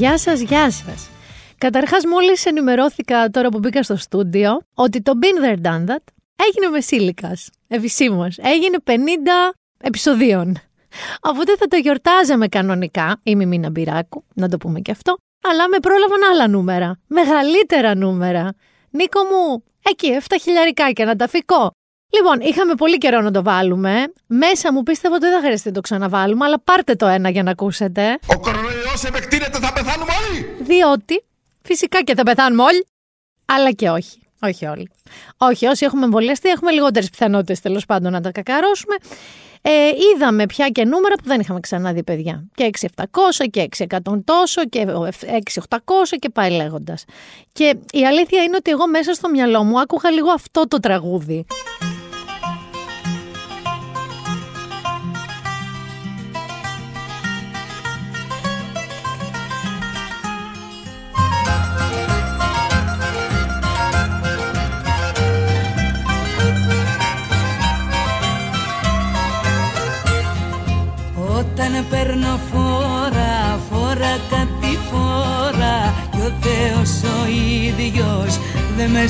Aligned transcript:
Γεια 0.00 0.18
σας, 0.18 0.40
γεια 0.40 0.70
σας. 0.70 1.10
Καταρχάς 1.58 2.04
μόλις 2.04 2.46
ενημερώθηκα 2.46 3.30
τώρα 3.30 3.48
που 3.48 3.58
μπήκα 3.58 3.82
στο 3.82 3.96
στούντιο 3.96 4.60
ότι 4.74 5.02
το 5.02 5.12
Been 5.22 5.44
There 5.44 5.66
Done 5.66 5.90
That 5.90 6.04
έγινε 6.46 6.68
μεσήλικας, 6.70 7.50
επισήμως. 7.68 8.38
Έγινε 8.38 8.76
50 8.84 8.90
επεισοδίων. 9.80 10.56
Οπότε 11.20 11.56
θα 11.58 11.66
το 11.66 11.76
γιορτάζαμε 11.76 12.48
κανονικά, 12.48 13.20
η 13.22 13.36
Μιμίνα 13.36 13.70
Μπυράκου, 13.70 14.24
να 14.34 14.48
το 14.48 14.56
πούμε 14.56 14.80
και 14.80 14.90
αυτό, 14.90 15.16
αλλά 15.48 15.68
με 15.68 15.78
πρόλαβαν 15.78 16.20
άλλα 16.32 16.48
νούμερα, 16.48 16.98
μεγαλύτερα 17.06 17.96
νούμερα. 17.96 18.54
Νίκο 18.90 19.20
μου, 19.24 19.64
εκεί 19.90 20.18
7 20.28 20.36
χιλιαρικάκια 20.40 21.04
να 21.04 21.16
τα 21.16 21.28
φύκω. 21.28 21.70
Λοιπόν, 22.12 22.40
είχαμε 22.40 22.74
πολύ 22.74 22.98
καιρό 22.98 23.20
να 23.20 23.30
το 23.30 23.42
βάλουμε. 23.42 24.12
Μέσα 24.26 24.72
μου 24.72 24.82
πίστευα 24.82 25.14
ότι 25.14 25.24
δεν 25.24 25.34
θα 25.34 25.40
χρειαστεί 25.44 25.68
να 25.68 25.74
το 25.74 25.80
ξαναβάλουμε, 25.80 26.44
αλλά 26.44 26.60
πάρτε 26.60 26.94
το 26.94 27.06
ένα 27.06 27.30
για 27.30 27.42
να 27.42 27.50
ακούσετε. 27.50 28.18
Ο 28.26 28.40
κορονοϊός 28.90 29.04
επεκτείνεται, 29.04 29.58
θα 29.58 29.72
πεθάνουμε 29.72 30.12
όλοι! 30.20 30.56
Διότι 30.60 31.24
φυσικά 31.62 32.02
και 32.02 32.14
θα 32.14 32.22
πεθάνουμε 32.22 32.62
όλοι, 32.62 32.86
αλλά 33.44 33.70
και 33.72 33.88
όχι. 33.88 34.18
Όχι 34.42 34.66
όλοι. 34.66 34.90
Όχι, 35.36 35.66
όσοι 35.66 35.84
έχουμε 35.84 36.04
εμβολιαστεί, 36.04 36.48
έχουμε 36.48 36.70
λιγότερες 36.70 37.10
πιθανότητες 37.10 37.60
τέλος 37.60 37.86
πάντων 37.86 38.12
να 38.12 38.20
τα 38.20 38.32
κακαρώσουμε. 38.32 38.94
Ε, 39.62 39.70
είδαμε 40.14 40.46
πια 40.46 40.68
και 40.68 40.84
νούμερα 40.84 41.14
που 41.14 41.24
δεν 41.24 41.40
είχαμε 41.40 41.60
ξαναδεί, 41.60 42.02
παιδιά. 42.02 42.44
Και 42.54 42.70
6.700 42.96 43.04
και 43.50 43.68
6.100 43.88 43.98
τόσο 44.24 44.64
και 44.64 44.86
6.800 44.88 45.78
και 46.18 46.28
πάει 46.28 46.50
λέγοντας. 46.50 47.04
Και 47.52 47.76
η 47.92 48.06
αλήθεια 48.06 48.42
είναι 48.42 48.56
ότι 48.56 48.70
εγώ 48.70 48.88
μέσα 48.88 49.14
στο 49.14 49.28
μυαλό 49.28 49.64
μου 49.64 49.80
άκουγα 49.80 50.10
λίγο 50.10 50.30
αυτό 50.30 50.68
το 50.68 50.80
τραγούδι. 50.80 51.44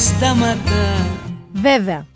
Σταματά 0.00 1.06
Βέβαια, 1.52 2.06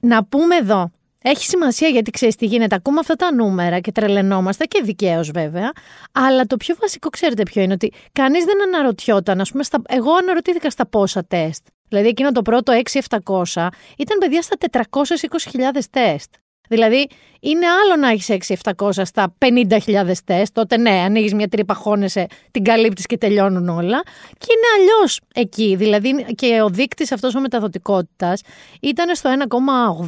να 0.00 0.24
πούμε 0.24 0.56
εδώ, 0.56 0.90
έχει 1.22 1.44
σημασία 1.44 1.88
γιατί 1.88 2.10
ξέρεις 2.10 2.36
τι 2.36 2.46
γίνεται. 2.46 2.74
Ακούμε 2.74 2.98
αυτά 3.00 3.14
τα 3.14 3.34
νούμερα 3.34 3.80
και 3.80 3.92
τρελαινόμαστε 3.92 4.64
και 4.64 4.80
δικαίως 4.84 5.30
βέβαια. 5.30 5.72
Αλλά 6.12 6.44
το 6.44 6.56
πιο 6.56 6.76
βασικό, 6.80 7.08
ξέρετε 7.08 7.42
ποιο 7.42 7.62
είναι, 7.62 7.72
ότι 7.72 7.92
κανείς 8.12 8.44
δεν 8.44 8.62
αναρωτιόταν. 8.62 9.40
Ας 9.40 9.50
πούμε, 9.50 9.62
στα... 9.62 9.82
Εγώ 9.88 10.12
αναρωτήθηκα 10.14 10.70
στα 10.70 10.86
πόσα 10.86 11.24
τεστ. 11.24 11.66
Δηλαδή, 11.88 12.08
εκείνο 12.08 12.32
το 12.32 12.42
πρώτο 12.42 12.72
6-700 13.54 13.68
ήταν 13.98 14.18
παιδιά 14.18 14.42
στα 14.42 14.56
420.000 14.70 15.80
τεστ. 15.90 16.34
Δηλαδή, 16.68 17.08
είναι 17.40 17.66
άλλο 17.66 17.96
να 17.96 18.08
έχεις 18.08 18.28
6-700 18.28 18.90
στα 19.04 19.34
50.000 19.38 20.24
τεστ. 20.24 20.54
Τότε 20.54 20.76
ναι, 20.76 20.90
ανοίγεις 20.90 21.34
μια 21.34 21.48
τρύπα, 21.48 21.74
χώνεσαι, 21.74 22.26
την 22.50 22.64
καλύπτεις 22.64 23.06
και 23.06 23.18
τελειώνουν 23.18 23.68
όλα. 23.68 24.02
Και 24.38 24.46
είναι 24.50 24.66
αλλιώς 24.78 25.20
εκεί. 25.34 25.74
Δηλαδή, 25.76 26.26
και 26.34 26.60
ο 26.62 26.68
δείκτης 26.68 27.12
αυτός 27.12 27.34
ο 27.34 27.40
μεταδοτικότητας 27.40 28.40
ήταν 28.80 29.14
στο 29.14 29.30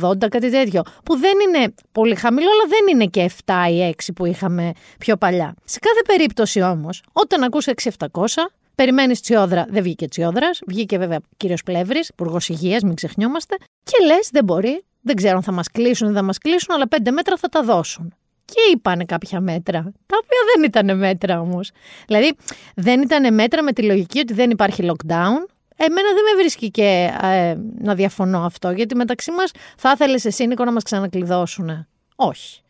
1,80, 0.01 0.29
κάτι 0.29 0.51
τέτοιο. 0.51 0.83
Που 1.05 1.17
δεν 1.17 1.33
είναι 1.47 1.75
πολύ 1.93 2.15
χαμηλό, 2.15 2.49
αλλά 2.51 2.65
δεν 2.69 2.95
είναι 2.95 3.07
και 3.07 3.31
7 3.45 3.71
ή 3.71 3.83
6 3.83 4.13
που 4.15 4.27
είχαμε 4.27 4.73
πιο 4.99 5.17
παλιά. 5.17 5.55
Σε 5.65 5.79
κάθε 5.79 6.03
περίπτωση 6.07 6.63
όμως, 6.63 7.03
όταν 7.13 7.43
ακούς 7.43 7.67
6-700, 7.67 8.51
Περιμένεις 8.75 9.21
τσιόδρα, 9.21 9.67
δεν 9.69 9.83
βγήκε 9.83 10.09
τσιόδρας. 10.09 10.61
Βγήκε 10.67 10.99
βέβαια 10.99 11.19
κύριος 11.37 11.63
Πλεύρης, 11.63 12.09
υπουργός 12.09 12.49
υγείας, 12.49 12.83
μην 12.83 12.95
ξεχνιόμαστε. 12.95 13.57
Και 13.83 14.05
λες, 14.07 14.29
δεν 14.33 14.45
μπορεί, 14.45 14.85
δεν 15.07 15.17
ξέρω 15.17 15.37
αν 15.37 15.43
θα 15.43 15.53
μας 15.53 15.71
κλείσουν 15.71 16.07
ή 16.09 16.11
δεν 16.11 16.21
θα 16.21 16.27
μας 16.27 16.39
κλείσουν, 16.39 16.75
αλλά 16.75 16.89
πέντε 16.89 17.11
μέτρα 17.11 17.37
θα 17.37 17.49
τα 17.49 17.63
δώσουν. 17.63 18.15
Και 18.45 18.61
είπανε 18.73 19.05
κάποια 19.05 19.41
μέτρα, 19.41 19.83
τα 19.83 20.17
οποία 20.23 20.39
δεν 20.55 20.65
ήταν 20.65 20.99
μέτρα 20.99 21.41
όμως. 21.41 21.71
Δηλαδή, 22.07 22.37
δεν 22.75 23.03
ήταν 23.03 23.35
μέτρα 23.35 23.63
με 23.63 23.73
τη 23.73 23.83
λογική 23.83 24.19
ότι 24.19 24.33
δεν 24.33 24.51
υπάρχει 24.51 24.83
lockdown. 24.83 25.47
Εμένα 25.77 26.09
δεν 26.15 26.25
με 26.31 26.37
βρίσκει 26.37 26.71
και 26.71 27.11
ε, 27.23 27.55
να 27.79 27.95
διαφωνώ 27.95 28.45
αυτό, 28.45 28.71
γιατί 28.71 28.95
μεταξύ 28.95 29.31
μας 29.31 29.51
θα 29.77 29.91
ήθελες 29.91 30.25
εσύ, 30.25 30.47
Νίκο, 30.47 30.65
να 30.65 30.73
μας 30.73 30.83
ξανακλειδώσουν. 30.83 31.87
Όχι. 32.17 32.61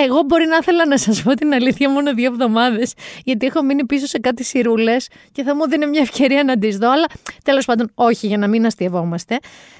Εγώ 0.00 0.22
μπορεί 0.22 0.46
να 0.46 0.56
ήθελα 0.56 0.86
να 0.86 0.98
σας 0.98 1.22
πω 1.22 1.34
την 1.34 1.52
αλήθεια 1.52 1.90
μόνο 1.90 2.14
δύο 2.14 2.26
εβδομάδες, 2.26 2.94
γιατί 3.24 3.46
έχω 3.46 3.62
μείνει 3.62 3.86
πίσω 3.86 4.06
σε 4.06 4.18
κάτι 4.18 4.44
σιρούλες 4.44 5.08
και 5.32 5.42
θα 5.42 5.54
μου 5.54 5.68
δίνει 5.68 5.86
μια 5.86 6.00
ευκαιρία 6.00 6.44
να 6.44 6.58
τις 6.58 6.78
δω. 6.78 6.90
Αλλά 6.90 7.06
τέλος 7.44 7.64
πάντων, 7.64 7.90
όχι, 7.94 8.26
για 8.26 8.38
να 8.38 8.48
μην 8.48 8.66
αστειευόμαστε. 8.66 9.38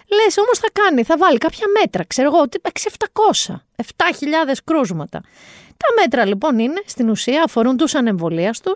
Λες 0.09 0.39
όμως 0.39 0.59
θα 0.59 0.69
κάνει, 0.73 1.03
θα 1.03 1.17
βάλει 1.17 1.39
κάποια 1.39 1.67
μέτρα, 1.81 2.05
ξέρω 2.05 2.29
εγώ, 2.35 2.45
6-700, 3.47 3.63
7.000 3.77 3.87
κρούσματα. 4.65 5.21
Τα 5.77 6.03
μέτρα 6.03 6.25
λοιπόν 6.25 6.59
είναι, 6.59 6.83
στην 6.87 7.09
ουσία, 7.09 7.43
αφορούν 7.43 7.77
τους 7.77 7.95
ανεμβολίαστου, 7.95 8.73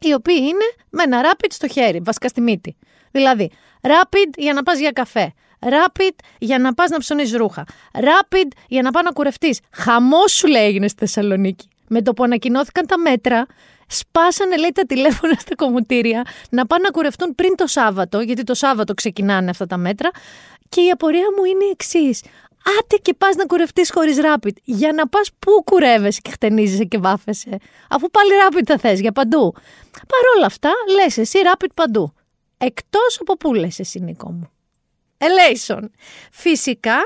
οι 0.00 0.12
οποίοι 0.12 0.38
είναι 0.40 0.86
με 0.90 1.02
ένα 1.02 1.30
rapid 1.30 1.48
στο 1.48 1.68
χέρι, 1.68 2.00
βασικά 2.04 2.28
στη 2.28 2.40
μύτη. 2.40 2.76
Δηλαδή, 3.10 3.50
rapid 3.82 4.30
για 4.36 4.52
να 4.52 4.62
πας 4.62 4.78
για 4.78 4.90
καφέ. 4.90 5.32
Rapid 5.60 6.14
για 6.38 6.58
να 6.58 6.74
πας 6.74 6.90
να 6.90 6.98
ψωνίσει 6.98 7.36
ρούχα. 7.36 7.64
Rapid 7.92 8.48
για 8.68 8.82
να 8.82 8.90
πά 8.90 9.02
να 9.02 9.10
κουρευτείς. 9.10 9.60
Χαμός 9.72 10.32
σου 10.32 10.46
λέει 10.46 10.64
έγινε 10.64 10.88
στη 10.88 10.98
Θεσσαλονίκη. 10.98 11.68
Με 11.88 12.02
το 12.02 12.12
που 12.12 12.22
ανακοινώθηκαν 12.22 12.86
τα 12.86 12.98
μέτρα, 12.98 13.46
σπάσανε 13.86 14.56
λέει 14.56 14.72
τα 14.74 14.82
τηλέφωνα 14.82 15.34
στα 15.38 15.54
κομμωτήρια 15.54 16.22
να 16.50 16.66
πάνε 16.66 16.82
να 16.82 16.90
κουρευτούν 16.90 17.34
πριν 17.34 17.56
το 17.56 17.66
Σάββατο, 17.66 18.20
γιατί 18.20 18.42
το 18.42 18.54
Σάββατο 18.54 18.94
ξεκινάνε 18.94 19.50
αυτά 19.50 19.66
τα 19.66 19.76
μέτρα. 19.76 20.10
Και 20.68 20.80
η 20.80 20.90
απορία 20.90 21.26
μου 21.36 21.44
είναι 21.44 21.64
η 21.64 21.68
εξής. 21.70 22.22
Άτε 22.78 22.96
και 22.96 23.14
πας 23.14 23.34
να 23.34 23.46
κουρευτείς 23.46 23.90
χωρίς 23.92 24.18
rapid. 24.20 24.52
Για 24.64 24.92
να 24.92 25.08
πας 25.08 25.30
πού 25.38 25.62
κουρεύεσαι 25.64 26.20
και 26.22 26.30
χτενίζεσαι 26.30 26.84
και 26.84 26.98
βάφεσαι; 26.98 27.58
Αφού 27.90 28.10
πάλι 28.10 28.30
rapid 28.46 28.62
θα 28.66 28.78
θες 28.78 29.00
για 29.00 29.12
παντού. 29.12 29.52
Παρ' 29.92 30.36
όλα 30.36 30.46
αυτά, 30.46 30.70
λες 30.94 31.18
εσύ 31.18 31.38
rapid 31.44 31.68
παντού. 31.74 32.12
Εκτός 32.58 33.18
από 33.20 33.36
πού 33.36 33.54
λες 33.54 33.78
εσύ, 33.78 34.00
Νίκο 34.00 34.30
μου. 34.30 34.50
Elation. 35.20 35.82
Φυσικά 36.32 36.96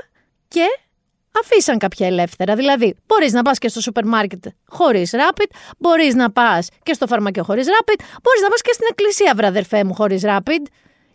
και 0.48 0.66
αφήσαν 1.41 1.78
κάποια 1.78 2.06
ελεύθερα. 2.06 2.54
Δηλαδή, 2.54 2.97
μπορείς 3.06 3.32
να 3.32 3.42
πας 3.42 3.58
και 3.58 3.69
στο 3.69 3.80
σούπερ 3.80 4.06
μάρκετ 4.06 4.44
χωρίς 4.69 5.10
rapid, 5.12 5.47
μπορείς 5.78 6.14
να 6.14 6.30
πας 6.30 6.69
και 6.82 6.92
στο 6.92 7.06
φαρμακείο 7.06 7.44
χωρίς 7.44 7.66
rapid, 7.66 8.00
μπορείς 8.22 8.41
να 8.42 8.48
πας 8.48 8.60
και 8.60 8.72
στην 8.72 8.86
εκκλησία, 8.91 9.32
βραδερφέ 9.36 9.84
μου, 9.84 9.94
χωρίς 9.94 10.22
rapid. 10.25 10.62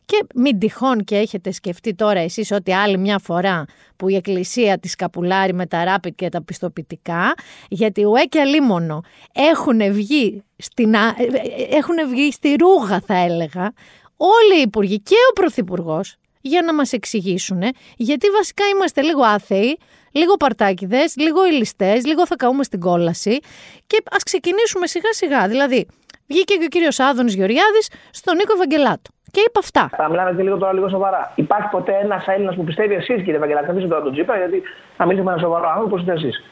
Και 0.06 0.26
μην 0.36 0.60
τυχόν 0.60 1.04
και 1.04 1.16
έχετε 1.16 1.52
σκεφτεί 1.52 1.96
τώρα 1.96 2.20
εσείς 2.20 2.52
ότι 2.52 2.74
άλλη 2.74 2.98
μια 2.98 3.20
φορά 3.20 3.66
που 3.96 4.10
η 4.10 4.16
εκκλησία 4.16 4.80
τη 4.80 4.90
καπουλάρει 4.90 5.54
με 5.54 5.66
τα 5.66 5.84
rapid 5.88 6.12
και 6.16 6.30
τα 6.30 6.44
πιστοποιητικά, 6.44 7.34
γιατί 7.70 8.06
ουέ 8.06 8.24
και 8.24 8.40
αλίμονο 8.40 9.04
έχουν 9.34 9.94
βγει, 9.94 10.44
στην, 10.58 10.94
ε, 10.94 10.98
ε, 10.98 11.76
έχουν 11.76 12.10
βγει 12.10 12.32
στη 12.32 12.56
ρούγα 12.60 13.02
θα 13.06 13.16
έλεγα, 13.16 13.74
όλοι 14.18 14.58
οι 14.58 14.62
υπουργοί 14.62 15.00
και 15.02 15.16
ο 15.30 15.34
πρωθυπουργός 15.34 16.16
για 16.42 16.62
να 16.62 16.74
μας 16.74 16.94
εξηγήσουν, 16.94 17.62
γιατί 17.98 18.28
βασικά 18.30 18.64
είμαστε 18.74 19.02
λίγο 19.02 19.24
άθεοι, 19.24 19.78
λίγο 20.12 20.34
παρτάκιδες, 20.38 21.16
λίγο 21.18 21.46
ηλιστές, 21.46 22.06
λίγο 22.06 22.26
θα 22.26 22.36
καούμε 22.36 22.64
στην 22.64 22.80
κόλαση 22.80 23.40
και 23.88 24.04
ας 24.12 24.24
ξεκινήσουμε 24.24 24.88
σιγά 24.88 25.14
σιγά. 25.14 25.48
Δηλαδή, 25.48 25.88
βγήκε 26.28 26.56
και 26.56 26.64
ο 26.64 26.68
κύριος 26.68 27.00
Άδωνης 27.00 27.34
Γεωργιάδης 27.36 27.90
στον 28.12 28.36
Νίκο 28.36 28.54
Ευαγγελάτο. 28.54 29.10
Και 29.32 29.42
είπα 29.48 29.60
αυτά. 29.60 29.90
Θα 29.96 30.10
μιλάμε 30.10 30.34
και 30.36 30.44
λίγο 30.44 30.58
τώρα 30.58 30.74
λίγο 30.74 30.90
σοβαρά. 30.90 31.32
Υπάρχει 31.36 31.70
ποτέ 31.70 31.94
ένας 32.02 32.28
Έλληνας 32.28 32.56
που 32.56 32.64
πιστεύει 32.64 32.94
εσείς, 32.94 33.16
κύριε 33.16 33.36
Ευαγγελάτη, 33.36 33.66
να 33.66 33.72
μιλήσουμε 33.74 33.94
τώρα 33.94 34.06
τον 34.06 34.14
Τζίπρα, 34.14 34.38
γιατί 34.38 34.62
θα 34.98 35.06
μιλήσουμε 35.06 35.32
με 35.32 35.38
ένα 35.38 35.46
σοβαρό 35.48 35.70
άνθρωπο 35.70 35.96
όπω 35.96 35.98
είστε 35.98 36.14
εσείς. 36.14 36.44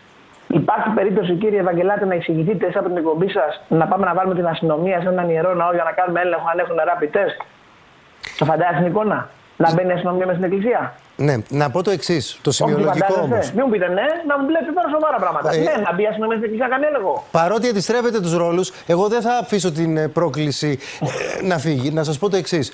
Υπάρχει 0.47 0.89
περίπτωση, 0.89 1.33
κύριε 1.33 1.59
Ευαγγελάτη, 1.59 2.05
να 2.05 2.15
εξηγηθείτε 2.15 2.65
εσεί 2.65 2.77
από 2.77 2.87
την 2.87 2.97
εκπομπή 2.97 3.29
σας 3.29 3.61
να 3.67 3.87
πάμε 3.87 4.05
να 4.05 4.13
βάλουμε 4.13 4.35
την 4.35 4.47
αστυνομία 4.47 5.01
σε 5.01 5.07
έναν 5.07 5.29
ιερό 5.29 5.53
ναό 5.53 5.73
για 5.73 5.83
να 5.83 5.91
κάνουμε 5.91 6.21
έλεγχο 6.21 6.47
αν 6.51 6.59
έχουν 6.59 6.75
rapid 6.89 7.11
test; 7.17 7.37
Το 8.37 8.45
φαντάζεστε 8.45 8.77
την 8.83 8.91
εικόνα 8.91 9.29
να 9.57 9.73
μπαίνει 9.73 9.89
η 9.89 9.93
αστυνομία 9.93 10.25
μέσα 10.25 10.37
στην 10.37 10.51
εκκλησία. 10.51 10.93
Ναι, 11.15 11.35
να 11.49 11.69
πω 11.69 11.83
το 11.83 11.91
εξής, 11.91 12.39
το 12.41 12.51
σημειολογικό 12.51 13.19
όμως. 13.21 13.51
Μην 13.51 13.63
μου 13.65 13.71
πείτε 13.71 13.87
ναι, 13.87 14.05
να 14.27 14.39
μου 14.39 14.49
λέτε 14.49 14.71
τώρα 14.75 14.89
σοβαρά 14.89 15.17
πράγματα. 15.17 15.53
Ε, 15.53 15.57
ναι, 15.57 15.83
να 15.85 15.93
μπει 15.93 16.03
η 16.03 16.05
αστυνομία 16.05 16.37
στην 16.37 16.49
εκκλησία, 16.49 16.67
κάνει 16.67 16.85
έλεγχο. 16.85 17.23
Παρότι 17.31 17.67
αντιστρέφετε 17.67 18.19
τους 18.19 18.35
ρόλους, 18.35 18.71
εγώ 18.85 19.07
δεν 19.07 19.21
θα 19.21 19.37
αφήσω 19.37 19.71
την 19.71 19.97
ε, 19.97 20.07
πρόκληση 20.07 20.79
ε, 21.41 21.45
να 21.45 21.57
φύγει. 21.57 21.91
Να 21.91 22.03
σας 22.03 22.17
πω 22.19 22.29
το 22.29 22.37
εξής. 22.37 22.71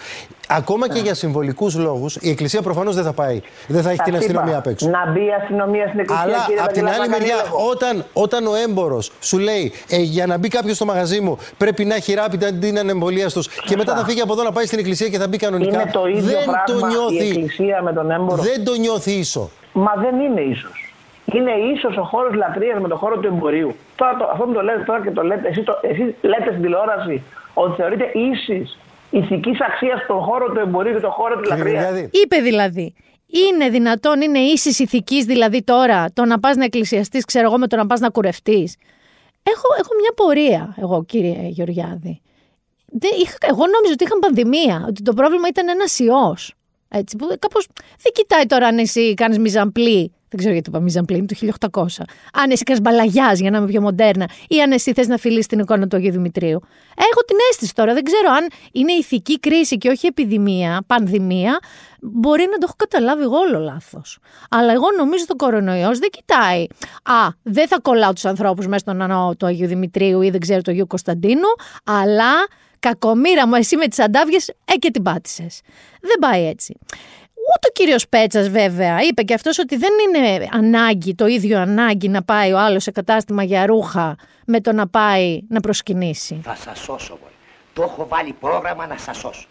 Ακόμα 0.48 0.90
και 0.90 1.00
για 1.00 1.14
συμβολικούς 1.14 1.76
λόγους, 1.76 2.16
η 2.16 2.30
εκκλησία 2.30 2.62
προφανώς 2.62 2.96
δεν 2.96 3.04
θα 3.04 3.14
πάει. 3.14 3.42
Δεν 3.68 3.82
θα 3.82 3.90
έχει 3.90 4.02
την 4.02 4.16
αστυνομία 4.16 4.58
απ' 4.58 4.68
έξω. 4.68 4.90
Να 4.90 5.12
μπει 5.12 5.26
η 5.26 5.32
αστυνομία 5.42 5.88
στην 5.88 6.00
εκκλησία. 6.00 6.24
Αλλά 6.24 6.44
κύριε 6.48 6.62
απ' 6.62 6.72
την 6.72 6.88
άλλη 6.88 7.10
μεριά, 7.10 7.36
όταν, 7.72 8.06
όταν 8.14 8.48
ο 8.48 8.56
έμπορος 8.56 9.12
σου 9.20 9.38
λέει 9.38 9.74
ε, 9.90 9.98
για 9.98 10.26
να 10.26 10.38
μπει 10.38 10.48
κάποιος 10.48 10.76
στο 10.76 10.86
μαγαζί 10.86 11.20
μου 11.20 11.38
πρέπει 11.58 11.86
να 11.86 11.96
έχει 11.96 12.14
ράπιτα 12.14 12.54
την 12.54 12.80
ανεμβολία 12.80 13.30
τους 13.30 13.48
και 13.48 13.76
μετά 13.76 13.96
θα 13.96 14.06
φύγει 14.06 14.22
από 14.22 14.34
εδώ 14.34 14.44
να 14.44 14.52
πάει 14.52 14.66
στην 14.66 14.80
εκκλησία 14.80 15.10
και 15.10 15.18
θα 15.18 15.28
μπει 15.28 15.38
κανονικά. 15.38 15.82
Είναι 15.82 15.92
το 15.92 16.08
ίδιο 16.08 16.22
δεν 16.22 16.44
πράγμα 16.44 16.64
το 16.64 16.86
νιώθει. 16.86 17.26
η 17.26 17.28
εκκλησία 17.28 17.82
με 17.82 17.94
τον 17.94 18.12
έμπορο. 18.12 18.42
Δεν 18.42 18.64
το 18.64 18.76
νιώθει 18.76 19.12
ίσο. 19.12 19.50
Μα 19.74 19.94
δεν 19.98 20.20
είναι 20.20 20.42
ίσω. 20.42 20.68
είναι 21.26 21.52
ίσος 21.74 21.98
ο 21.98 22.04
χώρος 22.04 22.34
λατρείας 22.34 22.80
με 22.80 22.88
το 22.88 22.96
χώρο 22.96 23.18
του 23.18 23.28
εμπορίου. 23.28 23.76
Τώρα, 23.96 24.18
το, 24.18 24.30
αυτό 24.32 24.44
που 24.44 24.54
το 24.54 24.62
λέτε 24.62 24.84
τώρα 24.86 25.02
και 25.02 25.12
το 25.12 25.22
λέτε, 25.22 25.48
εσείς, 25.48 25.64
το, 25.64 25.80
εσείς 25.82 26.14
λέτε 26.22 26.50
στην 26.50 26.62
τηλεόραση 26.62 27.24
ότι 27.54 27.74
θεωρείτε 27.76 28.12
ίσης 28.14 28.78
ηθικής 29.14 29.62
αξίας 29.62 30.02
στον 30.04 30.20
χώρο 30.20 30.52
του 30.52 30.60
εμπορίου 30.60 30.94
και 30.94 31.00
τον 31.00 31.12
χώρο 31.12 31.40
της 31.40 31.50
λατρείας. 31.50 32.10
Είπε 32.12 32.38
δηλαδή. 32.38 32.94
Είναι 33.28 33.70
δυνατόν, 33.70 34.22
είναι 34.22 34.40
ίσης 34.40 34.80
ηθικής 34.80 35.26
δηλαδή 35.26 35.64
τώρα 35.64 36.06
το 36.14 36.26
να 36.26 36.40
πας 36.40 36.56
να 36.56 36.64
εκκλησιαστείς, 36.64 37.26
ξέρω 37.26 37.46
εγώ, 37.46 37.58
με 37.58 37.68
το 37.68 37.76
να 37.76 37.86
πας 37.86 38.00
να 38.00 38.10
κουρευτείς. 38.10 38.76
Έχω, 39.44 39.68
έχω 39.80 39.90
μια 40.00 40.12
πορεία, 40.16 40.76
εγώ 40.82 41.04
κύριε 41.06 41.48
Γεωργιάδη. 41.48 42.22
Δεν, 42.86 43.12
είχα, 43.22 43.38
εγώ 43.42 43.66
νόμιζα 43.68 43.94
ότι 43.94 44.04
είχαν 44.04 44.20
πανδημία, 44.20 44.86
ότι 44.88 45.02
το 45.02 45.14
πρόβλημα 45.14 45.48
ήταν 45.48 45.70
ένας 45.70 46.00
ιός. 46.00 46.54
Έτσι, 46.90 47.16
που 47.16 47.28
κάπως 47.40 47.68
δεν 48.02 48.12
κοιτάει 48.12 48.46
τώρα 48.46 48.68
αν 48.68 48.78
εσύ 48.78 49.14
κάνεις 49.14 49.40
μιζαμπλή 49.40 50.14
δεν 50.34 50.42
ξέρω 50.42 50.54
γιατί 50.54 50.72
το 50.72 50.78
είπα 50.78 50.84
μιζαμπλήν, 50.84 51.28
του 51.28 51.36
1800. 51.72 52.04
Αν 52.34 52.52
εσύ 52.52 52.64
κάνει 52.64 52.80
μπαλαγιάς 52.80 53.40
για 53.40 53.52
να 53.52 53.58
είμαι 53.58 53.68
πιο 53.68 53.82
μοντέρνα, 53.82 54.30
ή 54.48 54.62
αν 54.62 54.72
εσύ 54.72 54.94
θες 54.94 55.08
να 55.08 55.18
φιλήσει 55.18 55.48
την 55.48 55.60
εικόνα 55.60 55.88
του 55.88 55.96
Αγίου 55.96 56.12
Δημητρίου. 56.12 56.60
Έχω 56.98 57.22
την 57.28 57.38
αίσθηση 57.50 57.74
τώρα, 57.74 57.94
δεν 57.94 58.04
ξέρω 58.04 58.32
αν 58.38 58.48
είναι 58.72 58.92
ηθική 58.92 59.40
κρίση 59.40 59.78
και 59.78 59.90
όχι 59.90 60.08
επιδημία, 60.08 60.84
πανδημία. 60.88 61.60
Μπορεί 62.02 62.42
να 62.52 62.58
το 62.58 62.64
έχω 62.64 62.74
καταλάβει 62.78 63.24
εγώ 63.24 63.38
όλο 63.38 63.60
λάθος. 63.60 64.18
Αλλά 64.50 64.72
εγώ 64.72 64.86
νομίζω 64.98 65.26
το 65.26 65.36
κορονοϊός 65.36 66.00
δεν 66.00 66.10
κοιτάει. 66.10 66.66
Α, 67.04 67.28
δεν 67.44 67.68
θα 67.68 67.80
κολλάω 67.82 68.14
τους 68.14 68.26
ανθρώπους 68.26 68.66
μέσα 68.68 68.80
στον 68.80 69.02
ανώ 69.02 69.36
του 69.40 69.46
Αγίου 69.46 69.68
Δημητρίου 69.68 70.22
ή 70.22 70.30
δεν 70.30 70.40
ξέρω 70.40 70.62
του 70.62 70.72
Αγίου 70.72 70.88
Κωνσταντίνου, 70.88 71.50
αλλά 71.84 72.32
κακομήρα 72.80 73.48
μου, 73.48 73.56
εσύ 73.56 73.76
με 73.76 73.88
τις 73.88 74.00
αντάβιε, 74.00 74.38
ε 74.66 74.74
και 74.74 74.92
την 74.92 75.04
πάτησες. 75.04 75.62
Δεν 76.02 76.18
πάει 76.20 76.48
έτσι. 76.48 76.78
Ούτε 77.52 77.68
ο 77.68 77.72
κύριος 77.74 78.08
Πέτσας, 78.08 78.50
βέβαια, 78.50 79.02
είπε 79.02 79.24
και 79.24 79.34
αυτός 79.34 79.60
ότι 79.60 79.78
δεν 79.78 79.92
είναι 80.08 80.48
ανάγκη, 80.52 81.16
το 81.16 81.26
ίδιο 81.28 81.60
ανάγκη 81.60 82.08
να 82.10 82.24
πάει 82.24 82.52
ο 82.52 82.60
άλλος 82.60 82.84
σε 82.84 82.92
κατάστημα 82.92 83.44
για 83.44 83.66
ρούχα 83.66 84.16
με 84.46 84.62
το 84.62 84.72
να 84.72 84.88
πάει 84.88 85.42
να 85.50 85.60
προσκυνήσει. 85.60 86.40
Θα 86.44 86.56
σας 86.56 86.80
σώσω, 86.80 87.18
μωρέ. 87.22 87.34
Το 87.74 87.84
έχω 87.84 88.08
βάλει 88.08 88.34
πρόγραμμα 88.34 88.88
να 88.88 88.98
σας 88.98 89.18
σώσω. 89.18 89.48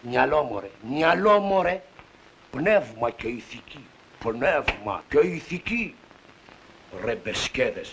Μυαλό, 0.00 0.42
μωρέ. 0.42 0.70
Μυαλό, 0.88 1.38
μωρέ. 1.38 1.82
Πνεύμα 2.50 3.10
και 3.10 3.26
ηθική. 3.28 3.86
Πνεύμα 4.18 5.02
και 5.08 5.18
ηθική. 5.18 5.94
Ρεμπεσκέδες. 7.04 7.92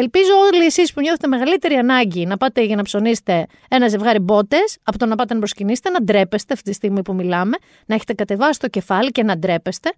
Ελπίζω 0.00 0.32
όλοι 0.52 0.64
εσείς 0.64 0.92
που 0.92 1.00
νιώθετε 1.00 1.26
μεγαλύτερη 1.26 1.74
ανάγκη 1.74 2.26
να 2.26 2.36
πάτε 2.36 2.62
για 2.62 2.76
να 2.76 2.82
ψωνίσετε 2.82 3.46
ένα 3.68 3.88
ζευγάρι 3.88 4.18
μπότες, 4.18 4.78
από 4.82 4.98
το 4.98 5.06
να 5.06 5.16
πάτε 5.16 5.32
να 5.32 5.38
προσκυνήσετε, 5.38 5.90
να 5.90 6.02
ντρέπεστε 6.02 6.52
αυτή 6.52 6.70
τη 6.70 6.74
στιγμή 6.76 7.02
που 7.02 7.14
μιλάμε, 7.14 7.56
να 7.86 7.94
έχετε 7.94 8.12
κατεβάσει 8.12 8.58
το 8.58 8.68
κεφάλι 8.68 9.10
και 9.10 9.22
να 9.22 9.38
ντρέπεστε. 9.38 9.92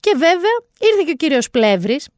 Και 0.00 0.10
βέβαια 0.12 0.56
ήρθε 0.80 1.02
και 1.04 1.10
ο 1.10 1.14
κύριος 1.14 1.50
Πλεύρης, 1.50 2.08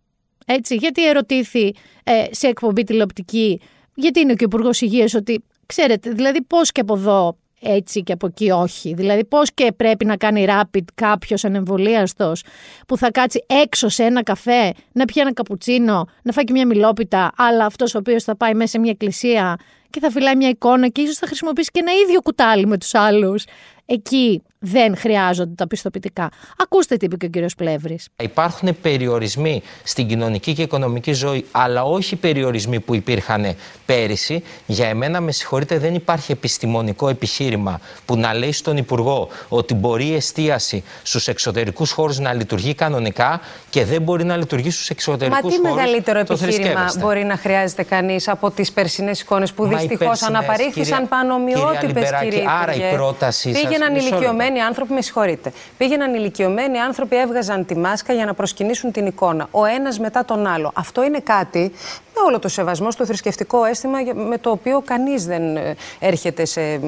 έτσι, 0.47 0.75
γιατί 0.75 1.09
ερωτήθη 1.09 1.75
ε, 2.05 2.25
σε 2.31 2.47
εκπομπή 2.47 2.83
τηλεοπτική, 2.83 3.61
γιατί 3.95 4.21
είναι 4.21 4.35
και 4.35 4.45
ο 4.45 4.47
Υπουργός 4.47 4.81
Υγείας, 4.81 5.15
ότι 5.15 5.45
ξέρετε, 5.67 6.11
δηλαδή 6.11 6.43
πώς 6.43 6.73
και 6.73 6.81
από 6.81 6.95
εδώ 6.95 7.39
έτσι 7.61 8.03
και 8.03 8.13
από 8.13 8.27
εκεί 8.27 8.51
όχι. 8.51 8.95
Δηλαδή 8.95 9.25
πώς 9.25 9.53
και 9.55 9.73
πρέπει 9.77 10.05
να 10.05 10.17
κάνει 10.17 10.47
rapid 10.49 10.85
κάποιος 10.95 11.45
ανεμβολίαστος 11.45 12.43
που 12.87 12.97
θα 12.97 13.11
κάτσει 13.11 13.45
έξω 13.47 13.89
σε 13.89 14.05
ένα 14.05 14.23
καφέ, 14.23 14.73
να 14.93 15.05
πιει 15.05 15.17
ένα 15.17 15.33
καπουτσίνο, 15.33 16.07
να 16.23 16.33
φάει 16.33 16.45
και 16.45 16.53
μια 16.53 16.67
μιλόπιτα, 16.67 17.33
αλλά 17.37 17.65
αυτός 17.65 17.95
ο 17.95 17.99
οποίος 17.99 18.25
θα 18.25 18.37
πάει 18.37 18.55
μέσα 18.55 18.71
σε 18.71 18.79
μια 18.79 18.91
εκκλησία 18.91 19.57
και 19.91 20.01
θα 20.01 20.11
φυλάει 20.11 20.37
μια 20.37 20.49
εικόνα 20.49 20.89
και 20.89 21.01
ίσως 21.01 21.17
θα 21.17 21.27
χρησιμοποιήσει 21.27 21.71
και 21.73 21.81
ένα 21.83 21.93
ίδιο 21.93 22.21
κουτάλι 22.21 22.67
με 22.67 22.79
τους 22.79 22.95
άλλους. 22.95 23.45
Εκεί 23.91 24.43
δεν 24.59 24.97
χρειάζονται 24.97 25.55
τα 25.55 25.67
πιστοποιητικά. 25.67 26.31
Ακούστε 26.57 26.97
τι 26.97 27.05
είπε 27.05 27.17
και 27.17 27.27
ο 27.27 27.29
κύριος 27.29 27.55
Πλεύρης. 27.55 28.09
Υπάρχουν 28.23 28.77
περιορισμοί 28.83 29.63
στην 29.85 30.07
κοινωνική 30.07 30.53
και 30.53 30.63
οικονομική 30.63 31.13
ζωή, 31.13 31.47
αλλά 31.51 31.85
όχι 31.85 32.17
περιορισμοί 32.17 32.81
που 32.81 32.95
υπήρχαν 32.95 33.55
πέρυσι. 33.87 34.43
Για 34.67 34.89
εμένα, 34.89 35.21
με 35.21 35.33
συγχωρείτε, 35.33 35.79
δεν 35.79 35.95
υπάρχει 35.95 36.33
επιστημονικό 36.33 37.09
επιχείρημα 37.09 37.81
που 38.05 38.17
να 38.17 38.35
λέει 38.35 38.53
στον 38.53 38.77
Υπουργό 38.77 39.29
ότι 39.49 39.75
μπορεί 39.75 40.07
η 40.07 40.15
εστίαση 40.15 40.85
στους 41.03 41.29
εξωτερικούς 41.29 41.91
χώρους 41.91 42.19
να 42.19 42.33
λειτουργεί 42.33 42.75
κανονικά 42.75 43.41
και 43.71 43.85
δεν 43.85 44.03
μπορεί 44.03 44.25
να 44.25 44.37
λειτουργεί 44.37 44.71
στους 44.71 44.91
εξωτερικούς 44.91 45.41
χώρου. 45.41 45.63
Μα 45.63 45.71
τι 45.71 45.75
μεγαλύτερο 45.75 46.19
επιχείρημα 46.19 46.93
μπορεί 46.99 47.25
να 47.25 47.37
χρειάζεται 47.37 47.83
κανείς 47.83 48.29
από 48.29 48.51
τις 48.51 48.73
περσινές 48.73 49.21
εικόνες 49.21 49.53
που 49.53 49.67
δυστυχώς 49.67 50.23
αναπαρήχθησαν 50.23 51.09
πάνω 51.09 51.35
ομοιότυπε, 51.35 52.09
κύριε 52.23 52.45
Άρα 52.63 52.75
η 52.75 52.95
πρότασή 52.95 53.53
σας. 53.53 53.77
Πήγαιναν 53.79 53.97
ηλικιωμένοι 53.97 54.61
άνθρωποι, 54.61 54.93
με 54.93 55.01
συγχωρείτε. 55.03 55.53
Πήγαιναν 55.79 56.15
ηλικιωμένοι 56.15 56.79
άνθρωποι, 56.79 57.17
έβγαζαν 57.17 57.67
τη 57.67 57.77
μάσκα 57.77 58.13
για 58.13 58.25
να 58.25 58.35
προσκυνήσουν 58.35 58.93
την 58.93 59.07
εικόνα. 59.07 59.49
Ο 59.51 59.65
ένας 59.65 59.99
μετά 59.99 60.25
τον 60.25 60.47
άλλο. 60.47 60.73
Αυτό 60.75 61.05
είναι 61.05 61.21
κάτι 61.21 61.73
με 62.15 62.25
όλο 62.27 62.39
το 62.39 62.49
σεβασμό 62.49 62.91
στο 62.91 63.07
θρησκευτικό 63.07 63.65
αίσθημα 63.65 63.99
με 64.15 64.39
το 64.39 64.51
οποίο 64.51 64.83
κανείς 64.85 65.27
δεν 65.27 65.57
ε, 65.57 65.77
έρχεται 65.99 66.45
σε 66.45 66.61
ε, 66.61 66.81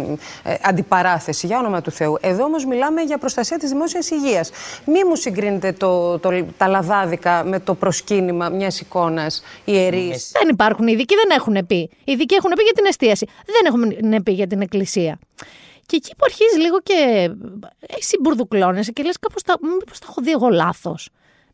αντιπαράθεση, 0.63 1.47
για 1.47 1.59
όνομα 1.59 1.81
του 1.81 1.91
Θεού. 1.91 2.17
Εδώ 2.21 2.45
όμως 2.45 2.65
μιλάμε 2.65 3.01
για 3.01 3.19
προστασία 3.19 3.59
της 3.59 3.71
δημόσιας 3.71 4.11
υγείας. 4.11 4.51
Μη 4.85 5.05
μου 5.05 5.17
συγκρίνετε 5.17 5.73
το, 5.73 6.19
το, 6.19 6.45
τα 6.57 6.67
λαδάδικα 6.67 7.45
με 7.45 7.61
το 7.61 7.75
προσκύνημα 7.75 8.49
μιας 8.49 8.81
εικόνας 8.81 9.43
ιερής. 9.65 10.31
Δεν 10.39 10.49
υπάρχουν 10.49 10.87
ειδικοί, 10.87 11.15
δεν 11.15 11.37
έχουν 11.39 11.67
πει. 11.67 11.91
Οι 12.05 12.13
ειδικοί 12.13 12.35
έχουν 12.35 12.51
πει 12.51 12.63
για 12.63 12.73
την 12.73 12.85
εστίαση. 12.85 13.27
Δεν 13.47 13.65
έχουν 13.67 14.23
πει 14.23 14.33
για 14.33 14.47
την 14.47 14.61
εκκλησία. 14.61 15.19
Και 15.91 15.97
εκεί 15.97 16.15
που 16.17 16.25
αρχίζει 16.25 16.59
λίγο 16.61 16.81
και 16.81 17.31
εσύ 17.99 18.17
μπουρδουκλώνεσαι 18.21 18.93
και 18.93 19.03
λες 19.03 19.19
κάπως 19.19 19.43
τα, 19.43 19.57
μήπως 19.61 19.99
τα 19.99 20.07
έχω 20.09 20.21
δει 20.23 20.31
εγώ 20.31 20.49
λάθος. 20.49 21.09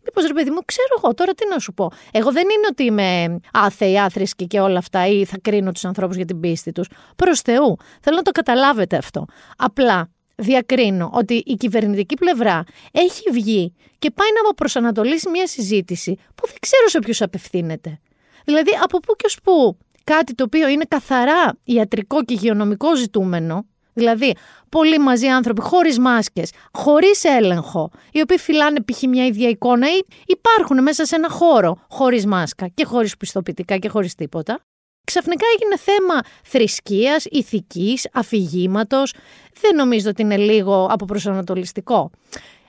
Μήπως 0.04 0.26
ρε 0.26 0.32
παιδί 0.32 0.50
μου, 0.50 0.60
ξέρω 0.64 0.88
εγώ 1.02 1.14
τώρα 1.14 1.32
τι 1.32 1.48
να 1.48 1.58
σου 1.58 1.72
πω. 1.72 1.92
Εγώ 2.12 2.32
δεν 2.32 2.42
είναι 2.42 2.66
ότι 2.70 2.82
είμαι 2.84 3.38
άθεη, 3.52 3.98
άθρησκη 3.98 4.46
και 4.46 4.60
όλα 4.60 4.78
αυτά 4.78 5.06
ή 5.06 5.24
θα 5.24 5.38
κρίνω 5.42 5.72
τους 5.72 5.84
ανθρώπους 5.84 6.16
για 6.16 6.24
την 6.24 6.40
πίστη 6.40 6.72
τους. 6.72 6.88
Προς 7.16 7.40
Θεού. 7.40 7.76
Θέλω 8.00 8.16
να 8.16 8.22
το 8.22 8.30
καταλάβετε 8.30 8.96
αυτό. 8.96 9.24
Απλά 9.56 10.10
διακρίνω 10.34 11.10
ότι 11.12 11.34
η 11.46 11.54
κυβερνητική 11.54 12.14
πλευρά 12.14 12.64
έχει 12.92 13.30
βγει 13.30 13.74
και 13.98 14.10
πάει 14.10 14.28
να 14.44 14.54
προσανατολίσει 14.54 15.28
μια 15.28 15.46
συζήτηση 15.46 16.14
που 16.34 16.46
δεν 16.46 16.56
ξέρω 16.60 16.88
σε 16.88 16.98
ποιους 16.98 17.22
απευθύνεται. 17.22 18.00
Δηλαδή, 18.44 18.70
από 18.82 18.98
πού 18.98 19.14
και 19.16 19.26
ως 19.26 19.38
πού 19.42 19.78
κάτι 20.04 20.34
το 20.34 20.44
οποίο 20.44 20.68
είναι 20.68 20.84
καθαρά 20.88 21.58
ιατρικό 21.64 22.24
και 22.24 22.34
υγειονομικό 22.34 22.96
ζητούμενο, 22.96 23.66
Δηλαδή, 23.96 24.34
πολλοί 24.68 24.98
μαζί 24.98 25.26
άνθρωποι 25.26 25.60
χωρίς 25.60 25.98
μάσκες, 25.98 26.50
χωρίς 26.72 27.24
έλεγχο, 27.24 27.90
οι 28.12 28.20
οποίοι 28.20 28.38
φυλάνε 28.38 28.82
π.χ. 28.82 29.02
μια 29.02 29.26
ίδια 29.26 29.48
εικόνα 29.48 29.86
ή 29.86 30.04
υπάρχουν 30.26 30.82
μέσα 30.82 31.04
σε 31.04 31.16
ένα 31.16 31.30
χώρο 31.30 31.78
χωρίς 31.88 32.26
μάσκα 32.26 32.68
και 32.74 32.84
χωρίς 32.84 33.16
πιστοποιητικά 33.16 33.76
και 33.76 33.88
χωρίς 33.88 34.14
τίποτα. 34.14 34.60
Ξαφνικά 35.04 35.44
έγινε 35.54 35.76
θέμα 35.76 36.20
θρησκείας, 36.44 37.24
ηθικής, 37.24 38.08
αφηγήματος. 38.12 39.14
Δεν 39.60 39.76
νομίζω 39.76 40.08
ότι 40.10 40.22
είναι 40.22 40.36
λίγο 40.36 40.88
αποπροσανατολιστικό. 40.90 42.10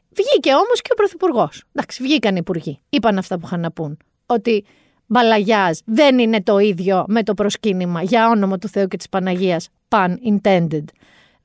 Βγήκε 0.09 0.53
όμως 0.53 0.81
και 0.81 0.89
ο 0.91 0.95
Πρωθυπουργός. 0.95 1.63
Εντάξει, 1.73 2.03
βγήκαν 2.03 2.33
οι 2.35 2.39
υπουργοί. 2.39 2.79
Είπαν 2.89 3.17
αυτά 3.17 3.39
που 3.39 3.45
είχαν 3.45 3.59
να 3.59 3.71
πούν. 3.71 3.97
Ότι 4.25 4.65
μπαλαγιάζ 5.05 5.77
δεν 5.85 6.19
είναι 6.19 6.41
το 6.41 6.57
ίδιο 6.57 7.05
με 7.07 7.23
το 7.23 7.33
προσκύνημα 7.33 8.01
για 8.01 8.29
όνομα 8.29 8.57
του 8.57 8.67
Θεού 8.67 8.87
και 8.87 8.97
της 8.97 9.09
Παναγίας, 9.09 9.69
pun 9.89 10.15
intended. 10.31 10.83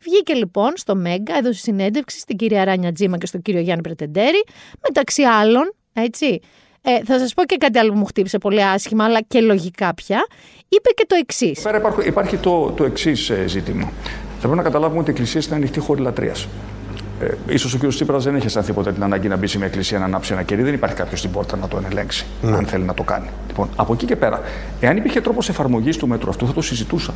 Βγήκε 0.03 0.35
λοιπόν 0.35 0.73
στο 0.75 0.95
Μέγκα, 0.97 1.37
έδωσε 1.37 1.61
συνέντευξη 1.61 2.19
στην 2.19 2.37
κυρία 2.37 2.65
Ράνια 2.65 2.93
Τζίμα 2.93 3.19
και 3.19 3.27
στον 3.27 3.43
κύριο 3.43 3.61
Γιάννη 3.61 3.83
Πρετεντέρη, 3.83 4.45
μεταξύ 4.83 5.23
άλλων, 5.23 5.75
έτσι. 5.93 6.41
Ε, 6.83 7.05
θα 7.05 7.19
σας 7.19 7.35
πω 7.35 7.45
και 7.45 7.57
κάτι 7.57 7.79
άλλο 7.79 7.93
που 7.93 7.99
μου 7.99 8.05
χτύπησε 8.05 8.39
πολύ 8.39 8.65
άσχημα, 8.65 9.05
αλλά 9.05 9.21
και 9.21 9.41
λογικά 9.41 9.95
πια. 9.95 10.27
Είπε 10.69 10.91
και 10.91 11.05
το 11.09 11.15
εξής. 11.21 11.61
Πέρα 11.61 11.77
υπάρχει, 11.77 12.09
υπάρχει 12.09 12.37
το, 12.37 12.73
το 12.77 12.85
εξής 12.85 13.31
ε, 13.31 13.47
ζήτημα. 13.47 13.93
Θα 14.39 14.49
πρέπει 14.49 14.57
να 14.57 14.63
καταλάβουμε 14.63 15.01
ότι 15.01 15.11
η 15.11 15.13
Εκκλησία 15.13 15.41
είναι 15.47 15.55
ανοιχτή 15.55 15.81
χώρη 15.81 16.01
λατρείας. 16.01 16.49
Ε, 17.21 17.35
ίσως 17.47 17.75
ο 17.75 17.79
κ. 17.79 17.87
Τσίπρας 17.87 18.25
δεν 18.25 18.35
έχει 18.35 18.47
αισθανθεί 18.47 18.73
ποτέ 18.73 18.93
την 18.93 19.03
ανάγκη 19.03 19.29
να 19.29 19.37
μπει 19.37 19.47
σε 19.47 19.59
μια 19.59 19.67
εκκλησία 19.67 19.99
να 19.99 20.05
ανάψει 20.05 20.33
ένα 20.33 20.43
κερί. 20.43 20.63
Δεν 20.63 20.75
υπάρχει 20.75 20.97
κάποιος 20.97 21.19
στην 21.19 21.31
πόρτα 21.31 21.57
να 21.57 21.69
το 21.69 21.83
ελέγξει, 21.91 22.27
ναι. 22.43 22.57
αν 22.57 22.67
θέλει 22.67 22.85
να 22.85 22.95
το 22.95 23.03
κάνει. 23.03 23.29
Λοιπόν, 23.47 23.69
από 23.77 23.93
εκεί 23.93 24.07
και 24.07 24.17
πέρα, 24.17 24.41
εάν 24.81 24.97
υπήρχε 24.97 25.21
τρόπος 25.21 25.49
εφαρμογής 25.49 25.97
του 25.97 26.09
μέτρου 26.09 26.31
αυτού, 26.31 26.47
θα 26.47 26.53
το 26.53 26.61
συζητούσα. 26.61 27.15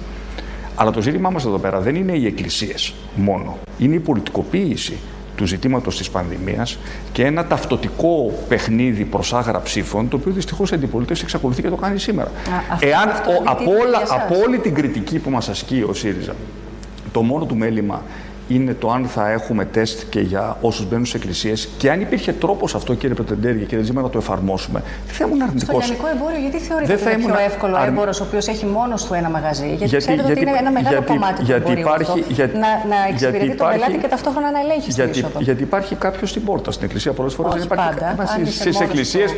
Αλλά 0.77 0.91
το 0.91 1.03
ζήτημά 1.03 1.31
μας 1.31 1.45
εδώ 1.45 1.59
πέρα 1.59 1.81
δεν 1.81 1.95
είναι 1.95 2.13
οι 2.13 2.27
εκκλησίες 2.27 2.95
μόνο. 3.15 3.59
Είναι 3.79 3.95
η 3.95 3.99
πολιτικοποίηση 3.99 4.99
του 5.37 5.47
ζητήματος 5.47 5.97
της 5.97 6.11
πανδημίας 6.11 6.79
και 7.13 7.25
ένα 7.25 7.47
ταυτοτικό 7.47 8.33
παιχνίδι 8.49 9.05
προς 9.05 9.33
άγρα 9.33 9.61
ψήφων, 9.61 10.09
το 10.09 10.17
οποίο 10.17 10.33
δυστυχώς 10.33 10.71
η 10.71 10.75
αντιπολίτευση 10.75 11.23
εξακολουθεί 11.25 11.63
και 11.63 11.69
το 11.69 11.77
κάνει 11.77 11.99
σήμερα. 11.99 12.31
Εάν 12.81 13.09
από, 13.45 13.71
όλα, 13.71 14.03
από 14.09 14.35
όλη 14.47 14.59
την 14.59 14.75
κριτική 14.75 15.19
που 15.19 15.31
μας 15.31 15.49
ασκεί 15.49 15.85
ο 15.89 15.93
ΣΥΡΙΖΑ, 15.93 16.35
το 17.13 17.23
μόνο 17.23 17.45
του 17.45 17.57
μέλημα 17.57 18.03
είναι 18.49 18.75
το 18.75 18.91
αν 18.91 19.07
θα 19.07 19.31
έχουμε 19.31 19.65
τεστ 19.65 20.03
και 20.11 20.21
για 20.21 20.57
όσους 20.61 20.89
μπαίνουν 20.89 21.07
σε 21.07 21.17
εκκλησίες 21.17 21.69
και 21.79 21.91
αν 21.91 22.01
υπήρχε 22.01 22.33
τρόπος 22.33 22.75
αυτό, 22.75 22.95
κύριε 22.95 23.15
Πρετεντέρη 23.15 23.59
και 23.59 23.65
κύριε 23.65 23.85
Τζίμα, 23.85 24.03
να 24.03 24.09
το 24.11 24.19
εφαρμόσουμε. 24.19 24.83
Δεν 25.07 25.15
θα 25.15 25.25
ήμουν 25.27 25.43
αρνητικός. 25.43 25.85
Στο 25.85 25.93
λιανικό 25.93 26.17
εμπόριο, 26.17 26.39
γιατί 26.39 26.59
θεωρείτε 26.59 26.93
ότι 26.93 27.03
είναι 27.03 27.25
πιο 27.25 27.39
εύκολο 27.39 27.77
αρ... 27.77 27.89
έμπορος 27.89 28.21
ο 28.21 28.25
οποίος 28.25 28.47
έχει 28.47 28.67
μόνος 28.67 29.05
του 29.05 29.15
ένα 29.15 29.31
μαγαζί; 29.31 29.67
Γιατί, 29.67 29.85
γιατί 29.85 29.97
ξέρετε 29.97 30.23
γιατί, 30.23 30.41
ότι 30.41 30.51
είναι 30.51 30.59
ένα 30.59 30.71
μεγάλο 30.71 30.97
γιατί, 30.97 31.13
κομμάτι 31.13 31.43
γιατί 31.43 31.65
του 31.65 31.71
εμπορίου 31.71 31.87
υπάρχει, 31.87 32.21
αυτό, 32.21 32.33
για, 32.33 32.47
να, 32.47 32.71
να 32.89 32.97
εξυπηρετεί 33.11 33.57
τον 33.57 33.69
πελάτη 33.69 33.99
και 33.99 34.09
ταυτόχρονα 34.09 34.51
να 34.51 34.61
ελέγχει 34.61 34.91
γιατί, 34.91 35.11
την 35.11 35.21
είσοδο. 35.21 35.41
Γιατί 35.41 35.63
υπάρχει 35.63 35.95
κάποιος 35.95 36.31
στην 36.31 36.45
πόρτα 36.45 36.71
στην 36.71 36.85
εκκλησία. 36.85 37.13
Πολλές 37.13 37.35
φορές 37.35 37.53
δεν 37.55 37.63
υπάρχει. 37.63 37.99
Στι 38.51 38.71
εκκλησίες 38.83 39.35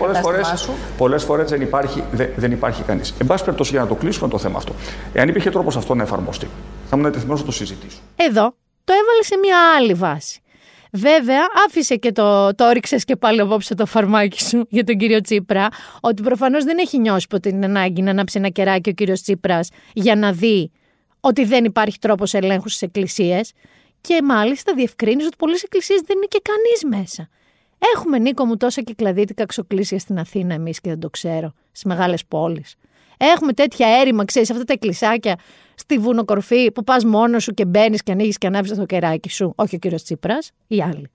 πολλές 0.96 1.24
φορέ 1.24 1.44
δεν 2.36 2.52
υπάρχει 2.52 2.82
κανείς. 2.82 3.14
Εν 3.20 3.26
πάση 3.26 3.44
περιπτώσει, 3.44 3.70
για 3.70 3.80
να 3.80 3.86
το 3.86 3.94
κλείσουμε 3.94 4.28
το 4.28 4.38
θέμα 4.38 4.56
αυτό. 4.56 4.72
Εάν 5.12 5.28
υπήρχε 5.28 5.50
τρόπος 5.50 5.76
αυτό 5.76 5.94
να 5.94 6.02
εφαρμοστεί, 6.02 6.48
θα 6.90 6.96
ήμουν 6.96 7.06
έτοιμο 7.06 7.34
να 7.34 7.42
το 7.42 7.52
συζητήσω. 7.52 7.98
Εδώ 8.16 8.54
το 8.88 8.94
έβαλε 8.94 9.22
σε 9.22 9.36
μια 9.36 9.58
άλλη 9.76 9.94
βάση. 9.94 10.40
Βέβαια, 10.92 11.40
άφησε 11.66 11.96
και 11.96 12.12
το, 12.12 12.54
το 12.54 12.68
όριξες 12.68 13.04
και 13.04 13.16
πάλι 13.16 13.40
απόψε 13.40 13.74
το 13.74 13.86
φαρμάκι 13.86 14.42
σου 14.42 14.66
για 14.68 14.84
τον 14.84 14.96
κύριο 14.96 15.20
Τσίπρα, 15.20 15.68
ότι 16.00 16.22
προφανώς 16.22 16.64
δεν 16.64 16.78
έχει 16.78 16.98
νιώσει 16.98 17.26
ποτέ 17.26 17.50
την 17.50 17.64
ανάγκη 17.64 18.02
να 18.02 18.10
ανάψει 18.10 18.38
ένα 18.38 18.48
κεράκι 18.48 18.90
ο 18.90 18.92
κύριος 18.92 19.22
Τσίπρας 19.22 19.68
για 19.92 20.16
να 20.16 20.32
δει 20.32 20.70
ότι 21.20 21.44
δεν 21.44 21.64
υπάρχει 21.64 21.98
τρόπος 21.98 22.34
ελέγχου 22.34 22.68
στις 22.68 22.82
εκκλησίες. 22.82 23.52
Και 24.00 24.22
μάλιστα 24.22 24.72
διευκρίνησε 24.74 25.26
ότι 25.26 25.36
πολλές 25.38 25.62
εκκλησίες 25.62 26.00
δεν 26.00 26.16
είναι 26.16 26.26
και 26.28 26.40
κανείς 26.42 27.00
μέσα. 27.00 27.28
Έχουμε, 27.94 28.18
Νίκο 28.18 28.44
μου, 28.44 28.56
τόσα 28.56 28.82
κυκλαδίτικα 28.82 29.46
ξοκλήσια 29.46 29.98
στην 29.98 30.18
Αθήνα, 30.18 30.54
εμείς 30.54 30.80
και 30.80 30.88
δεν 30.88 31.00
το 31.00 31.10
ξέρω, 31.10 31.52
στις 31.70 31.84
μεγάλες 31.84 32.24
πόλεις. 32.24 32.74
Έχουμε 33.16 33.52
τέτοια 33.52 33.86
έρημα, 34.00 34.24
ξέρεις, 34.24 34.50
αυτά 34.50 34.64
τα 34.64 34.72
εκκλησάκια 34.72 35.36
στη 35.78 35.98
βουνοκορφή 35.98 36.72
που 36.72 36.84
πας 36.84 37.04
μόνος 37.04 37.42
σου 37.42 37.52
και 37.52 37.64
μπαίνεις 37.64 38.02
και 38.02 38.12
ανοίγεις 38.12 38.38
και 38.38 38.46
ανάβει 38.46 38.76
το 38.76 38.86
κεράκι 38.86 39.30
σου. 39.30 39.52
Όχι 39.56 39.74
ο 39.74 39.78
κύριος 39.78 40.02
Τσίπρας, 40.02 40.50
οι 40.66 40.82
άλλοι. 40.82 41.10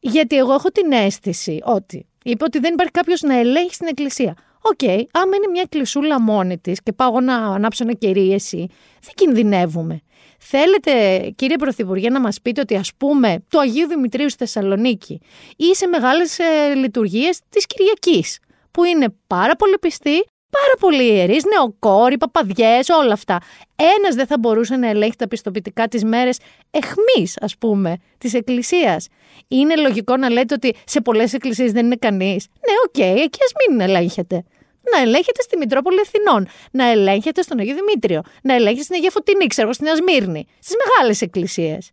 Γιατί 0.00 0.36
εγώ 0.36 0.52
έχω 0.52 0.68
την 0.68 0.92
αίσθηση 0.92 1.60
ότι 1.62 2.06
είπε 2.24 2.44
ότι 2.44 2.58
δεν 2.58 2.72
υπάρχει 2.72 2.92
κάποιος 2.92 3.20
να 3.20 3.38
ελέγχει 3.38 3.74
στην 3.74 3.86
εκκλησία. 3.86 4.36
OK, 4.60 4.78
okay, 4.82 5.02
άμα 5.10 5.36
είναι 5.36 5.46
μια 5.52 5.62
εκκλησούλα 5.64 6.20
μόνη 6.20 6.58
της 6.58 6.82
και 6.82 6.92
πάω 6.92 7.20
να 7.20 7.34
ανάψω 7.34 7.84
ένα 7.84 7.92
κερί 7.92 8.32
εσύ, 8.32 8.66
δεν 9.00 9.12
κινδυνεύουμε. 9.14 10.00
Θέλετε, 10.38 11.20
κύριε 11.36 11.56
Πρωθυπουργέ, 11.56 12.10
να 12.10 12.20
μας 12.20 12.40
πείτε 12.40 12.60
ότι 12.60 12.76
ας 12.76 12.90
πούμε 12.96 13.44
το 13.48 13.58
Αγίου 13.58 13.86
Δημητρίου 13.86 14.28
στη 14.28 14.38
Θεσσαλονίκη 14.38 15.20
ή 15.56 15.74
σε 15.74 15.86
μεγάλες 15.86 16.38
λειτουργίες 16.76 17.40
της 17.48 17.66
Κυριακής, 17.66 18.38
που 18.70 18.84
είναι 18.84 19.06
πάρα 19.26 19.56
πολλοί 19.56 19.78
πιστοί, 19.78 20.24
πάρα 20.50 20.74
πολλοί 20.80 21.12
ιερείς, 21.12 21.44
νεωκόροι, 21.44 22.18
παπαδιές, 22.18 22.88
όλα 22.88 23.12
αυτά. 23.12 23.40
Ένας 23.76 24.14
δεν 24.14 24.26
θα 24.26 24.38
μπορούσε 24.38 24.76
να 24.76 24.88
ελέγχει 24.88 25.16
τα 25.16 25.28
πιστοποιητικά 25.28 25.88
τις 25.88 26.04
μέρες 26.04 26.38
αιχμής, 26.70 27.38
ας 27.40 27.56
πούμε, 27.58 27.96
της 28.18 28.34
Εκκλησίας. 28.34 29.08
Είναι 29.48 29.76
λογικό 29.76 30.16
να 30.16 30.30
λέτε 30.30 30.54
ότι 30.54 30.74
σε 30.84 31.00
πολλές 31.00 31.32
εκκλησίες 31.32 31.72
δεν 31.72 31.84
είναι 31.84 31.96
κανείς. 31.96 32.46
Ναι, 32.52 32.72
OK, 32.86 32.94
okay, 32.96 33.22
εκεί 33.22 33.38
ας 33.44 33.52
μην 33.68 33.80
ελέγχετε. 33.80 34.44
Να 34.92 35.00
ελέγχετε 35.00 35.42
στη 35.42 35.56
Μητρόπολη 35.56 35.98
Αθηνών, 36.00 36.48
να 36.70 36.84
ελέγχετε 36.84 37.42
στον 37.42 37.58
Αγίο 37.58 37.74
Δημήτριο, 37.74 38.22
να 38.42 38.54
ελέγχετε 38.54 38.82
στην 38.82 38.96
Αγία 38.96 39.10
Φωτεινή, 39.10 39.46
ξέρω, 39.46 39.72
στη 39.72 39.80
Νέα 39.80 39.88
Σμύρνη, 39.88 40.46
στις 40.58 40.74
μεγάλες 40.84 41.20
εκκλησίες. 41.20 41.90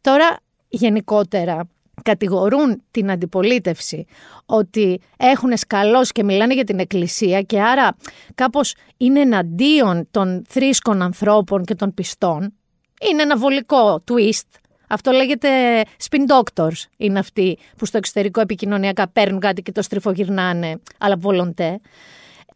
Τώρα, 0.00 0.36
γενικότερα, 0.68 1.68
κατηγορούν 2.02 2.82
την 2.90 3.10
αντιπολίτευση 3.10 4.06
ότι 4.46 5.00
έχουν 5.16 5.56
σκαλώσει 5.56 6.12
και 6.12 6.24
μιλάνε 6.24 6.54
για 6.54 6.64
την 6.64 6.78
εκκλησία 6.78 7.42
και 7.42 7.60
άρα 7.60 7.96
κάπως 8.34 8.74
είναι 8.96 9.20
εναντίον 9.20 10.08
των 10.10 10.44
θρήσκων 10.48 11.02
ανθρώπων 11.02 11.64
και 11.64 11.74
των 11.74 11.94
πιστών, 11.94 12.54
είναι 13.10 13.22
ένα 13.22 13.36
βολικό 13.36 14.02
twist. 14.10 14.58
Αυτό 14.88 15.10
λέγεται 15.10 15.48
spin 15.82 16.38
doctors 16.38 16.84
είναι 16.96 17.18
αυτοί 17.18 17.58
που 17.76 17.86
στο 17.86 17.96
εξωτερικό 17.96 18.40
επικοινωνιακά 18.40 19.08
παίρνουν 19.08 19.40
κάτι 19.40 19.62
και 19.62 19.72
το 19.72 19.82
στριφογυρνάνε, 19.82 20.80
αλλά 20.98 21.16
βολοντέ. 21.16 21.80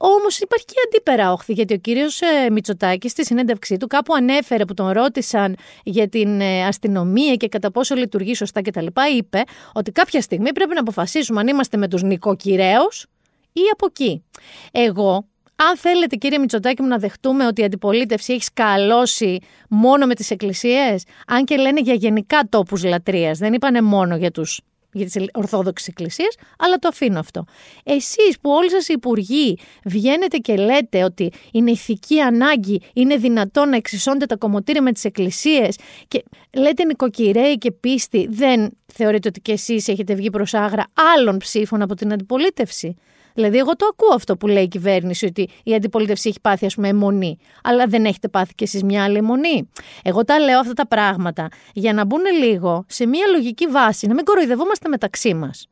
Όμως 0.00 0.38
υπάρχει 0.38 0.64
και 0.64 0.75
αντίπερα 0.87 1.33
όχθη, 1.33 1.52
γιατί 1.52 1.75
ο 1.75 1.76
κύριος 1.76 2.21
ε, 2.21 2.50
Μητσοτάκης 2.50 3.11
στη 3.11 3.25
συνέντευξή 3.25 3.76
του 3.76 3.87
κάπου 3.87 4.14
ανέφερε 4.14 4.64
που 4.64 4.75
τον 4.75 4.90
ρώτησαν 4.90 5.57
για 5.85 6.09
την 6.09 6.40
ε, 6.40 6.67
αστυνομία 6.67 7.35
και 7.35 7.49
κατά 7.49 7.71
πόσο 7.71 7.95
λειτουργεί 7.95 8.35
σωστά 8.35 8.62
κτλ. 8.62 8.87
Είπε 9.17 9.43
ότι 9.73 9.93
κάποια 9.93 10.21
στιγμή 10.21 10.52
πρέπει 10.52 10.75
να 10.75 10.81
αποφασίσουμε 10.81 11.40
αν 11.40 11.47
είμαστε 11.47 11.76
με 11.76 11.88
τους 11.88 12.02
νοικοκυρέους 12.02 13.07
ή 13.52 13.61
από 13.73 13.87
εκεί. 13.87 14.25
Εγώ 14.73 15.26
αν 15.57 15.76
θέλετε 15.76 16.17
κύριε 16.17 16.38
Μητσοτάκη 16.38 16.83
μου 16.83 16.88
να 16.88 16.99
δεχτούμε 16.99 17.47
ότι 17.47 17.61
η 17.61 17.64
αντιπολίτευση 17.64 18.33
έχει 18.33 18.43
σκαλώσει 18.43 19.38
μόνο 19.69 20.07
με 20.07 20.14
τις 20.14 20.31
εκκλησίες, 20.31 21.05
αν 21.26 21.45
και 21.45 21.57
λένε 21.57 21.81
για 21.81 21.95
γενικά 21.95 22.40
τόπους 22.49 22.85
λατρείας, 22.85 23.38
δεν 23.38 23.52
είπανε 23.52 23.83
μόνο 23.83 24.17
για 24.17 24.31
τους 24.31 24.61
για 24.92 25.04
τις 25.07 25.16
Ορθόδοξες 25.35 25.88
Εκκλησίες, 25.88 26.37
αλλά 26.59 26.76
το 26.76 26.88
αφήνω 26.88 27.18
αυτό. 27.18 27.45
Εσείς 27.85 28.38
που 28.40 28.50
όλοι 28.50 28.71
σας 28.71 28.88
οι 28.88 28.92
υπουργοί 28.97 29.59
βγαίνετε 29.85 30.37
και 30.37 30.57
λέτε 30.57 31.04
ότι 31.04 31.33
είναι 31.52 31.71
ηθική 31.71 32.21
ανάγκη, 32.21 32.80
είναι 32.92 33.16
δυνατόν 33.16 33.68
να 33.68 33.76
εξισώνετε 33.76 34.26
τα 34.26 34.37
κομμωτήρια 34.37 34.83
με 34.83 34.92
τις 34.92 35.04
εκκλησίες 35.04 35.78
και 36.09 36.25
λέτε 36.54 36.85
νοικοκυρέοι 36.85 37.59
και 37.59 37.71
πίστη, 37.73 38.26
δεν 38.30 38.71
θεωρείτε 38.87 39.28
ότι 39.28 39.40
και 39.40 39.52
εσείς 39.52 39.88
έχετε 39.88 40.14
βγει 40.14 40.30
προς 40.30 40.54
άγρα 40.54 40.87
άλλων 41.16 41.37
ψήφων 41.38 41.83
από 41.83 41.95
την 41.95 42.12
αντιπολίτευση. 42.12 42.97
Δηλαδή, 43.38 43.59
εγώ 43.59 43.76
το 43.76 43.87
ακούω 43.90 44.14
αυτό 44.14 44.37
που 44.37 44.47
λέει 44.47 44.62
η 44.62 44.68
κυβέρνηση, 44.68 45.26
ότι 45.26 45.49
η 45.64 45.75
αντιπολίτευση 45.75 46.28
έχει 46.28 46.40
πάθει, 46.40 46.66
ας 46.66 46.75
πούμε, 46.75 46.88
αιμονή. 46.88 47.38
Αλλά 47.62 47.87
δεν 47.87 48.04
έχετε 48.04 48.28
πάθει 48.28 48.54
κι 48.54 48.64
εσείς 48.64 48.83
μια 48.83 49.04
άλλη 49.04 49.16
αιμονή. 49.16 49.71
Εγώ 50.02 50.25
τα 50.25 50.38
λέω 50.38 50.59
αυτά 50.59 50.73
τα 50.73 50.87
πράγματα 50.87 51.49
για 51.73 51.92
να 51.92 52.04
μπουν 52.04 52.21
λίγο 52.42 52.85
σε 52.88 53.07
μια 53.07 53.26
λογική 53.26 53.66
βάση, 53.66 54.07
να 54.07 54.14
μην 54.14 54.25
κοροϊδευόμαστε 54.25 54.88
μεταξύ 54.88 55.35
μας. 55.35 55.68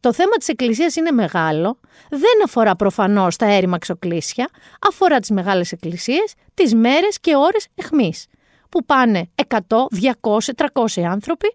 Το 0.00 0.12
θέμα 0.12 0.36
της 0.36 0.48
Εκκλησίας 0.48 0.96
είναι 0.96 1.10
μεγάλο. 1.10 1.78
Δεν 2.10 2.44
αφορά 2.44 2.76
προφανώς 2.76 3.36
τα 3.36 3.46
έρημα 3.46 3.78
ξοκλήσια. 3.78 4.48
Αφορά 4.88 5.18
τις 5.18 5.30
μεγάλες 5.30 5.72
εκκλησίες, 5.72 6.34
τις 6.54 6.74
μέρες 6.74 7.20
και 7.20 7.36
ώρες 7.36 7.66
εχμής. 7.74 8.26
Που 8.68 8.84
πάνε 8.84 9.30
100, 9.34 9.58
200, 9.90 10.54
300 10.54 11.02
άνθρωποι 11.04 11.54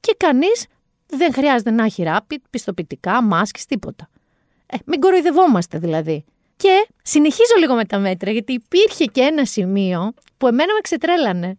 και 0.00 0.14
κανείς 0.16 0.66
δεν 1.06 1.32
χρειάζεται 1.32 1.70
να 1.70 1.84
έχει 1.84 2.02
ράπη, 2.02 2.42
πιστοποιητικά, 2.50 3.22
μάσκες, 3.22 3.64
τίποτα. 3.64 4.08
Ε, 4.70 4.76
μην 4.84 5.00
κοροϊδευόμαστε 5.00 5.78
δηλαδή. 5.78 6.24
Και 6.56 6.86
συνεχίζω 7.02 7.54
λίγο 7.58 7.74
με 7.74 7.84
τα 7.84 7.98
μέτρα, 7.98 8.30
γιατί 8.30 8.52
υπήρχε 8.52 9.04
και 9.04 9.20
ένα 9.20 9.44
σημείο 9.44 10.12
που 10.36 10.46
εμένα 10.46 10.74
με 10.74 10.80
ξετρέλανε. 10.80 11.54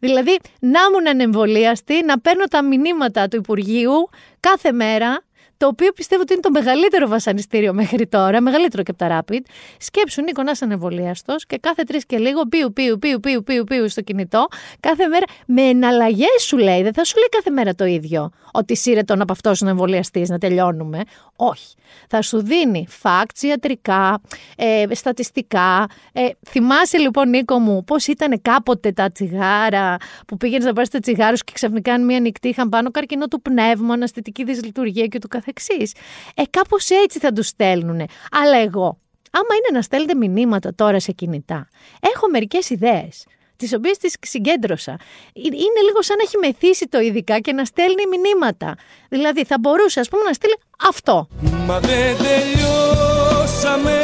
Δηλαδή, 0.00 0.38
να 0.60 0.80
ήμουν 0.88 1.08
ανεμβολίαστη, 1.08 2.04
να 2.04 2.20
παίρνω 2.20 2.44
τα 2.44 2.62
μηνύματα 2.62 3.28
του 3.28 3.36
Υπουργείου 3.36 4.08
κάθε 4.40 4.72
μέρα 4.72 5.24
το 5.56 5.66
οποίο 5.66 5.92
πιστεύω 5.92 6.22
ότι 6.22 6.32
είναι 6.32 6.42
το 6.42 6.50
μεγαλύτερο 6.50 7.08
βασανιστήριο 7.08 7.74
μέχρι 7.74 8.06
τώρα, 8.06 8.40
μεγαλύτερο 8.40 8.82
και 8.82 8.90
από 8.90 8.98
τα 8.98 9.20
Rapid. 9.20 9.40
Σκέψου, 9.78 10.22
Νίκο, 10.22 10.42
να 10.42 10.50
είσαι 10.50 10.64
ανεβολίαστος 10.64 11.46
και 11.46 11.58
κάθε 11.58 11.82
τρεις 11.82 12.06
και 12.06 12.18
λίγο 12.18 12.42
πίου, 12.42 12.72
πίου, 12.72 12.98
πίου, 12.98 13.20
πίου, 13.20 13.42
πίου, 13.42 13.64
πίου 13.64 13.88
στο 13.88 14.00
κινητό, 14.00 14.46
κάθε 14.80 15.06
μέρα 15.06 15.24
με 15.46 15.62
εναλλαγές 15.62 16.42
σου 16.46 16.56
λέει. 16.56 16.82
Δεν 16.82 16.92
θα 16.92 17.04
σου 17.04 17.16
λέει 17.16 17.28
κάθε 17.28 17.50
μέρα 17.50 17.74
το 17.74 17.84
ίδιο. 17.84 18.30
Ότι 18.52 18.76
σύρε 18.76 19.02
τον 19.02 19.20
από 19.20 19.32
αυτός 19.32 19.60
να 19.60 19.70
εμβολιαστής, 19.70 20.28
να 20.28 20.38
τελειώνουμε. 20.38 21.00
Όχι. 21.36 21.74
Θα 22.08 22.22
σου 22.22 22.42
δίνει 22.42 22.86
facts 23.02 23.42
ιατρικά, 23.42 24.20
ε, 24.56 24.84
στατιστικά. 24.90 25.86
Ε, 26.12 26.28
θυμάσαι 26.48 26.98
λοιπόν, 26.98 27.28
Νίκο 27.28 27.58
μου, 27.58 27.84
πώς 27.84 28.06
ήταν 28.06 28.42
κάποτε 28.42 28.92
τα 28.92 29.10
τσιγάρα 29.10 29.96
που 30.26 30.36
πήγαινες 30.36 30.64
να 30.64 30.72
πάρεις 30.72 30.90
τα 30.90 30.98
τσιγάρου 30.98 31.36
και 31.36 31.52
ξαφνικά 31.52 32.00
μία 32.00 32.20
νυχτή 32.20 32.48
είχαν 32.48 32.68
πάνω 32.68 32.90
καρκινό 32.90 33.26
του 33.26 33.42
πνεύμα, 33.42 33.94
αναστητική 33.94 34.44
δυσλειτουργία 34.44 35.06
και 35.06 35.18
του 35.18 35.28
καθεξής. 35.46 35.92
Ε, 36.34 36.42
κάπως 36.50 36.90
έτσι 36.90 37.18
θα 37.18 37.32
τους 37.32 37.46
στέλνουν. 37.46 38.00
Αλλά 38.30 38.56
εγώ, 38.56 38.98
άμα 39.30 39.52
είναι 39.58 39.70
να 39.72 39.82
στέλνετε 39.82 40.14
μηνύματα 40.14 40.74
τώρα 40.74 41.00
σε 41.00 41.12
κινητά, 41.12 41.68
έχω 42.14 42.28
μερικές 42.30 42.70
ιδέες 42.70 43.24
τις 43.56 43.74
οποίες 43.74 43.98
τις 43.98 44.14
συγκέντρωσα. 44.20 44.92
Ε, 44.92 45.40
είναι 45.42 45.80
λίγο 45.86 46.02
σαν 46.02 46.16
να 46.16 46.22
έχει 46.22 46.36
μεθύσει 46.36 46.88
το 46.88 46.98
ειδικά 46.98 47.38
και 47.40 47.52
να 47.52 47.64
στέλνει 47.64 48.02
μηνύματα. 48.10 48.74
Δηλαδή 49.08 49.44
θα 49.44 49.56
μπορούσε 49.60 50.00
ας 50.00 50.08
πούμε 50.08 50.22
να 50.22 50.32
στείλει 50.32 50.58
αυτό. 50.88 51.28
Μα 51.66 51.80
δεν 51.80 52.16
τελειώσαμε, 52.16 53.98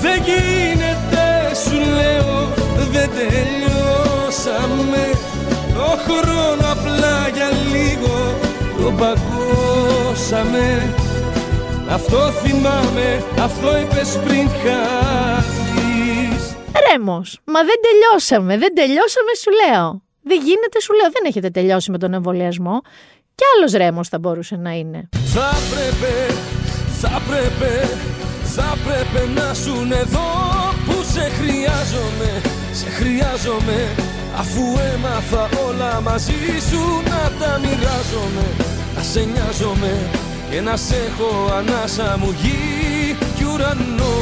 δεν 0.00 0.22
γίνεται 0.22 1.54
σου 1.64 1.78
λέω, 1.78 2.48
δεν 2.90 3.10
τελειώσαμε. 3.10 5.04
Το 5.74 5.98
χρόνο 6.06 6.72
απλά 6.72 7.28
για 7.34 7.50
λίγο 7.72 8.16
το 8.76 8.90
παγώσαμε 10.16 10.94
Αυτό 11.90 12.16
θυμάμαι, 12.16 13.22
αυτό 13.38 13.78
είπες 13.78 14.18
πριν 14.24 14.48
χάθεις 14.48 16.54
Ρέμος, 16.90 17.40
μα 17.44 17.60
δεν 17.60 17.78
τελειώσαμε, 17.86 18.58
δεν 18.58 18.74
τελειώσαμε 18.74 19.32
σου 19.42 19.50
λέω. 19.50 20.02
Δεν 20.22 20.40
γίνεται 20.42 20.80
σου 20.80 20.94
λέω, 20.94 21.10
δεν 21.12 21.22
έχετε 21.26 21.50
τελειώσει 21.50 21.90
με 21.90 21.98
τον 21.98 22.14
εμβολιασμό. 22.14 22.80
Κι 23.34 23.44
άλλος 23.56 23.72
Ρέμος 23.72 24.08
θα 24.08 24.18
μπορούσε 24.18 24.56
να 24.56 24.70
είναι. 24.70 25.08
Θα 25.24 25.50
πρέπει, 25.72 26.34
θα 27.00 27.22
πρέπει, 27.28 27.72
θα 28.42 28.76
πρέπει 28.84 29.28
να 29.28 29.54
σου 29.54 29.74
εδώ 30.02 30.28
Που 30.86 30.96
σε 31.12 31.30
χρειάζομαι, 31.38 32.30
σε 32.72 32.88
χρειάζομαι. 32.88 33.94
Αφού 34.38 34.62
έμαθα 34.94 35.48
όλα 35.68 36.00
μαζί 36.00 36.32
σου 36.70 36.82
να 37.10 37.32
τα 37.38 37.60
μοιράζομαι 37.62 38.76
Να 38.96 39.02
σε 39.02 39.20
νοιάζομαι 39.20 40.10
και 40.50 40.60
να 40.60 40.76
σε 40.76 40.96
έχω 40.96 41.52
ανάσα 41.52 42.18
μου 42.18 42.34
γη 42.42 43.16
κι 43.36 43.44
ουρανό 43.44 44.14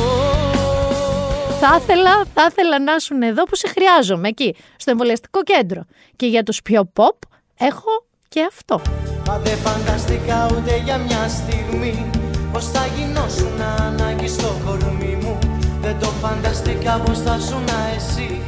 θα 1.66 1.78
ήθελα, 1.83 2.25
θα 2.35 2.47
ήθελα 2.50 2.78
να 2.81 2.95
ήσουν 2.95 3.23
εδώ 3.23 3.45
που 3.45 3.57
σε 3.57 3.69
χρειάζομαι, 3.69 4.28
εκεί, 4.28 4.54
στο 4.76 4.90
εμβολιαστικό 4.90 5.43
κέντρο. 5.43 5.85
Και 6.16 6.26
για 6.26 6.43
τους 6.43 6.62
πιο 6.62 6.93
pop 6.97 7.19
έχω 7.59 8.07
και 8.28 8.47
αυτό. 8.49 8.81
Μα 9.26 9.38
δεν 9.38 9.57
φανταστήκα 9.57 10.49
ούτε 10.50 10.76
για 10.85 10.99
μια 10.99 11.28
στιγμή 11.28 12.11
Πως 12.52 12.71
θα 12.71 12.87
γινώσουν 12.97 13.61
ανάγκη 13.78 14.28
στο 14.28 14.57
κορμί 14.64 15.19
μου 15.23 15.38
Δεν 15.81 15.99
το 15.99 16.07
φανταστήκα 16.07 17.00
πως 17.04 17.19
θα 17.19 17.38
ζουν 17.38 17.69
εσύ 17.97 18.40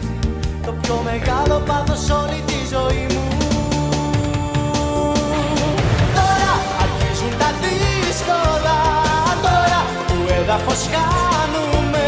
Το 0.66 0.73
πιο 0.83 1.00
μεγάλο 1.04 1.62
πάθος 1.66 2.11
όλη 2.11 2.42
τη 2.47 2.59
ζωή 2.75 3.06
μου 3.14 3.25
δύσκολα 8.16 8.78
Τώρα 9.46 9.80
που 10.06 10.32
έδαφος 10.40 10.88
χάνουμε 10.92 12.06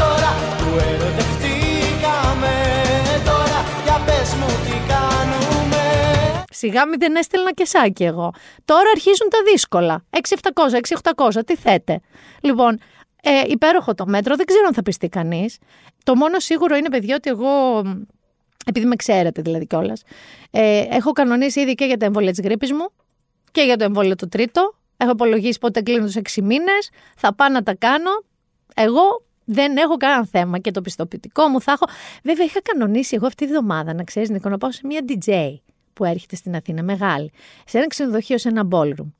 Τώρα 0.00 0.30
που 0.58 0.70
ερωτευτήκαμε 0.92 2.54
Τώρα 3.30 3.58
για 3.84 3.98
πες 4.06 4.30
μου 4.38 4.46
τι 4.64 4.76
κάνουμε 4.92 5.84
Σιγά 6.50 6.86
μην 6.86 6.98
δεν 6.98 7.16
έστελνα 7.16 7.52
και 7.52 7.64
σάκι 7.64 8.04
εγώ. 8.04 8.32
Τώρα 8.64 8.90
αρχίζουν 8.94 9.28
τα 9.30 9.38
δύσκολα. 9.52 10.04
6-700, 10.10 11.34
6-800, 11.38 11.46
τι 11.46 11.56
θέτε. 11.56 12.00
Λοιπόν, 12.40 12.78
ε, 13.22 13.30
υπέροχο 13.46 13.94
το 13.94 14.06
μέτρο, 14.06 14.36
δεν 14.36 14.46
ξέρω 14.46 14.66
αν 14.66 14.74
θα 14.74 14.82
πιστεί 14.82 15.08
κανείς. 15.08 15.58
Το 16.04 16.14
μόνο 16.14 16.38
σίγουρο 16.38 16.76
είναι, 16.76 16.88
παιδιά, 16.88 17.14
ότι 17.14 17.30
εγώ. 17.30 17.82
Επειδή 18.66 18.86
με 18.86 18.96
ξέρετε 18.96 19.42
δηλαδή 19.42 19.66
κιόλας. 19.66 20.02
Ε, 20.50 20.84
έχω 20.90 21.12
κανονίσει 21.12 21.60
ήδη 21.60 21.74
και 21.74 21.84
για 21.84 21.96
τα 21.96 22.06
εμβόλια 22.06 22.30
της 22.30 22.40
γρήπης 22.40 22.72
μου 22.72 22.90
και 23.50 23.62
για 23.62 23.76
το 23.76 23.84
εμβόλιο 23.84 24.14
το 24.14 24.28
τρίτο. 24.28 24.77
Έχω 25.00 25.10
υπολογίσει 25.10 25.58
πότε 25.58 25.80
κλείνω 25.80 26.04
τους 26.04 26.16
6 26.16 26.42
μήνες. 26.42 26.90
Θα 27.16 27.34
πάω 27.34 27.48
να 27.48 27.62
τα 27.62 27.74
κάνω. 27.74 28.10
Εγώ 28.74 29.22
δεν 29.44 29.76
έχω 29.76 29.96
κανένα 29.96 30.26
θέμα 30.26 30.58
και 30.58 30.70
το 30.70 30.80
πιστοποιητικό 30.80 31.48
μου 31.48 31.60
θα 31.60 31.72
έχω. 31.72 31.84
Βέβαια, 32.22 32.44
είχα 32.44 32.62
κανονίσει 32.62 33.14
εγώ 33.16 33.26
αυτή 33.26 33.44
τη 33.44 33.52
βδομάδα, 33.52 33.94
να 33.94 34.04
ξέρεις, 34.04 34.30
Νίκο, 34.30 34.48
να 34.48 34.58
πάω 34.58 34.72
σε 34.72 34.80
μια 34.84 35.00
DJ 35.08 35.54
που 35.92 36.04
έρχεται 36.04 36.36
στην 36.36 36.56
Αθήνα, 36.56 36.82
μεγάλη, 36.82 37.30
σε 37.66 37.78
ένα 37.78 37.86
ξενοδοχείο, 37.86 38.38
σε 38.38 38.48
ένα 38.48 38.68
ballroom. 38.70 39.12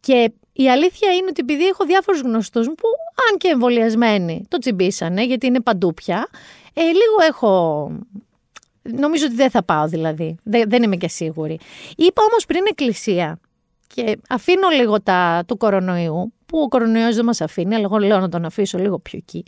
Και 0.00 0.32
η 0.52 0.70
αλήθεια 0.70 1.12
είναι 1.12 1.26
ότι 1.28 1.40
επειδή 1.40 1.66
έχω 1.66 1.84
διάφορους 1.84 2.20
γνωστούς 2.20 2.68
μου 2.68 2.74
που, 2.74 2.88
αν 3.30 3.38
και 3.38 3.48
εμβολιασμένοι, 3.48 4.44
το 4.48 4.58
τσιμπήσανε, 4.58 5.24
γιατί 5.24 5.46
είναι 5.46 5.60
παντού 5.60 5.94
πια, 5.94 6.28
ε, 6.72 6.82
λίγο 6.82 7.16
έχω. 7.28 7.92
Νομίζω 8.82 9.26
ότι 9.26 9.34
δεν 9.34 9.50
θα 9.50 9.62
πάω 9.62 9.88
δηλαδή. 9.88 10.36
Δεν, 10.42 10.68
δεν 10.68 10.82
είμαι 10.82 10.96
και 10.96 11.08
σίγουρη. 11.08 11.58
Είπα 11.96 12.22
όμως 12.30 12.46
πριν 12.46 12.64
εκκλησία 12.68 13.40
και 13.94 14.18
αφήνω 14.28 14.68
λίγο 14.68 15.02
τα 15.02 15.44
του 15.46 15.56
κορονοϊού, 15.56 16.32
που 16.46 16.58
ο 16.58 16.68
κορονοϊός 16.68 17.14
δεν 17.14 17.24
μας 17.24 17.40
αφήνει, 17.40 17.74
αλλά 17.74 17.84
εγώ 17.84 17.98
λέω 17.98 18.20
να 18.20 18.28
τον 18.28 18.44
αφήσω 18.44 18.78
λίγο 18.78 18.98
πιο 18.98 19.18
εκεί. 19.18 19.44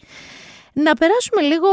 Να 0.73 0.95
περάσουμε 0.95 1.43
λίγο 1.43 1.69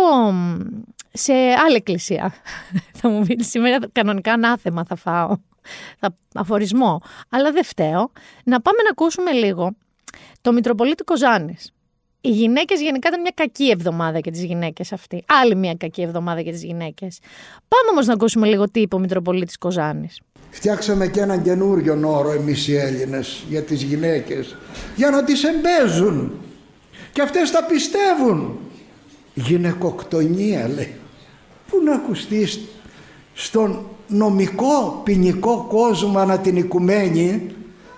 σε 1.14 1.34
άλλη 1.34 1.76
εκκλησία. 1.76 2.34
θα 3.00 3.10
μου 3.10 3.26
πείτε 3.26 3.44
σήμερα 3.44 3.78
κανονικά 3.92 4.34
ανάθεμα 4.34 4.84
θα 4.84 4.96
φάω. 4.96 5.38
Θα 6.00 6.18
αφορισμό. 6.34 7.02
Αλλά 7.30 7.52
δεν 7.52 7.64
φταίω. 7.64 8.12
Να 8.44 8.62
πάμε 8.62 8.82
να 8.84 8.90
ακούσουμε 8.90 9.32
λίγο 9.32 9.76
το 10.42 10.54
Μητροπολίτη 10.54 11.04
Κοζάνης. 11.04 11.72
Οι 12.22 12.30
γυναίκες 12.30 12.82
γενικά 12.82 13.08
ήταν 13.08 13.22
μια 13.22 13.32
κακή 13.36 13.70
εβδομάδα 13.70 14.20
για 14.20 14.32
τις 14.32 14.44
γυναίκες 14.44 14.92
αυτή. 14.92 15.24
Άλλη 15.28 15.56
μια 15.56 15.74
κακή 15.74 16.02
εβδομάδα 16.02 16.42
για 16.42 16.52
τις 16.52 16.64
γυναίκες. 16.64 17.20
Πάμε 17.68 17.90
όμως 17.92 18.06
να 18.06 18.14
ακούσουμε 18.14 18.48
λίγο 18.48 18.70
τι 18.72 18.80
είπε 18.80 18.96
ο 18.96 19.00
Μητροπολίτης 19.00 19.58
Κοζάνης. 19.58 20.20
Φτιάξαμε 20.56 21.08
και 21.08 21.20
έναν 21.20 21.42
καινούριο 21.42 22.00
όρο 22.06 22.32
εμείς 22.32 22.68
οι 22.68 22.76
Έλληνες 22.76 23.44
για 23.50 23.62
τις 23.62 23.82
γυναίκες 23.82 24.56
για 24.96 25.10
να 25.10 25.24
τις 25.24 25.44
εμπέζουν 25.44 26.32
και 27.12 27.22
αυτές 27.22 27.52
τα 27.52 27.64
πιστεύουν 27.64 28.60
γυναικοκτονία 29.34 30.68
λέει 30.68 30.96
Πού 31.68 31.84
να 31.84 31.94
ακουστείς 31.94 32.60
στον 33.34 33.86
νομικό 34.08 35.02
ποινικό 35.04 35.66
κόσμο 35.70 36.26
να 36.26 36.40
την 36.40 36.56
οικουμένη 36.56 37.56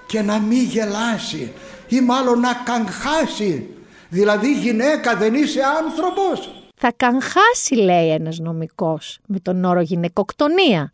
και 0.08 0.22
να 0.22 0.40
μην 0.40 0.64
γελάσει 0.64 1.52
ή 1.88 2.02
μάλλον 2.02 2.40
να 2.40 2.54
καγχάσει. 2.54 3.70
Δηλαδή 4.10 4.54
γυναίκα 4.54 5.16
δεν 5.16 5.34
είσαι 5.34 5.60
άνθρωπος. 5.84 6.52
Θα 6.76 6.92
καγχάσει 6.96 7.76
λέει 7.76 8.10
ένας 8.10 8.40
νομικός 8.40 9.20
με 9.26 9.40
τον 9.40 9.64
όρο 9.64 9.82
γυναικοκτονία. 9.82 10.92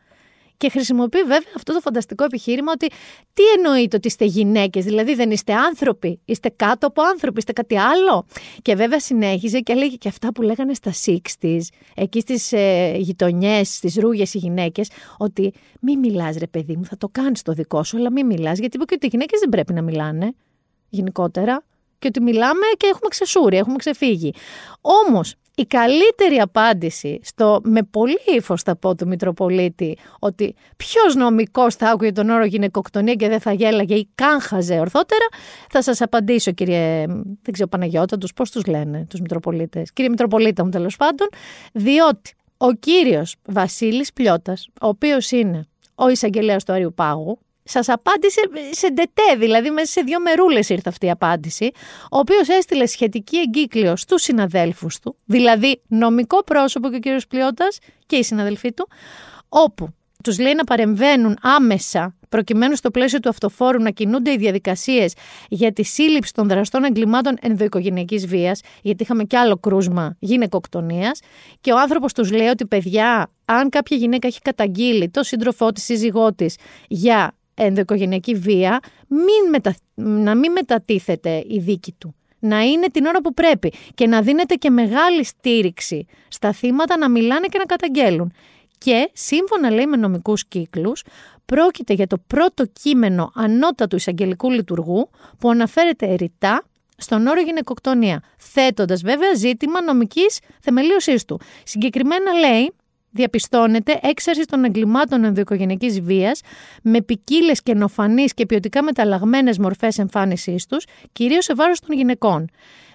Και 0.63 0.69
χρησιμοποιεί 0.69 1.21
βέβαια 1.21 1.52
αυτό 1.56 1.73
το 1.73 1.80
φανταστικό 1.80 2.23
επιχείρημα 2.23 2.71
ότι 2.71 2.88
τι 3.34 3.43
εννοείται 3.58 3.95
ότι 3.95 4.08
είστε 4.08 4.26
γυναίκες, 4.26 4.86
δηλαδή 4.86 5.15
δεν 5.15 5.32
είστε 5.32 5.54
άνθρωποι, 5.54 6.19
είστε 6.26 6.49
κάτω 6.56 6.88
από 6.88 7.02
άνθρωποι, 7.02 7.38
είστε 7.38 7.52
κάτι 7.52 7.78
άλλο. 7.78 8.26
Και 8.62 8.76
βέβαια 8.76 8.99
συνέχιζε 8.99 9.60
και 9.60 9.71
έλεγε 9.71 9.95
και 9.95 10.08
αυτά 10.08 10.32
που 10.32 10.41
λέγανε 10.41 10.73
στα 10.73 10.91
60s, 11.06 11.60
εκεί 11.95 12.19
στις 12.19 12.52
ε, 12.52 12.93
γειτονιές, 12.97 13.76
στις 13.76 13.95
ρούγες 13.95 14.34
οι 14.34 14.38
γυναίκες, 14.38 14.89
ότι 15.17 15.54
μη 15.80 15.97
μιλάς, 15.97 16.38
ρε 16.38 16.47
παιδί 16.47 16.76
μου, 16.76 16.86
θα 16.86 16.97
το 16.97 17.10
κάνεις 17.12 17.41
το 17.41 17.54
δικό 17.54 17.84
σου, 17.84 17.97
αλλά 17.97 18.12
μη 18.12 18.23
μιλάς, 18.23 18.60
γιατί 18.60 18.76
είπε 18.76 18.86
και 18.86 18.93
ότι 18.95 19.06
οι 19.06 19.10
γυναίκες 19.12 19.39
δεν 19.39 19.49
πρέπει 19.49 19.73
να 19.73 19.82
μιλάνε 19.82 20.34
γενικότερα 20.89 21.63
και 21.99 22.08
ότι 22.08 22.21
μιλάμε 22.21 22.65
και 22.78 22.88
έχουμε 22.88 23.08
ξεσούρει, 23.10 23.58
έχουμε 23.58 23.76
ξεφύγει. 23.76 24.34
Όμως, 24.82 25.36
η 25.55 25.65
καλύτερη 25.65 26.35
απάντηση 26.39 27.19
στο 27.23 27.61
με 27.63 27.83
πολύ 27.83 28.19
ύφος 28.35 28.61
θα 28.61 28.75
πω 28.75 28.95
του 28.95 29.07
Μητροπολίτη 29.07 29.97
ότι 30.19 30.55
ποιος 30.77 31.15
νομικός 31.15 31.75
θα 31.75 31.89
άκουγε 31.89 32.11
τον 32.11 32.29
όρο 32.29 32.45
γυναικοκτονία 32.45 33.13
και 33.13 33.27
δεν 33.27 33.39
θα 33.39 33.53
γέλαγε 33.53 33.95
ή 33.95 34.09
καν 34.15 34.41
χαζε 34.41 34.79
ορθότερα, 34.79 35.25
θα 35.69 35.81
σας 35.81 36.01
απαντήσω, 36.01 36.51
κύριε. 36.51 37.05
Δεν 37.41 37.53
ξέρω, 37.53 37.69
Παναγιώτα, 37.69 38.17
του 38.17 38.27
πώς 38.35 38.51
τους 38.51 38.65
λένε 38.65 39.05
τους 39.09 39.19
Μητροπολίτες. 39.19 39.93
Κύριε 39.93 40.09
Μητροπολίτα 40.09 40.63
μου, 40.63 40.69
τέλος 40.69 40.95
πάντων, 40.95 41.27
διότι 41.73 42.33
ο 42.57 42.71
κύριος 42.71 43.35
Βασίλης 43.45 44.13
Πλιώτας, 44.13 44.67
ο 44.81 44.87
οποίος 44.87 45.31
είναι 45.31 45.67
ο 45.95 46.09
εισαγγελέας 46.09 46.63
του 46.63 46.73
Αρείου 46.73 46.93
Πάγου, 46.93 47.39
Σας 47.63 47.89
απάντησε 47.89 48.41
σε 48.71 48.88
ντετέ, 48.88 49.36
δηλαδή 49.38 49.69
μέσα 49.69 49.91
σε 49.91 50.02
δύο 50.02 50.19
μερούλες 50.19 50.69
ήρθε 50.69 50.89
αυτή 50.89 51.06
η 51.06 51.10
απάντηση, 51.10 51.71
ο 52.12 52.17
οποίος 52.17 52.47
έστειλε 52.47 52.86
σχετική 52.86 53.38
εγκύκλιο 53.38 53.95
στους 53.95 54.21
συναδέλφους 54.21 54.99
του, 54.99 55.15
δηλαδή 55.26 55.82
νομικό 55.88 56.43
πρόσωπο 56.43 56.89
και 56.89 56.95
ο 56.95 56.99
κύριος 56.99 57.28
Πλιώτας 57.27 57.77
και 58.06 58.15
οι 58.15 58.23
συναδελφοί 58.23 58.73
του, 58.73 58.88
όπου 59.49 59.93
τους 60.23 60.39
λέει 60.39 60.54
να 60.54 60.63
παρεμβαίνουν 60.63 61.38
άμεσα 61.41 62.15
προκειμένου 62.30 62.76
στο 62.76 62.91
πλαίσιο 62.91 63.19
του 63.19 63.30
αυτοφόρου 63.30 63.82
να 63.82 63.89
κινούνται 63.89 64.32
οι 64.32 64.38
διαδικασίες 64.38 65.13
για 65.49 65.73
τη 65.73 65.84
σύλληψη 65.84 66.34
των 66.34 66.47
δραστών 66.47 66.84
εγκλημάτων 66.84 67.38
ενδοοικογενειακής 67.41 68.28
βίας, 68.28 68.62
γιατί 68.82 69.04
είχαμε 69.04 69.23
κι 69.23 69.36
άλλο 69.36 69.58
κρούσμα 69.58 70.15
γυναικοκτονίας. 70.19 71.19
Και 71.62 71.71
ο 71.71 71.80
άνθρωπος 71.80 72.13
τους 72.13 72.32
λέει 72.32 72.47
ότι, 72.47 72.65
παιδιά, 72.65 73.32
αν 73.45 73.69
κάποια 73.69 73.97
γυναίκα 73.97 74.28
έχει 74.28 74.39
καταγγείλει 74.39 75.10
το 75.10 75.23
σύντροφό 75.23 75.71
της, 75.71 75.84
σύζυγό 75.84 76.34
της 76.34 76.56
για 76.88 77.34
ενδοοικογενειακή 77.53 78.35
βία, 78.35 78.79
μην 79.07 79.49
μετα... 79.49 79.75
να 79.93 80.35
μην 80.35 80.51
μετατίθεται 80.51 81.43
η 81.47 81.59
δίκη 81.59 81.95
του. 81.97 82.15
Να 82.39 82.61
είναι 82.61 82.87
την 82.87 83.05
ώρα 83.05 83.21
που 83.21 83.33
πρέπει 83.33 83.73
και 83.95 84.07
να 84.07 84.21
δίνεται 84.21 84.55
και 84.55 84.69
μεγάλη 84.69 85.23
στήριξη 85.23 86.05
στα 86.27 86.51
θύματα 86.53 86.97
να 86.97 87.09
μιλάνε 87.09 87.47
και 87.47 87.57
να 87.57 87.65
καταγγέλουν. 87.65 88.33
Και 88.77 89.09
σύμφωνα 89.13 89.69
λέει 89.69 89.85
με 89.85 89.97
νομικούς 89.97 90.45
κύκλους, 90.45 91.03
πρόκειται 91.45 91.93
για 91.93 92.07
το 92.07 92.17
πρώτο 92.27 92.65
κείμενο 92.81 93.31
ανώτατου 93.35 93.95
εισαγγελικού 93.95 94.51
λειτουργού 94.51 95.09
που 95.39 95.49
αναφέρεται 95.49 96.15
ρητά 96.15 96.63
στον 96.97 97.27
όρο 97.27 97.41
γυναικοκτονία, 97.41 98.23
θέτοντας 98.37 99.01
βέβαια 99.01 99.33
ζήτημα 99.33 99.81
νομικής 99.81 100.39
θεμελίωσής 100.59 101.25
του. 101.25 101.39
Συγκεκριμένα 101.63 102.33
λέει 102.33 102.73
διαπιστώνεται 103.13 103.99
έξαρση 104.02 104.45
των 104.45 104.63
εγκλημάτων 104.63 105.23
ενδοοικογενειακή 105.23 106.02
βίας 106.02 106.41
με 106.84 107.02
ποικίλες 107.02 107.62
καινοφανείς 107.62 108.34
και 108.34 108.45
ποιοτικά 108.45 108.84
μεταλλαγμένες 108.84 109.58
μορφές 109.58 109.97
εμφάνισής 109.97 110.65
τους, 110.65 110.86
κυρίως 111.12 111.43
σε 111.43 111.54
βάρος 111.56 111.80
των 111.80 111.95
γυναικών. 111.95 112.49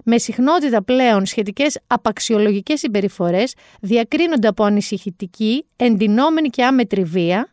Με 0.04 0.18
συχνότητα 0.18 0.82
πλέον 0.82 1.26
σχετικές 1.26 1.78
απαξιολογικές 1.86 2.78
συμπεριφορές 2.78 3.54
διακρίνονται 3.80 4.48
από 4.48 4.64
ανησυχητική, 4.64 5.64
εντυνόμενη 5.76 6.48
και 6.48 6.64
άμετρη 6.64 7.02
βία, 7.02 7.48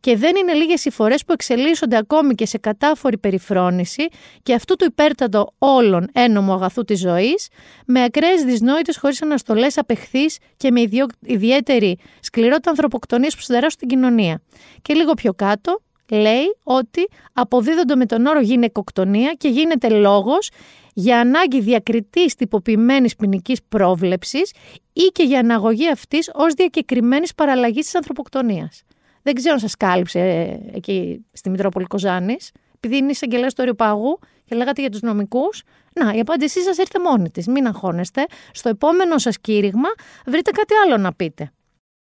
και 0.00 0.16
δεν 0.16 0.36
είναι 0.36 0.52
λίγες 0.52 0.84
οι 0.84 0.90
φορές 0.90 1.24
που 1.24 1.32
εξελίσσονται 1.32 1.96
ακόμη 1.96 2.34
και 2.34 2.46
σε 2.46 2.58
κατάφορη 2.58 3.18
περιφρόνηση 3.18 4.08
και 4.42 4.54
αυτού 4.54 4.76
του 4.76 4.84
υπέρτατο 4.84 5.54
όλων 5.58 6.08
ένομου 6.12 6.52
αγαθού 6.52 6.84
της 6.84 7.00
ζωής, 7.00 7.48
με 7.86 8.02
ακραίες 8.02 8.42
δυσνόητες 8.44 8.96
χωρίς 8.98 9.22
αναστολές 9.22 9.78
απεχθείς 9.78 10.38
και 10.56 10.70
με 10.70 10.82
ιδιαίτερη 11.20 11.98
σκληρότητα 12.20 12.70
ανθρωποκτονίας 12.70 13.34
που 13.34 13.40
συνταράσσουν 13.40 13.78
την 13.78 13.88
κοινωνία. 13.88 14.42
Και 14.82 14.94
λίγο 14.94 15.12
πιο 15.14 15.34
κάτω, 15.34 15.80
λέει 16.10 16.56
ότι 16.62 17.08
αποδίδονται 17.32 17.96
με 17.96 18.06
τον 18.06 18.26
όρο 18.26 18.40
γυναικοκτονία 18.40 19.32
και 19.32 19.48
γίνεται 19.48 19.88
λόγος 19.88 20.50
για 20.94 21.20
ανάγκη 21.20 21.60
διακριτής 21.60 22.34
τυποποιημένης 22.34 23.16
ποινικής 23.16 23.58
πρόβλεψης 23.68 24.52
ή 24.92 25.02
και 25.12 25.22
για 25.22 25.38
αναγωγή 25.38 25.90
αυτής 25.90 26.30
ως 26.34 26.54
διακεκριμένης 26.54 27.34
παραλλαγής 27.34 27.84
της 27.84 27.94
ανθρωποκτονίας. 27.94 28.82
Δεν 29.28 29.36
ξέρω 29.36 29.54
αν 29.54 29.60
σας 29.60 29.76
κάλυψε 29.76 30.20
ε, 30.20 30.76
εκεί 30.76 31.24
στη 31.32 31.50
Μητρόπολη 31.50 31.86
Κοζάνης, 31.86 32.50
επειδή 32.74 32.96
είναι 32.96 33.10
εισαγγελέας 33.10 33.54
του 33.54 33.62
Αριοπαγού 33.62 34.18
και 34.44 34.54
λέγατε 34.54 34.80
για 34.80 34.90
τους 34.90 35.00
νομικούς. 35.00 35.62
Να, 35.94 36.12
η 36.12 36.20
απάντησή 36.20 36.60
σας 36.60 36.76
ήρθε 36.76 36.98
μόνη 36.98 37.30
της, 37.30 37.46
μην 37.46 37.66
αγχώνεστε. 37.66 38.26
Στο 38.52 38.68
επόμενο 38.68 39.18
σας 39.18 39.38
κήρυγμα 39.40 39.88
βρείτε 40.26 40.50
κάτι 40.50 40.74
άλλο 40.84 40.96
να 40.96 41.12
πείτε. 41.12 41.52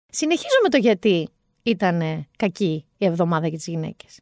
Συνεχίζω 0.06 0.58
με 0.62 0.68
το 0.68 0.76
γιατί 0.76 1.28
ήταν 1.62 2.26
κακή 2.36 2.84
η 2.98 3.04
εβδομάδα 3.06 3.46
για 3.46 3.56
τις 3.56 3.66
γυναίκες. 3.66 4.20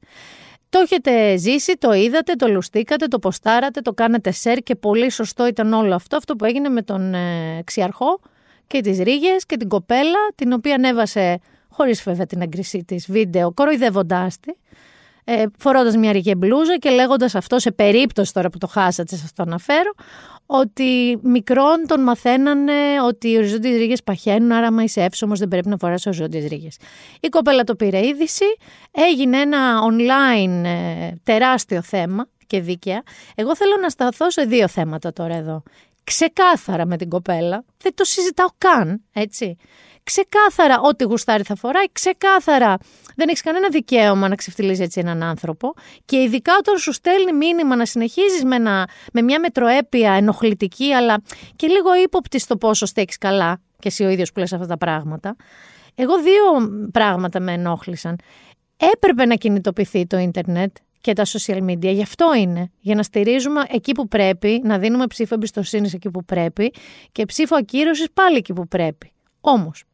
Το 0.69 0.79
έχετε 0.79 1.37
ζήσει, 1.37 1.73
το 1.79 1.93
είδατε, 1.93 2.33
το 2.33 2.49
λουστήκατε, 2.49 3.07
το 3.07 3.19
ποστάρατε, 3.19 3.81
το 3.81 3.93
κάνατε 3.93 4.31
σερ 4.31 4.59
και 4.59 4.75
πολύ 4.75 5.11
σωστό 5.11 5.47
ήταν 5.47 5.73
όλο 5.73 5.95
αυτό, 5.95 6.17
αυτό 6.17 6.37
που 6.37 6.45
έγινε 6.45 6.69
με 6.69 6.83
τον 6.83 7.15
ε, 7.15 7.63
Ξιαρχό 7.65 8.21
και 8.67 8.81
τις 8.81 8.99
Ρίγες 8.99 9.47
και 9.47 9.57
την 9.57 9.69
κοπέλα, 9.69 10.19
την 10.35 10.53
οποία 10.53 10.75
ανέβασε, 10.75 11.41
χωρίς 11.81 12.03
βέβαια 12.03 12.27
την 12.27 12.41
έγκρισή 12.41 12.85
της, 12.85 13.07
βίντεο, 13.11 13.53
κοροϊδεύοντάς 13.53 14.41
τη, 14.41 14.53
ε, 15.25 15.45
φορώντας 15.59 15.97
μια 15.97 16.13
ρίγε 16.13 16.35
μπλούζα 16.35 16.77
και 16.77 16.91
λέγοντας 16.91 17.35
αυτό 17.35 17.59
σε 17.59 17.71
περίπτωση 17.71 18.33
τώρα 18.33 18.51
που 18.51 18.59
το 18.59 18.67
χάσατε, 18.67 19.17
σας 19.17 19.33
το 19.33 19.43
αναφέρω, 19.43 19.93
ότι 20.47 21.19
μικρόν 21.23 21.87
τον 21.87 22.03
μαθαίνανε 22.03 22.73
ότι 23.07 23.31
οι 23.31 23.37
οριζόντιες 23.37 23.77
ρίγες 23.77 24.03
παχαίνουν, 24.03 24.53
άρα 24.53 24.67
άμα 24.67 24.83
είσαι 24.83 25.03
εύσωμος 25.03 25.39
δεν 25.39 25.49
πρέπει 25.49 25.69
να 25.69 25.77
φοράς 25.77 26.07
οριζόντιες 26.07 26.49
ρίγες. 26.49 26.77
Η 27.21 27.29
κοπέλα 27.29 27.65
το 27.65 27.75
πήρε 27.75 28.07
είδηση, 28.07 28.45
έγινε 28.91 29.41
ένα 29.41 29.79
online 29.91 30.65
ε, 30.65 31.13
τεράστιο 31.23 31.83
θέμα 31.83 32.29
και 32.47 32.61
δίκαια. 32.61 33.03
Εγώ 33.35 33.57
θέλω 33.57 33.77
να 33.81 33.89
σταθώ 33.89 34.31
σε 34.31 34.43
δύο 34.43 34.69
θέματα 34.69 35.13
τώρα 35.13 35.35
εδώ. 35.35 35.63
Ξεκάθαρα 36.05 36.87
με 36.87 36.97
την 36.97 37.09
κοπέλα, 37.09 37.65
δεν 37.79 37.95
το 37.95 38.05
συζητάω 38.05 38.49
καν, 38.59 39.03
έτσι 39.13 39.57
ξεκάθαρα 40.03 40.81
ό,τι 40.81 41.05
γουστάρει 41.05 41.43
θα 41.43 41.55
φοράει, 41.55 41.93
ξεκάθαρα 41.93 42.77
δεν 43.17 43.29
έχεις 43.29 43.43
κανένα 43.43 43.69
δικαίωμα 43.69 44.29
να 44.29 44.35
ξεφτυλίζει 44.35 44.83
έτσι 44.83 45.01
έναν 45.01 45.23
άνθρωπο. 45.23 45.75
Και 46.05 46.17
ειδικά 46.17 46.53
όταν 46.59 46.79
σου 46.79 46.93
στέλνει 46.93 47.33
μήνυμα 47.33 47.77
να 47.77 47.87
συνεχίζεις 47.87 48.45
με, 48.45 48.59
με 49.13 49.23
μια 49.23 49.41
μετροέπεια 49.41 50.13
ενοχλητική, 50.13 50.93
αλλά 50.93 51.23
και 51.57 51.67
λίγο 51.67 51.95
ύποπτη 51.95 52.39
στο 52.39 52.57
πόσο 52.57 52.87
στέκεις 52.87 53.19
καλά, 53.19 53.61
και 53.79 53.89
εσύ 53.89 54.05
ο 54.05 54.09
ίδιος 54.09 54.33
που 54.33 54.39
λες 54.39 54.53
αυτά 54.53 54.67
τα 54.67 54.77
πράγματα. 54.77 55.37
Εγώ 55.95 56.19
δύο 56.23 56.71
πράγματα 56.93 57.41
με 57.41 57.53
ενόχλησαν. 57.53 58.17
Έπρεπε 58.93 59.27
να 59.27 59.35
κινητοποιηθεί 59.35 60.07
το 60.07 60.19
ίντερνετ 60.19 60.77
και 61.01 61.13
τα 61.13 61.25
social 61.25 61.63
media. 61.63 61.93
Γι' 61.93 62.03
αυτό 62.03 62.35
είναι. 62.35 62.71
Για 62.81 62.95
να 62.95 63.03
στηρίζουμε 63.03 63.63
εκεί 63.69 63.93
που 63.93 64.09
πρέπει, 64.09 64.61
να 64.65 64.79
δίνουμε 64.79 65.07
ψήφο 65.07 65.35
εμπιστοσύνης 65.35 65.95
εκεί 65.95 66.11
που 66.11 66.25
πρέπει 66.25 66.73
και 67.13 67.25
ψήφο 67.25 67.57
ακύρωσης 67.57 68.07
πάλι 68.15 68.37
εκεί 68.37 68.53
που 68.53 68.69
πρέπει. 68.69 69.13
Όμως, 69.41 69.85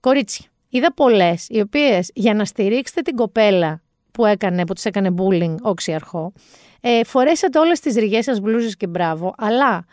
Κορίτσι, 0.00 0.48
είδα 0.68 0.94
πολλές, 0.94 1.46
οι 1.48 1.60
οποίες 1.60 2.10
για 2.14 2.34
να 2.34 2.44
στηρίξετε 2.44 3.00
την 3.00 3.16
κοπέλα 3.16 3.82
που, 4.10 4.26
έκανε, 4.26 4.66
που 4.66 4.72
της 4.72 4.84
έκανε 4.84 5.14
bullying 5.18 5.54
οξιαρχό, 5.62 6.32
ε, 6.80 7.04
φορέσατε 7.04 7.58
όλες 7.58 7.80
τις 7.80 7.94
ρηγές 7.94 8.24
σας 8.24 8.40
μπλούζες 8.40 8.76
και 8.76 8.86
μπράβο, 8.86 9.34
αλλά 9.36 9.84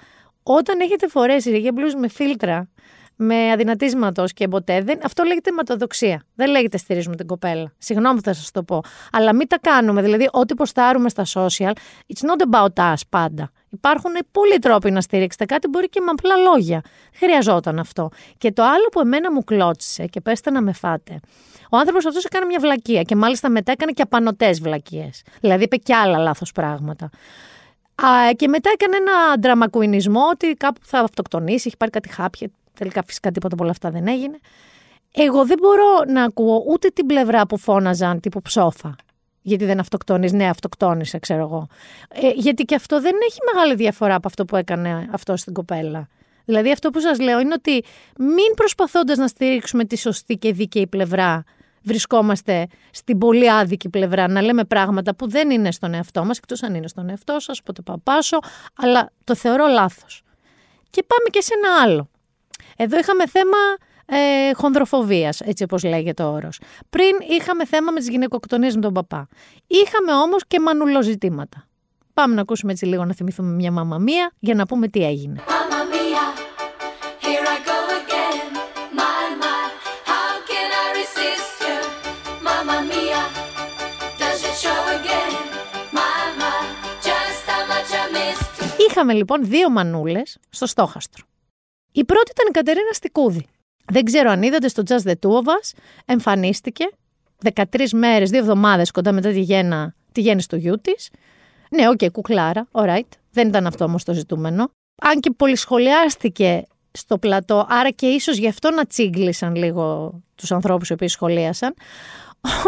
όταν 0.44 0.80
έχετε 0.80 1.08
φορέσει 1.08 1.50
ρηγέ 1.50 1.72
μπλούζ 1.72 1.94
με 1.94 2.08
φίλτρα, 2.08 2.70
με 3.22 3.52
αδυνατίσματος 3.52 4.34
και 4.34 4.48
ποτέ, 4.48 4.82
δεν, 4.82 5.00
αυτό 5.04 5.24
λέγεται 5.24 5.52
ματοδοξία. 5.52 6.24
Δεν 6.36 6.50
λέγεται 6.50 6.78
στηρίζουμε 6.78 7.16
την 7.16 7.28
κοπέλα. 7.28 7.74
Συγγνώμη 7.78 8.16
που 8.16 8.24
θα 8.24 8.34
σας 8.34 8.52
το 8.52 8.64
πω. 8.64 8.84
Αλλά 9.12 9.36
μην 9.36 9.48
τα 9.48 9.60
κάνουμε. 9.62 10.02
Δηλαδή, 10.02 10.30
ό,τι 10.32 10.54
ποστάρουμε 10.54 11.10
στα 11.10 11.26
social, 11.34 11.72
it's 12.14 12.28
not 12.28 12.52
about 12.52 12.94
us 12.94 13.02
πάντα. 13.10 13.52
Υπάρχουν 13.70 14.12
πολλοί 14.32 14.60
τρόποι 14.60 14.92
να 14.92 15.02
στηρίξετε 15.02 15.46
κάτι, 15.46 15.68
μπορεί 15.68 15.90
και 15.90 16.00
με 16.00 16.12
απλά 16.12 16.36
λόγια. 16.36 16.82
Χρειαζόταν 17.14 17.80
αυτό. 17.80 18.10
Και 18.38 18.52
το 18.52 18.64
άλλο 18.64 18.88
που 18.92 19.00
εμένα 19.00 19.32
μου 19.32 19.44
κλώτσισε 19.44 20.06
και 20.06 20.22
πέστε 20.22 20.52
να 20.52 20.62
με 20.62 20.74
φάτε. 20.74 21.20
Ο 21.70 21.78
άνθρωπος 21.78 22.06
αυτός 22.06 22.26
έκανε 22.26 22.46
μια 22.46 22.60
βλακεία 22.60 23.02
και 23.02 23.16
μάλιστα 23.16 23.50
μετά 23.50 23.72
έκανε 23.72 23.92
και 23.92 24.02
απανοτές 24.02 24.62
βλακίες. 24.62 25.24
Δηλαδή 25.40 25.64
είπε 25.64 25.76
και 25.76 25.96
άλλα 25.96 26.18
λάθος 26.18 26.52
πράγματα. 26.52 27.10
Α, 27.96 28.34
και 28.36 28.48
μετά 28.48 28.70
έκανε 28.74 28.96
ένα 28.96 29.36
δραμακουινισμό 29.40 30.22
ότι 30.32 30.54
κάπου 30.54 30.80
θα 30.84 31.00
αυτοκτονήσει, 31.00 31.64
έχει 31.68 31.78
πάρει 31.78 31.92
κάτι 31.92 32.10
χάπια. 32.10 32.50
Τελικά 32.74 33.04
φυσικά 33.06 33.32
τίποτα 33.32 33.54
από 33.54 33.64
όλα 33.64 33.72
αυτά 33.72 33.90
δεν 33.90 34.08
έγινε. 34.08 34.40
Εγώ 35.12 35.46
δεν 35.46 35.58
μπορώ 35.62 36.04
να 36.08 36.24
ακούω 36.24 36.64
ούτε 36.68 36.88
την 36.88 37.06
πλευρά 37.06 37.46
που 37.46 37.58
φώναζαν 37.58 38.20
τύπου 38.20 38.42
ψόφα 38.42 38.96
γιατί 39.42 39.66
δεν 39.66 39.80
αυτοκτόνεις, 39.80 40.32
ναι 40.32 40.50
αυτοκτόνησε 40.50 41.20
ξέρω 41.20 41.42
εγώ. 41.42 41.68
Ε, 42.10 42.30
γιατί 42.36 42.64
και 42.64 42.76
αυτό 42.76 43.02
δεν 43.02 43.16
έχει 43.30 43.40
μεγάλη 43.54 43.76
διαφορά 43.76 44.16
από 44.16 44.28
αυτό 44.28 44.46
που 44.46 44.56
έκανε 44.56 45.10
αυτό 45.12 45.38
στην 45.38 45.54
κοπέλα. 45.54 46.08
Δηλαδή 46.46 46.72
αυτό 46.72 46.90
που 46.90 47.00
σας 47.00 47.20
λέω 47.20 47.40
είναι 47.40 47.54
ότι 47.54 47.84
μην 48.18 48.54
προσπαθώντας 48.56 49.18
να 49.18 49.28
στηρίξουμε 49.28 49.86
τη 49.86 49.98
σωστή 49.98 50.36
και 50.36 50.54
δίκαιη 50.54 50.88
πλευρά 50.88 51.44
βρισκόμαστε 51.84 52.68
στην 52.92 53.18
πολύ 53.18 53.52
άδικη 53.52 53.90
πλευρά 53.90 54.28
να 54.28 54.42
λέμε 54.42 54.64
πράγματα 54.64 55.16
που 55.16 55.30
δεν 55.30 55.50
είναι 55.50 55.72
στον 55.72 55.94
εαυτό 55.94 56.26
μας, 56.26 56.38
εκτός 56.38 56.64
αν 56.64 56.76
είναι 56.76 56.88
στον 56.88 57.10
εαυτό 57.10 57.40
σας, 57.40 57.60
οπότε 57.60 57.82
παπάσω, 57.82 58.40
αλλά 58.76 59.12
το 59.24 59.36
θεωρώ 59.36 59.68
λάθος. 59.68 60.24
Και 60.90 61.04
πάμε 61.08 61.30
και 61.30 61.42
σε 61.42 61.54
ένα 61.58 61.82
άλλο. 61.82 62.10
Εδώ 62.78 62.98
είχαμε 62.98 63.28
θέμα 63.28 63.58
ε, 64.10 64.54
χονδροφοβίας, 64.54 65.40
έτσι 65.40 65.64
όπως 65.64 65.84
λέγεται 65.84 66.24
ο 66.24 66.32
όρος. 66.32 66.60
Πριν 66.90 67.16
είχαμε 67.38 67.66
θέμα 67.66 67.92
με 67.92 68.00
τις 68.00 68.10
γυναικοκτονίες 68.10 68.76
με 68.76 68.82
τον 68.82 68.94
παπά. 68.94 69.28
Είχαμε 69.68 70.14
όμως 70.14 70.48
και 70.48 70.60
μανουλοζητήματα. 70.60 71.68
Πάμε 72.14 72.36
να 72.36 72.42
ακούσουμε 72.42 72.72
έτσι 72.72 72.86
λίγο 72.86 73.06
να 73.06 73.14
θυμηθούμε 73.14 73.54
μια 73.54 73.72
μαμαμία 73.72 74.32
για 74.40 74.56
να 74.56 74.66
πούμε 74.66 74.88
τι 74.88 75.06
έγινε. 75.06 75.42
Είχαμε 88.90 89.14
λοιπόν 89.14 89.46
δύο 89.46 89.70
μανούλες 89.70 90.38
στο 90.50 90.66
στόχαστρο. 90.66 91.26
Η 91.92 92.06
πρώτη 92.06 92.32
ήταν 92.32 92.48
η 92.48 92.52
Κατερίνα 92.52 92.94
Στικούδη, 92.94 93.46
δεν 93.90 94.04
ξέρω 94.04 94.32
αν 94.32 94.44
είδατε 94.44 94.68
στο 94.68 94.84
Just 94.88 95.08
the 95.08 95.14
Two 95.14 95.32
of 95.32 95.46
Us, 95.46 95.80
εμφανίστηκε 96.06 96.90
13 97.54 97.90
μέρες, 97.94 98.30
δύο 98.30 98.40
εβδομάδες 98.40 98.92
κοντά 98.92 99.12
μετά 99.12 99.32
τη, 99.32 99.42
γέννα, 99.42 99.96
τη 100.12 100.22
γέννηση 100.22 100.48
του 100.48 100.56
γιού 100.56 100.76
της. 100.82 101.10
Ναι, 101.70 101.90
OK, 101.90 101.98
okay, 102.02 102.12
κουκλάρα, 102.12 102.68
alright. 102.72 103.10
Δεν 103.32 103.48
ήταν 103.48 103.68
αυτό 103.68 103.84
όμως 103.84 104.04
το 104.04 104.14
ζητούμενο. 104.14 104.72
Αν 105.02 105.20
και 105.20 105.32
πολυσχολιάστηκε 105.32 106.64
στο 106.92 107.18
πλατό, 107.18 107.66
άρα 107.70 107.90
και 107.90 108.06
ίσως 108.08 108.38
γι' 108.38 108.48
αυτό 108.48 108.72
να 108.72 108.86
τσίγκλισαν 108.86 109.56
λίγο 109.56 110.14
τους 110.36 110.52
ανθρώπους 110.52 110.90
οι 110.90 110.94
οποίοι 110.94 111.08
σχολίασαν. 111.08 111.74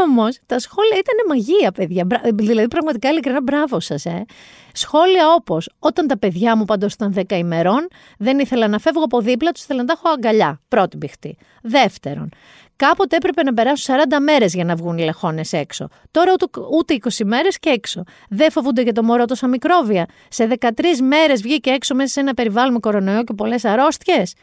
Όμως 0.08 0.40
τα 0.46 0.60
σχόλια 0.60 0.98
ήταν 0.98 1.28
μαγεία, 1.28 1.72
παιδιά. 1.72 2.08
Δηλαδή, 2.34 2.68
πραγματικά 2.68 3.10
ειλικρινά 3.10 3.42
μπράβο 3.42 3.80
σας. 3.80 4.06
Ε. 4.06 4.26
Σχόλια 4.74 5.34
όπως: 5.34 5.70
Όταν 5.80 6.08
τα 6.08 6.18
παιδιά 6.18 6.56
μου 6.56 6.66
πάντω 6.66 6.86
ήταν 6.86 7.14
10 7.16 7.32
ημερών, 7.36 7.88
δεν 8.18 8.40
ήθελα 8.40 8.68
να 8.68 8.80
φεύγω 8.80 9.04
από 9.04 9.20
δίπλα 9.22 9.52
τους, 9.52 9.64
ήθελα 9.64 9.80
να 9.80 9.86
τα 9.86 9.94
έχω 9.98 10.14
αγκαλιά. 10.14 10.62
Πρώτη 10.68 10.98
μπιχτή. 10.98 11.38
Δεύτερον, 11.62 12.30
κάποτε 12.76 13.16
έπρεπε 13.16 13.44
να 13.44 13.54
περάσουν 13.54 13.96
40 13.96 14.20
μέρες 14.22 14.54
για 14.54 14.64
να 14.64 14.76
βγουν 14.76 14.98
οι 14.98 15.04
λεχόνε 15.04 15.42
έξω. 15.52 15.88
Τώρα 16.12 16.32
ούτε, 16.32 16.46
ούτε 16.72 16.94
20 16.94 17.24
μέρες 17.26 17.60
και 17.60 17.70
έξω. 17.70 18.04
Δεν 18.30 18.52
φοβούνται 18.52 18.82
για 18.82 18.94
το 18.94 19.04
μωρό 19.04 19.26
τόσα 19.26 19.48
μικρόβια. 19.48 20.06
Σε 20.30 20.48
13 20.60 20.68
μέρες 21.02 21.42
βγήκε 21.42 21.70
έξω 21.70 21.96
μέσα 21.96 22.12
σε 22.12 22.20
ένα 22.20 22.34
περιβάλλον 22.34 22.74
με 22.74 22.80
κορονοϊό 22.80 23.24
και 23.24 23.34
πολλές 23.34 23.66
αρρώστιες. 23.66 24.34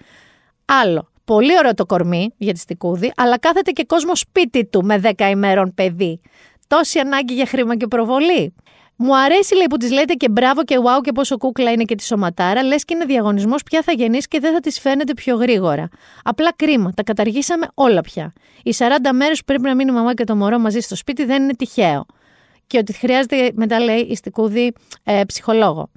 Άλλο. 0.64 1.08
Πολύ 1.28 1.58
ωραίο 1.58 1.74
το 1.74 1.86
κορμί 1.86 2.34
για 2.36 2.52
τη 2.52 2.58
Στικούδη, 2.58 3.12
αλλά 3.16 3.38
κάθεται 3.38 3.70
και 3.70 3.84
κόσμος 3.84 4.18
σπίτι 4.18 4.66
του 4.66 4.84
με 4.84 5.00
10 5.16 5.30
ημέρων 5.30 5.74
παιδί. 5.74 6.20
Τόση 6.66 6.98
ανάγκη 6.98 7.34
για 7.34 7.46
χρήμα 7.46 7.76
και 7.76 7.86
προβολή. 7.86 8.54
Μου 8.96 9.16
αρέσει 9.16 9.54
λέει 9.54 9.66
που 9.70 9.76
της 9.76 9.90
λέτε 9.90 10.14
και 10.14 10.28
μπράβο 10.28 10.64
και 10.64 10.76
wow 10.78 11.00
και 11.02 11.12
πόσο 11.12 11.38
κούκλα 11.38 11.70
είναι 11.70 11.84
και 11.84 11.94
τη 11.94 12.04
σωματάρα. 12.04 12.62
Λες 12.62 12.84
και 12.84 12.94
είναι 12.94 13.04
διαγωνισμός 13.04 13.62
ποια 13.62 13.82
θα 13.82 13.92
γεννήσει 13.92 14.28
και 14.28 14.40
δεν 14.40 14.52
θα 14.52 14.60
της 14.60 14.80
φαίνεται 14.80 15.14
πιο 15.14 15.36
γρήγορα. 15.36 15.88
Απλά 16.24 16.52
κρίμα, 16.56 16.92
τα 16.96 17.02
καταργήσαμε 17.02 17.66
όλα 17.74 18.00
πια. 18.00 18.32
Οι 18.62 18.74
40 18.78 18.86
μέρες 19.12 19.38
που 19.38 19.44
πρέπει 19.44 19.62
να 19.62 19.74
μείνει 19.74 19.90
η 19.90 19.94
μαμά 19.94 20.14
και 20.14 20.24
το 20.24 20.36
μωρό 20.36 20.58
μαζί 20.58 20.80
στο 20.80 20.96
σπίτι 20.96 21.24
δεν 21.24 21.42
είναι 21.42 21.54
τυχαίο. 21.54 22.06
Και 22.66 22.78
ότι 22.78 22.92
χρειάζεται, 22.92 23.50
μετά 23.54 23.80
λέει 23.80 24.00
η 24.00 24.14
Στικούδη, 24.14 24.72
ε, 25.04 25.22
ψυχολόγο. 25.26 25.90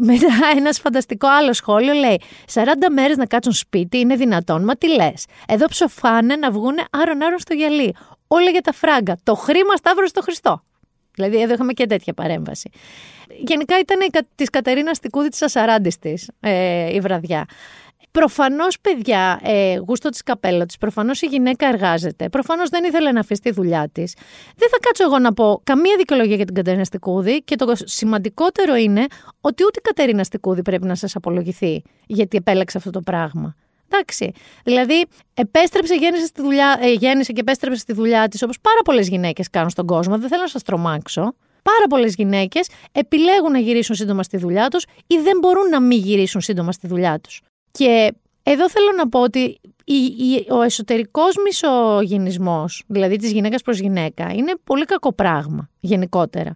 Μετά 0.00 0.28
ένας 0.58 0.78
φανταστικό 0.78 1.28
άλλο 1.28 1.52
σχόλιο 1.52 1.92
λέει: 1.92 2.20
40 2.52 2.64
μέρες 2.92 3.16
να 3.16 3.26
κάτσουν 3.26 3.52
σπίτι 3.52 3.98
είναι 3.98 4.14
δυνατόν. 4.16 4.64
Μα 4.64 4.76
τι 4.76 4.88
λες. 4.88 5.24
Εδώ 5.48 5.66
ψοφάνε 5.66 6.36
να 6.36 6.50
βγούνε 6.50 6.82
άρον-άρον 6.90 7.38
στο 7.38 7.54
γυαλί. 7.54 7.94
Όλα 8.26 8.50
για 8.50 8.60
τα 8.60 8.72
φράγκα. 8.72 9.18
Το 9.22 9.34
χρήμα 9.34 9.76
σταύρος 9.76 10.08
στο 10.08 10.20
Χριστό. 10.20 10.62
Δηλαδή, 11.14 11.40
εδώ 11.40 11.52
είχαμε 11.54 11.72
και 11.72 11.86
τέτοια 11.86 12.14
παρέμβαση. 12.14 12.70
Γενικά 13.38 13.78
ήταν 13.78 13.98
της 14.34 14.50
Κατερίνας 14.50 14.96
Στικούδη 14.96 15.28
της 15.28 15.42
Ασαράντη 15.42 15.92
τη 16.00 16.12
ε, 16.40 16.94
η 16.94 17.00
βραδιά. 17.00 17.46
Προφανώς, 18.10 18.80
παιδιά, 18.80 19.40
ε, 19.42 19.76
γούστο 19.76 20.08
της 20.08 20.22
καπέλα 20.22 20.66
της. 20.66 20.76
Προφανώς 20.76 21.22
η 21.22 21.26
γυναίκα 21.26 21.66
εργάζεται. 21.66 22.28
Προφανώς 22.28 22.68
δεν 22.68 22.84
ήθελε 22.84 23.12
να 23.12 23.20
αφήσει 23.20 23.40
τη 23.40 23.50
δουλειά 23.50 23.88
της. 23.92 24.14
Δεν 24.56 24.68
θα 24.68 24.78
κάτσω 24.80 25.04
εγώ 25.04 25.18
να 25.18 25.32
πω 25.32 25.60
καμία 25.64 25.94
δικαιολογία 25.98 26.36
για 26.36 26.44
την 26.44 26.54
Κατερίνα 26.54 26.84
Στικούδη. 26.84 27.42
Και 27.42 27.56
το 27.56 27.72
σημαντικότερο 27.74 28.74
είναι 28.74 29.06
ότι 29.40 29.64
ούτε 29.64 29.78
η 29.78 29.82
Κατερίνα 29.82 30.24
Στικούδη 30.24 30.62
πρέπει 30.62 30.86
να 30.86 30.94
σας 30.94 31.16
απολογηθεί 31.16 31.82
γιατί 32.06 32.36
επέλεξε 32.36 32.78
αυτό 32.78 32.90
το 32.90 33.00
πράγμα. 33.00 33.54
Εντάξει. 33.90 34.32
Δηλαδή, 34.64 35.06
επέστρεψε, 35.34 35.94
γέννησε, 35.94 36.26
στη 36.26 36.42
δουλειά, 36.42 36.78
ε, 36.80 36.92
γέννησε 36.92 37.32
και 37.32 37.40
επέστρεψε 37.40 37.80
στη 37.80 37.92
δουλειά 37.92 38.28
της 38.28 38.42
όπως 38.42 38.60
πάρα 38.60 38.80
πολλές 38.84 39.08
γυναίκες 39.08 39.50
κάνουν 39.50 39.70
στον 39.70 39.86
κόσμο. 39.86 40.18
Δεν 40.18 40.28
θέλω 40.28 40.42
να 40.42 40.48
σας 40.48 40.62
τρομάξω. 40.62 41.34
Πάρα 41.62 41.86
πολλές 41.88 42.14
γυναίκες 42.14 42.68
επιλέγουν 42.92 43.52
να 43.52 43.58
γυρίσουν 43.58 43.94
σύντομα 43.94 44.22
στη 44.22 44.36
δουλειά 44.36 44.68
τους 44.68 44.84
ή 45.06 45.16
δεν 45.16 45.38
μπορούν 45.38 45.68
να 45.68 45.80
μην 45.80 45.98
γυρίσουν 45.98 46.40
σύντομα 46.40 46.72
στη 46.72 46.86
δουλειά 46.86 47.20
τους. 47.20 47.40
Και 47.70 48.14
εδώ 48.42 48.70
θέλω 48.70 48.92
να 48.96 49.08
πω 49.08 49.20
ότι 49.20 49.60
ο 50.50 50.62
εσωτερικός 50.62 51.34
μισογενισμός, 51.44 52.84
δηλαδή 52.86 53.16
της 53.16 53.32
γυναίκας 53.32 53.62
προς 53.62 53.78
γυναίκα, 53.78 54.32
είναι 54.32 54.52
πολύ 54.64 54.84
κακό 54.84 55.12
πράγμα 55.12 55.68
γενικότερα. 55.80 56.54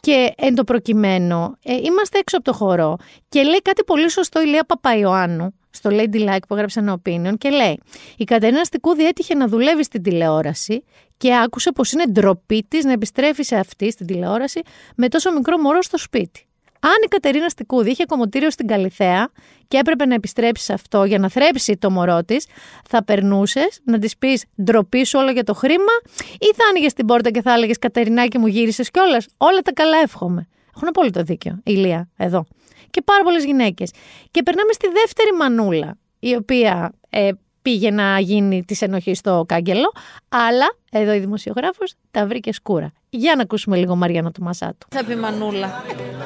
Και 0.00 0.32
εν 0.36 0.54
το 0.54 0.64
προκειμένου, 0.64 1.56
ε, 1.64 1.74
είμαστε 1.74 2.18
έξω 2.18 2.36
από 2.36 2.44
το 2.44 2.52
χώρο 2.52 2.96
και 3.28 3.42
λέει 3.42 3.62
κάτι 3.62 3.84
πολύ 3.84 4.10
σωστό 4.10 4.42
η 4.42 4.46
Λέα 4.46 4.64
Παπαϊωάννου, 4.64 5.54
στο 5.70 5.90
Lady 5.92 6.28
Like 6.28 6.42
που 6.48 6.54
έγραψε 6.54 6.80
ένα 6.80 7.00
opinion 7.02 7.32
και 7.38 7.50
λέει 7.50 7.80
«Η 8.16 8.24
Κατερίνα 8.24 8.64
Στικούδη 8.64 9.06
έτυχε 9.06 9.34
να 9.34 9.48
δουλεύει 9.48 9.84
στην 9.84 10.02
τηλεόραση 10.02 10.84
και 11.16 11.36
άκουσε 11.36 11.72
πως 11.72 11.92
είναι 11.92 12.04
ντροπή 12.06 12.64
της 12.68 12.84
να 12.84 12.92
επιστρέφει 12.92 13.42
σε 13.42 13.56
αυτή 13.56 13.90
στην 13.90 14.06
τηλεόραση 14.06 14.60
με 14.96 15.08
τόσο 15.08 15.32
μικρό 15.32 15.58
μωρό 15.58 15.82
στο 15.82 15.98
σπίτι. 15.98 16.44
Αν 16.80 16.94
η 17.04 17.08
Κατερίνα 17.08 17.48
Στικούδη 17.48 17.90
είχε 17.90 18.04
κομμωτήριο 18.04 18.50
στην 18.50 18.66
Καλιθέα 18.66 19.28
και 19.68 19.76
έπρεπε 19.76 20.06
να 20.06 20.14
επιστρέψεις 20.14 20.66
σε 20.66 20.72
αυτό 20.72 21.04
για 21.04 21.18
να 21.18 21.28
θρέψει 21.28 21.76
το 21.76 21.90
μωρό 21.90 22.24
της, 22.24 22.46
θα 22.88 23.04
περνούσες 23.04 23.80
να 23.84 23.98
της 23.98 24.16
πεις 24.16 24.44
ντροπή 24.62 25.04
σου 25.04 25.18
όλο 25.18 25.30
για 25.30 25.44
το 25.44 25.54
χρήμα, 25.54 25.92
ή 26.38 26.54
θα 26.54 26.64
άνοιγες 26.68 26.92
την 26.92 27.06
πόρτα 27.06 27.30
και 27.30 27.42
θα 27.42 27.52
έλεγες 27.52 27.78
Κατερινάκη 27.78 28.38
μου 28.38 28.46
γύρισες 28.46 28.90
κιόλας. 28.90 29.26
Όλα 29.36 29.60
τα 29.60 29.72
καλά 29.72 29.96
εύχομαι. 30.02 30.48
Έχουν 30.76 30.88
απόλυτο 30.88 31.22
δίκιο. 31.22 31.60
Η 31.64 31.72
Λία, 31.72 32.08
εδώ. 32.16 32.46
Και 32.90 33.02
πάρα 33.02 33.22
πολλές 33.22 33.44
γυναίκες. 33.44 33.90
Και 34.30 34.42
περνάμε 34.42 34.72
στη 34.72 34.88
δεύτερη 34.88 35.32
μανούλα, 35.32 35.98
η 36.18 36.34
οποία 36.34 36.92
ε, 37.10 37.30
πήγε 37.62 37.90
να 37.90 38.18
γίνει 38.18 38.64
της 38.64 38.82
ενοχής 38.82 39.18
στο 39.18 39.44
κάγκελο, 39.48 39.92
αλλά 40.28 40.66
εδώ 40.90 41.12
η 41.12 41.18
δημοσιογράφος 41.18 41.94
τα 42.10 42.26
βρήκε 42.26 42.52
σκούρα. 42.52 42.92
Για 43.10 43.34
να 43.36 43.42
ακούσουμε 43.42 43.76
λίγο 43.76 43.96
Μαριάννα 43.96 44.30
του 44.30 44.42
Μασάτου. 44.42 44.86
Θα 44.90 45.04
πει 45.04 45.16
Μανούλα. 45.16 45.68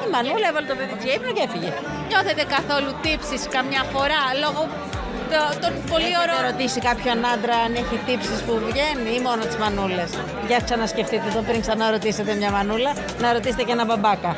Η 0.05 0.09
Μανούλα 0.11 0.47
έβαλε 0.49 0.67
το 0.67 0.75
παιδί 0.75 0.95
τη 1.01 1.07
ύπνο 1.15 1.31
και 1.37 1.43
έφυγε. 1.47 1.71
Νιώθετε 2.09 2.43
καθόλου 2.55 2.91
τύψεις 3.01 3.41
καμιά 3.55 3.83
φορά 3.93 4.21
λόγω 4.43 4.61
τον 5.63 5.71
πολύ 5.91 6.13
ωραίο. 6.21 6.37
Θα 6.41 6.49
ρωτήσει 6.51 6.79
κάποιον 6.89 7.17
άντρα 7.33 7.55
αν 7.65 7.71
έχει 7.81 7.95
τύψεις 8.07 8.39
που 8.45 8.53
βγαίνει 8.67 9.09
ή 9.17 9.19
μόνο 9.27 9.41
τις 9.49 9.57
μανούλες; 9.63 10.11
Για 10.47 10.59
ξανασκεφτείτε 10.67 11.27
το 11.35 11.41
πριν 11.47 11.59
ξαναρωτήσετε 11.65 12.31
μια 12.39 12.51
μανούλα, 12.51 12.91
να 13.21 13.27
ρωτήσετε 13.33 13.63
και 13.63 13.71
ένα 13.77 13.85
μπαμπάκα. 13.85 14.31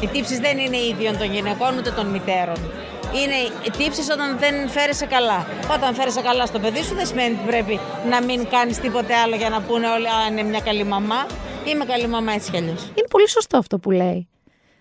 Οι 0.00 0.06
τύψεις 0.06 0.38
δεν 0.46 0.58
είναι 0.58 0.78
ίδιων 0.92 1.14
των 1.20 1.28
γυναικών 1.34 1.72
ούτε 1.78 1.90
των 1.98 2.06
μητέρων 2.14 2.60
είναι 3.20 3.70
τύψεις 3.78 4.10
όταν 4.10 4.38
δεν 4.38 4.68
φέρεσαι 4.68 5.06
καλά. 5.06 5.46
Όταν 5.74 5.94
φέρεσαι 5.94 6.20
καλά 6.20 6.46
στο 6.46 6.58
παιδί 6.58 6.82
σου 6.82 6.94
δεν 6.94 7.06
σημαίνει 7.06 7.34
ότι 7.34 7.46
πρέπει 7.46 7.80
να 8.10 8.22
μην 8.22 8.48
κάνεις 8.48 8.78
τίποτε 8.78 9.14
άλλο 9.14 9.36
για 9.36 9.48
να 9.48 9.60
πούνε 9.60 9.88
όλοι 9.88 10.06
Α, 10.06 10.26
είναι 10.30 10.42
μια 10.42 10.60
καλή 10.60 10.84
μαμά. 10.84 11.26
Είμαι 11.66 11.84
καλή 11.84 12.06
μαμά 12.06 12.32
έτσι 12.32 12.50
κι 12.50 12.56
αλλιώς. 12.56 12.82
Είναι 12.82 13.08
πολύ 13.10 13.28
σωστό 13.28 13.58
αυτό 13.58 13.78
που 13.78 13.90
λέει. 13.90 14.28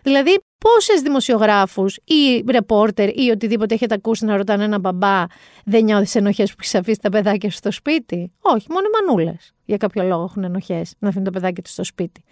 Δηλαδή, 0.02 0.42
πόσες 0.58 1.02
δημοσιογράφους 1.02 1.96
ή 1.96 2.44
ρεπόρτερ 2.52 3.20
ή 3.20 3.30
οτιδήποτε 3.30 3.74
έχετε 3.74 3.94
ακούσει 3.94 4.26
να 4.26 4.36
ρωτάνε 4.38 4.64
ένα 4.64 4.80
μπαμπά, 4.80 5.24
δεν 5.66 5.84
νιώθεις 5.84 6.16
ενοχές 6.16 6.50
που 6.50 6.56
έχεις 6.60 6.76
αφήσει 6.76 7.00
τα 7.02 7.10
παιδάκια 7.10 7.50
σου 7.50 7.58
στο 7.58 7.72
σπίτι. 7.72 8.32
Όχι, 8.40 8.68
μόνο 8.70 8.86
οι 8.86 9.06
μανούλες. 9.06 9.54
Για 9.66 9.78
κάποιο 9.78 10.04
λόγο 10.04 10.24
έχουν 10.24 10.44
ενοχές 10.44 10.94
να 11.00 11.08
αφήνουν 11.08 11.26
τα 11.26 11.32
παιδάκια 11.32 11.64
τους 11.64 11.72
στο 11.72 11.84
σπίτι. 11.84 12.24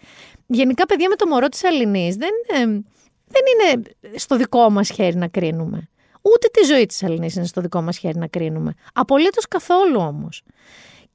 Γενικά, 0.48 0.86
παιδιά 0.86 1.10
με 1.10 1.16
το 1.16 1.28
μωρό 1.28 1.48
της 1.48 1.64
Αλληνή 1.64 2.16
δεν, 2.18 2.32
ε, 2.48 2.66
δεν 3.28 3.44
είναι 3.54 3.82
στο 4.16 4.36
δικό 4.36 4.70
μας 4.70 4.90
χέρι 4.90 5.16
να 5.16 5.28
κρίνουμε. 5.28 5.89
Ούτε 6.22 6.48
τη 6.52 6.66
ζωή 6.66 6.86
της 6.86 7.02
Ελληνής 7.02 7.36
είναι 7.36 7.46
στο 7.46 7.62
δικό 7.62 7.82
μας 7.82 7.98
χέρι 7.98 8.18
να 8.18 8.28
κρίνουμε. 8.28 8.74
Απολύτως 8.94 9.48
καθόλου 9.48 10.00
όμως. 10.00 10.42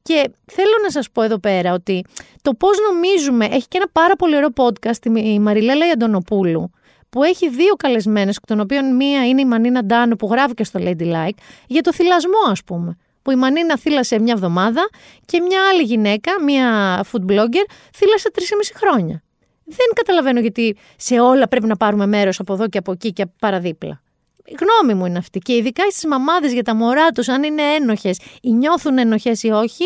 Και 0.02 0.30
θέλω 0.44 0.72
να 0.82 0.90
σας 0.90 1.10
πω 1.10 1.22
εδώ 1.22 1.38
πέρα 1.38 1.72
ότι 1.72 2.04
το 2.42 2.54
πώς 2.54 2.78
νομίζουμε, 2.90 3.44
έχει 3.44 3.68
και 3.68 3.76
ένα 3.76 3.88
πάρα 3.92 4.16
πολύ 4.16 4.36
ωραίο 4.36 4.48
podcast 4.56 5.06
η 5.16 5.38
Μαριλέλα 5.38 5.86
Ιαντονοπούλου, 5.86 6.70
που 7.10 7.22
έχει 7.22 7.48
δύο 7.48 7.74
καλεσμένες, 7.74 8.36
εκ 8.36 8.46
των 8.46 8.60
οποίων 8.60 8.96
μία 8.96 9.26
είναι 9.26 9.40
η 9.40 9.44
Μανίνα 9.44 9.84
Ντάνου 9.84 10.16
που 10.16 10.28
γράφει 10.30 10.54
και 10.54 10.64
στο 10.64 10.80
Ladylike, 10.82 11.38
για 11.66 11.82
το 11.82 11.92
θυλασμό 11.92 12.50
ας 12.50 12.64
πούμε. 12.64 12.96
Που 13.22 13.30
η 13.30 13.36
Μανίνα 13.36 13.78
θύλασε 13.78 14.18
μια 14.18 14.32
εβδομάδα 14.32 14.88
και 15.24 15.40
μια 15.40 15.60
άλλη 15.70 15.82
γυναίκα, 15.82 16.42
μια 16.42 17.00
food 17.12 17.30
blogger, 17.32 17.64
θύλασε 17.94 18.30
τρεις 18.30 18.72
χρόνια. 18.74 19.22
Δεν 19.64 19.86
καταλαβαίνω 19.94 20.40
γιατί 20.40 20.76
σε 20.96 21.20
όλα 21.20 21.48
πρέπει 21.48 21.66
να 21.66 21.76
πάρουμε 21.76 22.06
μέρος 22.06 22.40
από 22.40 22.52
εδώ 22.52 22.68
και 22.68 22.78
από 22.78 22.92
εκεί 22.92 23.12
και 23.12 23.26
παραδίπλα. 23.38 24.02
Η 24.46 24.54
γνώμη 24.60 24.98
μου 24.98 25.06
είναι 25.06 25.18
αυτή. 25.18 25.38
Και 25.38 25.54
ειδικά 25.54 25.90
στις 25.90 26.06
μαμάδες 26.06 26.52
για 26.52 26.62
τα 26.62 26.74
μωρά 26.74 27.10
τους, 27.10 27.28
αν 27.28 27.42
είναι 27.42 27.62
ένοχες 27.62 28.18
ή 28.42 28.52
νιώθουν 28.52 28.98
ενοχέ 28.98 29.30
ή 29.40 29.50
όχι, 29.50 29.84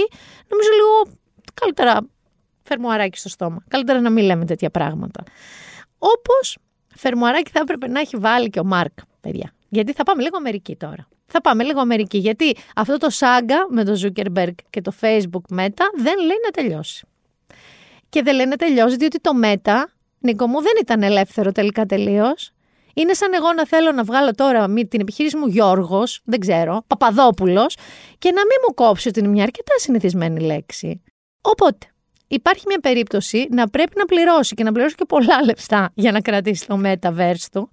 νομίζω 0.48 0.68
λίγο 0.76 1.18
καλύτερα 1.54 2.00
φερμουαράκι 2.62 3.18
στο 3.18 3.28
στόμα. 3.28 3.64
Καλύτερα 3.68 4.00
να 4.00 4.10
μην 4.10 4.24
λέμε 4.24 4.44
τέτοια 4.44 4.70
πράγματα. 4.70 5.22
Όπως 5.98 6.58
φερμουαράκι 6.96 7.50
θα 7.50 7.60
έπρεπε 7.60 7.88
να 7.88 8.00
έχει 8.00 8.16
βάλει 8.16 8.50
και 8.50 8.60
ο 8.60 8.64
Μάρκ, 8.64 8.98
παιδιά. 9.20 9.52
Γιατί 9.68 9.92
θα 9.92 10.02
πάμε 10.02 10.22
λίγο 10.22 10.36
Αμερική 10.36 10.76
τώρα. 10.76 11.08
Θα 11.26 11.40
πάμε 11.40 11.64
λίγο 11.64 11.80
Αμερική. 11.80 12.18
Γιατί 12.18 12.56
αυτό 12.74 12.96
το 12.96 13.10
σάγκα 13.10 13.66
με 13.70 13.84
το 13.84 14.00
Zuckerberg 14.02 14.54
και 14.70 14.80
το 14.80 14.92
Facebook 15.00 15.56
Meta 15.58 15.84
δεν 15.96 16.18
λέει 16.18 16.38
να 16.44 16.50
τελειώσει. 16.52 17.06
Και 18.08 18.22
δεν 18.22 18.34
λέει 18.34 18.46
να 18.46 18.56
τελειώσει 18.56 18.96
διότι 18.96 19.20
το 19.20 19.30
Meta, 19.42 19.84
Νίκο 20.18 20.46
μου, 20.46 20.62
δεν 20.62 20.72
ήταν 20.80 21.02
ελεύθερο 21.02 21.52
τελικά 21.52 21.86
τελείως. 21.86 22.52
Είναι 22.98 23.12
σαν 23.12 23.32
εγώ 23.34 23.52
να 23.52 23.66
θέλω 23.66 23.92
να 23.92 24.02
βγάλω 24.02 24.30
τώρα 24.34 24.66
την 24.88 25.00
επιχείρηση 25.00 25.36
μου 25.36 25.46
Γιώργος, 25.46 26.20
δεν 26.24 26.40
ξέρω, 26.40 26.82
Παπαδόπουλος, 26.86 27.76
και 28.18 28.30
να 28.30 28.40
μην 28.40 28.56
μου 28.68 28.74
κόψει 28.74 29.08
ότι 29.08 29.18
είναι 29.18 29.28
μια 29.28 29.42
αρκετά 29.42 29.72
συνηθισμένη 29.76 30.40
λέξη. 30.40 31.02
Οπότε, 31.40 31.86
υπάρχει 32.28 32.64
μια 32.66 32.78
περίπτωση 32.80 33.46
να 33.50 33.68
πρέπει 33.68 33.92
να 33.96 34.04
πληρώσει 34.04 34.54
και 34.54 34.64
να 34.64 34.72
πληρώσει 34.72 34.94
και 34.94 35.04
πολλά 35.04 35.44
λεφτά 35.44 35.90
για 35.94 36.12
να 36.12 36.20
κρατήσει 36.20 36.66
το 36.66 36.80
metaverse 36.84 37.46
του. 37.52 37.70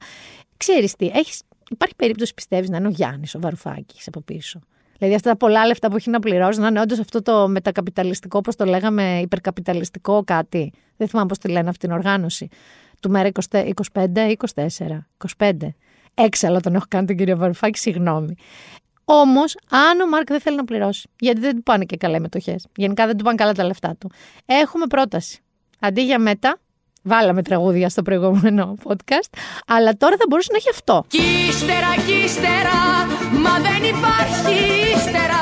Ξέρεις 0.57 0.95
τι, 0.95 1.11
έχεις, 1.13 1.41
υπάρχει 1.71 1.95
περίπτωση 1.95 2.33
πιστεύεις 2.33 2.69
να 2.69 2.77
είναι 2.77 2.87
ο 2.87 2.91
Γιάννης 2.91 3.35
ο 3.35 3.39
Βαρουφάκης 3.39 4.07
από 4.07 4.21
πίσω. 4.21 4.59
Δηλαδή 4.97 5.15
αυτά 5.15 5.29
τα 5.29 5.37
πολλά 5.37 5.65
λεφτά 5.65 5.89
που 5.89 5.95
έχει 5.95 6.09
να 6.09 6.19
πληρώσει 6.19 6.59
να 6.59 6.67
είναι 6.67 6.79
όντως 6.81 6.99
αυτό 6.99 7.21
το 7.21 7.47
μετακαπιταλιστικό, 7.47 8.37
όπως 8.37 8.55
το 8.55 8.65
λέγαμε, 8.65 9.19
υπερκαπιταλιστικό 9.21 10.23
κάτι. 10.23 10.73
Δεν 10.97 11.07
θυμάμαι 11.07 11.27
πώς 11.27 11.37
τη 11.37 11.47
λένε 11.47 11.69
αυτή 11.69 11.87
την 11.87 11.95
οργάνωση 11.95 12.49
του 13.01 13.09
μέρα 13.09 13.29
25, 13.93 14.35
24, 14.55 14.65
25. 15.37 15.51
Έξαλλο 16.13 16.59
τον 16.59 16.75
έχω 16.75 16.85
κάνει 16.87 17.07
τον 17.07 17.15
κύριο 17.15 17.37
Βαρουφάκη, 17.37 17.77
συγγνώμη. 17.77 18.35
Όμως, 19.05 19.57
αν 19.69 20.01
ο 20.01 20.07
Μάρκ 20.07 20.27
δεν 20.27 20.39
θέλει 20.39 20.55
να 20.55 20.63
πληρώσει, 20.63 21.09
γιατί 21.19 21.39
δεν 21.39 21.55
του 21.55 21.63
πάνε 21.63 21.85
και 21.85 21.97
καλά 21.97 22.17
οι 22.17 22.19
μετοχές. 22.19 22.67
Γενικά 22.75 23.05
δεν 23.05 23.17
του 23.17 23.23
πάνε 23.23 23.35
καλά 23.35 23.53
τα 23.53 23.63
λεφτά 23.63 23.95
του. 23.99 24.11
Έχουμε 24.45 24.85
πρόταση. 24.85 25.39
Αντί 25.79 26.01
για 26.01 26.19
μέτα, 26.19 26.59
βάλαμε 27.05 27.41
τραγούδια 27.41 27.89
στο 27.89 28.01
προηγούμενο 28.01 28.75
podcast, 28.83 29.31
αλλά 29.67 29.97
τώρα 29.97 30.15
θα 30.19 30.25
μπορούσε 30.29 30.49
να 30.51 30.57
έχει 30.57 30.69
αυτό. 30.69 31.05
Κύστερα, 31.07 31.91
κύστερα, 32.07 32.79
μα 33.43 33.53
δεν 33.67 33.81
υπάρχει 33.93 34.55
ύστερα. 34.95 35.41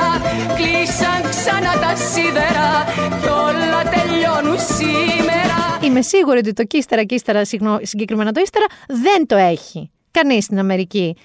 Κλείσαν 0.56 1.21
ξανά 1.30 1.73
τα 1.84 1.95
σίδερα 1.95 2.69
κι 3.21 3.28
όλα 3.28 3.82
τελειώνουν 3.93 4.60
σήμερα. 4.60 5.58
Είμαι 5.84 6.02
σίγουρη 6.02 6.38
ότι 6.38 6.54
το 6.54 6.63
κύστερα 6.63 7.04
και 7.04 7.15
ύστερα, 7.15 7.41
συγκεκριμένα 7.82 8.32
το 8.32 8.41
ύστερα, 8.41 8.65
δεν 8.88 9.28
το 9.28 9.36
έχει 9.36 9.91
κανείς 10.12 10.43
στην 10.43 10.60
Αμερική 10.60 11.15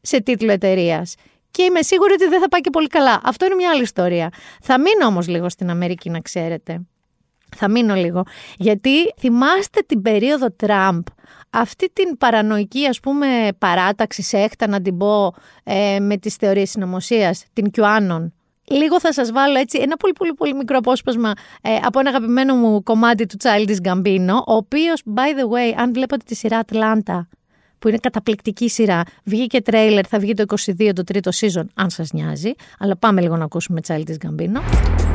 σε 0.00 0.20
τίτλο 0.20 0.52
εταιρείας. 0.52 1.14
Και 1.50 1.62
είμαι 1.62 1.82
σίγουρη 1.82 2.12
ότι 2.12 2.28
δεν 2.28 2.40
θα 2.40 2.48
πάει 2.48 2.60
και 2.60 2.70
πολύ 2.70 2.86
καλά. 2.86 3.20
Αυτό 3.24 3.46
είναι 3.46 3.54
μια 3.54 3.70
άλλη 3.70 3.82
ιστορία. 3.82 4.28
Θα 4.62 4.78
μείνω 4.78 5.06
όμως 5.06 5.28
λίγο 5.28 5.48
στην 5.48 5.70
Αμερική, 5.70 6.10
να 6.10 6.20
ξέρετε. 6.20 6.80
Θα 7.60 7.68
μείνω 7.68 7.94
λίγο. 7.94 8.22
Γιατί 8.56 9.14
θυμάστε 9.18 9.80
την 9.86 10.02
περίοδο 10.02 10.46
Τραμπ, 10.56 11.02
αυτή 11.50 11.90
την 11.92 12.18
παρανοϊκή 12.18 12.86
ας 12.86 13.00
πούμε 13.00 13.26
παράταξη 13.58 14.22
σέχτα 14.22 14.68
να 14.68 14.82
την 14.82 14.96
πω 14.96 15.34
ε, 15.64 15.98
με 16.00 16.16
τις 16.16 16.34
θεωρίες 16.34 16.70
συνωμοσίας, 16.70 17.44
την 17.52 17.70
QAnon, 17.76 18.28
Λίγο 18.70 19.00
θα 19.00 19.12
σας 19.12 19.32
βάλω 19.32 19.58
έτσι 19.58 19.78
ένα 19.80 19.96
πολύ 19.96 20.12
πολύ 20.12 20.34
πολύ 20.34 20.54
μικρό 20.54 20.78
απόσπασμα 20.78 21.32
ε, 21.62 21.74
από 21.82 21.98
ένα 21.98 22.08
αγαπημένο 22.08 22.54
μου 22.54 22.82
κομμάτι 22.82 23.26
του 23.26 23.36
Childish 23.42 23.88
Gambino, 23.88 24.34
ο 24.46 24.54
οποίος, 24.54 25.02
by 25.14 25.40
the 25.40 25.54
way, 25.54 25.74
αν 25.76 25.92
βλέπατε 25.92 26.22
τη 26.26 26.34
σειρά 26.34 26.60
Atlanta, 26.66 27.20
που 27.78 27.88
είναι 27.88 27.98
καταπληκτική 27.98 28.68
σειρά, 28.68 29.02
βγήκε 29.24 29.62
τρέιλερ, 29.62 30.08
θα 30.08 30.18
βγει 30.18 30.34
το 30.34 30.44
22 30.78 30.90
το 30.94 31.04
τρίτο 31.04 31.30
season, 31.34 31.64
αν 31.74 31.90
σας 31.90 32.12
νοιάζει, 32.12 32.52
αλλά 32.78 32.96
πάμε 32.96 33.20
λίγο 33.20 33.36
να 33.36 33.44
ακούσουμε 33.44 33.80
Childish 33.86 34.26
Gambino. 34.26 34.60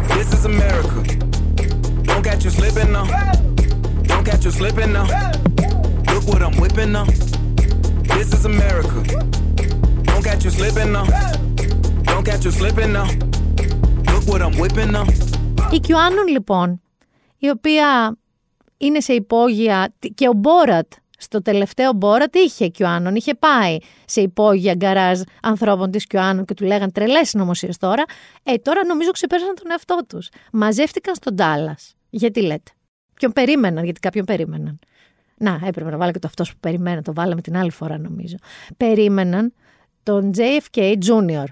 This 0.08 0.34
is 0.34 0.46
America. 0.46 1.43
Don't 2.24 2.32
catch 2.32 2.46
you 2.46 2.52
slipping 2.52 2.92
now. 2.94 3.06
Don't 4.10 4.24
catch 4.24 4.46
you 4.46 4.52
slipping 4.52 4.94
now. 4.94 5.08
Look 6.14 6.26
what 6.32 6.42
I'm 6.42 6.56
whipping 6.62 6.92
now. 6.94 7.06
This 8.16 8.28
is 8.36 8.46
America. 8.46 8.98
Don't 10.08 10.24
catch 10.24 10.46
you 10.46 10.52
slipping 10.58 10.92
now. 10.94 11.06
Don't 12.10 12.24
catch 12.24 12.46
you 12.46 12.52
slipping 12.52 12.94
now. 12.94 13.08
Look 14.12 14.24
what 14.32 14.42
I'm 14.42 14.56
whipping 14.58 14.92
now. 14.92 15.06
Η 15.72 15.80
QAnon 15.88 16.30
λοιπόν, 16.30 16.82
η 17.38 17.50
οποία 17.50 18.18
είναι 18.78 19.00
σε 19.00 19.14
υπόγεια 19.14 19.94
και 20.14 20.28
ο 20.28 20.34
Μπόρατ 20.34 20.92
στο 21.18 21.42
τελευταίο 21.42 21.94
Μπόρατ 21.94 22.36
είχε 22.36 22.72
QAnon, 22.78 23.12
είχε 23.14 23.36
πάει 23.36 23.78
σε 24.06 24.22
υπόγεια 24.22 24.76
γκαράζ 24.76 25.22
ανθρώπων 25.42 25.92
της 25.92 26.06
QAnon 26.14 26.42
και 26.46 26.54
του 26.54 26.66
λέγαν 26.66 26.92
τρελές 26.92 27.30
συνωμοσίες 27.30 27.78
τώρα. 27.78 28.04
Ε, 28.44 28.56
τώρα 28.56 28.86
νομίζω 28.86 29.12
ξεπέρασαν 29.12 29.56
τον 29.56 29.72
εαυτό 29.72 30.00
τους. 30.08 30.30
Μαζεύτηκαν 30.52 31.16
στον 31.16 31.36
Τάλλας. 31.36 31.96
Γιατί 32.16 32.42
λέτε; 32.42 32.72
Ποιον 33.14 33.34
περίμεναν, 33.34 33.84
γιατί 33.84 34.00
κάποιον 34.00 34.26
περίμεναν. 34.26 34.80
Να, 35.38 35.60
έπρεπε 35.66 35.90
να 35.90 35.98
βάλω 35.98 36.12
και 36.12 36.20
το 36.20 36.28
αυτός 36.28 36.52
που 36.52 36.58
περιμένα, 36.60 37.02
το 37.02 37.14
βάλαμε 37.14 37.42
την 37.42 37.58
άλλη 37.58 37.72
φορά 37.72 37.98
νομίζω. 37.98 38.36
Περίμεναν 38.78 39.54
τον 40.04 40.32
JFK 40.38 40.96
Jr. 41.06 41.44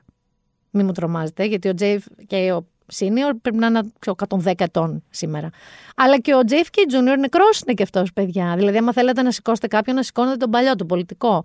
Μην 0.70 0.86
μου 0.86 0.92
τρομάζετε, 0.92 1.46
γιατί 1.46 1.70
ο 1.70 1.74
JFK 1.80 2.60
ο 2.60 2.66
senior 2.94 3.32
πρέπει 3.42 3.58
να 3.58 3.68
είναι 3.68 3.82
110 4.06 4.54
ετών 4.58 5.04
σήμερα. 5.10 5.50
Αλλά 5.96 6.20
και 6.20 6.36
ο 6.36 6.40
JFK 6.48 6.78
Jr. 6.94 7.18
νεκρός 7.20 7.60
είναι 7.60 7.74
και 7.74 7.84
αυτός, 7.84 8.14
παιδιά. 8.14 8.54
Δηλαδή, 8.58 8.78
άμα 8.78 8.94
θέλετε 8.94 9.22
να 9.22 9.32
σηκώσετε 9.32 9.68
κάποιον, 9.68 9.96
να 9.96 10.04
σηκώνετε 10.04 10.38
τον 10.38 10.50
παλιό, 10.50 10.76
τον 10.76 10.88
πολιτικό. 10.88 11.44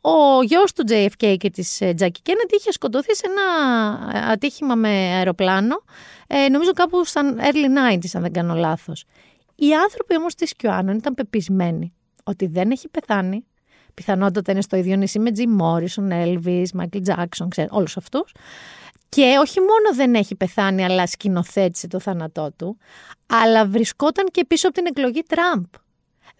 Ο 0.00 0.42
γιος 0.42 0.72
του 0.72 0.84
JFK 0.88 1.36
και 1.38 1.50
της 1.50 1.80
ε, 1.80 1.94
Jackie 1.98 2.28
Kennedy 2.28 2.52
είχε 2.58 2.72
σκοτωθεί 2.72 3.16
σε 3.16 3.26
ένα 3.26 3.42
ε, 4.18 4.32
ατύχημα 4.32 4.74
με 4.74 4.88
αεροπλάνο, 4.88 5.84
ε, 6.26 6.48
νομίζω 6.48 6.72
κάπου 6.72 7.04
στα 7.04 7.34
early 7.38 7.94
90s, 7.94 8.08
αν 8.12 8.22
δεν 8.22 8.32
κάνω 8.32 8.54
λάθος. 8.54 9.04
Οι 9.54 9.74
άνθρωποι 9.74 10.16
όμως 10.16 10.34
της 10.34 10.54
QAnon 10.62 10.94
ήταν 10.96 11.14
πεπισμένοι 11.14 11.92
ότι 12.24 12.46
δεν 12.46 12.70
έχει 12.70 12.88
πεθάνει. 12.88 13.44
Πιθανότατα 13.94 14.52
είναι 14.52 14.62
στο 14.62 14.76
ίδιο 14.76 14.96
νησί 14.96 15.18
με 15.18 15.30
Jim 15.36 15.60
Morrison, 15.62 16.12
Elvis, 16.12 16.64
Michael 16.80 17.02
Jackson, 17.06 17.46
ξέρω, 17.48 17.68
όλους 17.70 17.96
αυτούς. 17.96 18.34
Και 19.08 19.36
όχι 19.40 19.60
μόνο 19.60 19.94
δεν 19.94 20.14
έχει 20.14 20.34
πεθάνει, 20.34 20.84
αλλά 20.84 21.06
σκηνοθέτησε 21.06 21.86
το 21.86 22.00
θάνατό 22.00 22.52
του, 22.56 22.78
αλλά 23.26 23.66
βρισκόταν 23.66 24.26
και 24.30 24.44
πίσω 24.44 24.68
από 24.68 24.76
την 24.76 24.86
εκλογή 24.86 25.22
Τραμπ. 25.22 25.64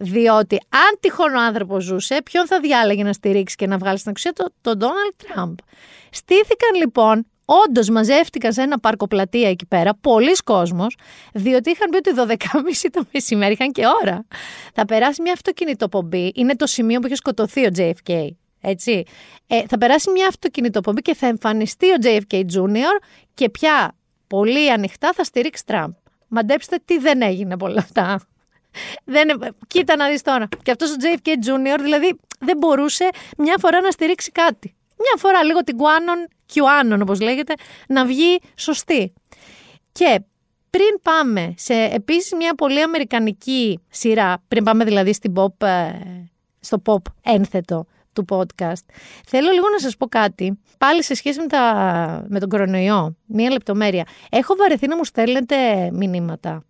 Διότι 0.01 0.55
αν 0.69 0.97
τυχόν 0.99 1.35
ο 1.35 1.41
άνθρωπος 1.41 1.83
ζούσε, 1.83 2.21
ποιον 2.23 2.47
θα 2.47 2.59
διάλεγε 2.59 3.03
να 3.03 3.13
στηρίξει 3.13 3.55
και 3.55 3.67
να 3.67 3.77
βγάλει 3.77 3.97
στην 3.97 4.11
εξουσία, 4.11 4.33
τον 4.61 4.77
Ντόναλτ 4.77 5.13
Τραμπ. 5.17 5.55
Στήθηκαν 6.09 6.75
λοιπόν 6.75 7.25
Όντως 7.67 7.89
μαζεύτηκαν 7.89 8.53
σε 8.53 8.61
ένα 8.61 8.79
πάρκο-πλατεία 8.79 9.49
εκεί 9.49 9.65
πέρα, 9.65 9.93
πολλοί 10.01 10.33
κόσμοι, 10.33 10.85
διότι 11.33 11.69
είχαν 11.69 11.89
πει 11.89 11.97
ότι 11.97 12.37
12.30 12.83 12.89
το 12.91 13.03
μεσημέρι 13.13 13.53
είχαν 13.53 13.71
και 13.71 13.83
ώρα. 14.01 14.25
Θα 14.73 14.85
περάσει 14.85 15.21
μια 15.21 15.33
αυτοκινητοπομπή, 15.33 16.31
είναι 16.35 16.55
το 16.55 16.67
σημείο 16.67 16.99
που 16.99 17.05
είχε 17.05 17.15
σκοτωθεί 17.15 17.65
ο 17.65 17.69
JFK. 17.77 18.27
Έτσι. 18.61 19.03
Ε, 19.47 19.63
θα 19.67 19.77
περάσει 19.77 20.11
μια 20.11 20.27
αυτοκινητοπομπή 20.27 21.01
και 21.01 21.15
θα 21.15 21.27
εμφανιστεί 21.27 21.91
ο 21.91 21.95
JFK 22.01 22.35
Jr. 22.35 23.03
και 23.33 23.49
πια 23.49 23.95
πολύ 24.27 24.71
ανοιχτά 24.71 25.11
θα 25.13 25.23
στηρίξει 25.23 25.65
Τραμπ. 25.65 25.91
Μαντέψτε 26.27 26.79
τι 26.85 26.97
δεν 26.97 27.21
έγινε 27.21 27.53
από 27.53 27.65
όλα 27.65 27.79
αυτά. 27.79 28.21
Δεν, 29.03 29.55
κοίτα 29.67 29.95
να 29.95 30.07
δεις 30.09 30.21
τώρα. 30.21 30.47
Και 30.63 30.71
αυτός 30.71 30.91
ο 30.91 30.95
JFK 30.99 31.27
Jr. 31.27 31.79
δηλαδή 31.81 32.19
δεν 32.39 32.57
μπορούσε 32.57 33.09
μια 33.37 33.55
φορά 33.59 33.81
να 33.81 33.91
στηρίξει 33.91 34.31
κάτι. 34.31 34.75
Μια 34.97 35.13
φορά 35.17 35.43
λίγο 35.43 35.59
την 35.63 35.77
Quanon 35.77 36.31
QAnon 36.53 36.99
όπως 37.01 37.19
λέγεται, 37.19 37.53
να 37.87 38.05
βγει 38.05 38.39
σωστή. 38.55 39.13
Και 39.91 40.21
πριν 40.69 41.01
πάμε 41.01 41.53
σε 41.57 41.73
επίσης 41.73 42.33
μια 42.33 42.55
πολύ 42.55 42.81
αμερικανική 42.81 43.79
σειρά, 43.89 44.43
πριν 44.47 44.63
πάμε 44.63 44.83
δηλαδή 44.83 45.13
στην 45.13 45.33
pop, 45.35 45.67
ε, 45.67 45.91
στο 46.59 46.81
pop 46.85 47.01
ένθετο 47.23 47.85
του 48.13 48.25
podcast, 48.29 48.83
θέλω 49.27 49.51
λίγο 49.51 49.69
να 49.69 49.79
σας 49.79 49.97
πω 49.97 50.07
κάτι, 50.07 50.59
πάλι 50.77 51.03
σε 51.03 51.13
σχέση 51.13 51.39
με, 51.39 51.47
τα, 51.47 52.25
με 52.27 52.39
τον 52.39 52.49
κορονοϊό, 52.49 53.15
μία 53.25 53.51
λεπτομέρεια. 53.51 54.05
Έχω 54.29 54.55
βαρεθεί 54.55 54.87
να 54.87 54.95
μου 54.97 55.03
στέλνετε 55.03 55.89
μηνύματα 55.91 56.63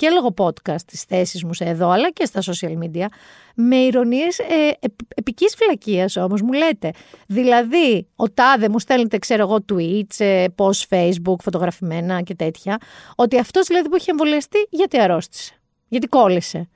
και 0.00 0.10
λόγω 0.10 0.34
podcast 0.36 0.82
τις 0.86 1.02
θέσεις 1.02 1.44
μου 1.44 1.54
σε 1.54 1.64
εδώ, 1.64 1.88
αλλά 1.88 2.10
και 2.10 2.24
στα 2.24 2.40
social 2.40 2.78
media, 2.78 3.06
με 3.54 3.76
ηρωνίες 3.76 4.38
ε, 4.38 4.70
επικής 5.14 5.54
φυλακίας 5.56 6.16
όμως 6.16 6.42
μου 6.42 6.52
λέτε. 6.52 6.90
Δηλαδή, 7.26 8.08
ο 8.16 8.30
τάδε 8.30 8.68
μου 8.68 8.78
στέλνετε, 8.78 9.18
ξέρω 9.18 9.42
εγώ, 9.42 9.64
tweets, 9.72 10.18
ε, 10.18 10.44
post 10.56 10.88
facebook, 10.88 11.36
φωτογραφημένα 11.42 12.22
και 12.22 12.34
τέτοια, 12.34 12.78
ότι 13.16 13.38
αυτός 13.38 13.66
δηλαδή 13.66 13.88
που 13.88 13.94
έχει 13.94 14.10
εμβολιαστεί, 14.10 14.58
γιατί 14.70 15.00
αρρώστησε, 15.00 15.54
γιατί 15.88 16.06
κόλλησε. 16.06 16.68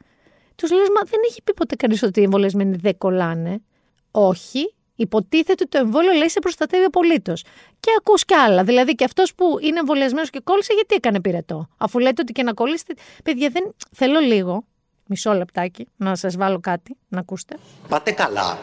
Τους 0.54 0.70
λες, 0.70 0.88
μα 0.96 1.02
δεν 1.10 1.20
έχει 1.28 1.42
πει 1.42 1.54
ποτέ 1.54 1.74
κανείς 1.76 2.02
ότι 2.02 2.20
οι 2.20 2.22
εμβολιασμένοι 2.22 2.76
δεν 2.76 2.98
κολλάνε. 2.98 3.62
Όχι, 4.10 4.74
Υποτίθεται 4.96 5.52
ότι 5.52 5.66
το 5.68 5.78
εμβόλιο 5.78 6.12
λέει 6.12 6.28
σε 6.28 6.38
προστατεύει 6.40 6.84
απολύτως. 6.84 7.42
Και 7.80 7.90
ακούς 7.98 8.24
κι 8.24 8.34
άλλα. 8.34 8.64
Δηλαδή 8.64 8.94
και 8.94 9.04
αυτός 9.04 9.34
που 9.34 9.58
είναι 9.60 9.78
εμβολιασμένος 9.78 10.30
και 10.30 10.40
κόλλησε, 10.44 10.72
γιατί 10.74 10.94
έκανε 10.94 11.20
πυρετό; 11.20 11.68
Αφού 11.76 11.98
λέτε 11.98 12.22
ότι 12.22 12.32
και 12.32 12.42
να 12.42 12.52
κολλήσετε. 12.52 12.94
Παιδιά, 13.24 13.48
δεν. 13.48 13.74
Θέλω 13.92 14.18
λίγο, 14.18 14.64
μισό 15.06 15.32
λεπτάκι, 15.32 15.88
να 15.96 16.16
σας 16.16 16.36
βάλω 16.36 16.60
κάτι, 16.60 16.96
να 17.08 17.20
ακούσετε. 17.20 17.56
Πάτε 17.88 18.10
καλά. 18.10 18.58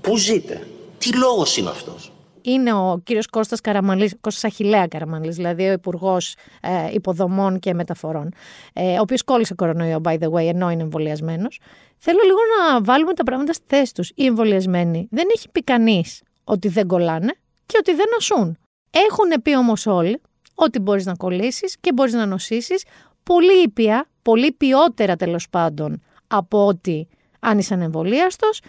Πού 0.00 0.16
ζείτε, 0.16 0.68
τι 0.98 1.16
λόγος 1.16 1.56
είναι 1.56 1.70
αυτός; 1.70 2.12
Είναι 2.52 2.72
ο 2.72 3.00
κύριος 3.04 3.26
Κώστας 3.26 3.60
Καραμαλής, 3.60 4.14
Κώστας 4.20 4.44
Αχιλέα 4.44 4.86
Καραμαλής, 4.86 5.36
δηλαδή 5.36 5.68
ο 5.68 5.72
υπουργός 5.72 6.36
ε, 6.60 6.92
Υποδομών 6.92 7.58
και 7.58 7.74
Μεταφορών, 7.74 8.32
ε, 8.72 8.98
ο 8.98 9.00
οποίος 9.00 9.22
κόλλησε 9.22 9.54
κορονοϊό, 9.54 10.00
by 10.04 10.18
the 10.18 10.30
way, 10.30 10.46
ενώ 10.46 10.70
είναι 10.70 10.82
εμβολιασμένος. 10.82 11.60
Θέλω 11.96 12.18
λίγο 12.24 12.38
να 12.58 12.82
βάλουμε 12.82 13.12
τα 13.12 13.22
πράγματα 13.22 13.52
στη 13.52 13.64
θέση 13.66 13.94
τους. 13.94 14.12
Οι 14.14 14.24
εμβολιασμένοι 14.24 15.08
δεν 15.10 15.26
έχει 15.34 15.48
πει 15.50 15.62
κανείς 15.62 16.22
ότι 16.44 16.68
δεν 16.68 16.86
κολλάνε 16.86 17.34
και 17.66 17.76
ότι 17.78 17.94
δεν 17.94 18.06
νοσούν. 18.12 18.58
Έχουν 18.90 19.42
πει 19.42 19.56
όμως 19.56 19.86
όλοι 19.86 20.20
ότι 20.54 20.78
μπορείς 20.78 21.06
να 21.06 21.14
κολλήσεις 21.14 21.76
και 21.80 21.92
μπορείς 21.92 22.12
να 22.12 22.26
νοσήσεις 22.26 22.84
πολύ 23.22 23.62
ήπια, 23.62 24.08
πολύ 24.22 24.52
ηπιότερα 24.52 25.16
τέλος 25.16 25.48
πάντων 25.48 26.02
από 26.26 26.66
ότι 26.66 27.08
αν 27.40 27.58
είσαι 27.58 27.74
ανεμβολίαστος 27.74 28.60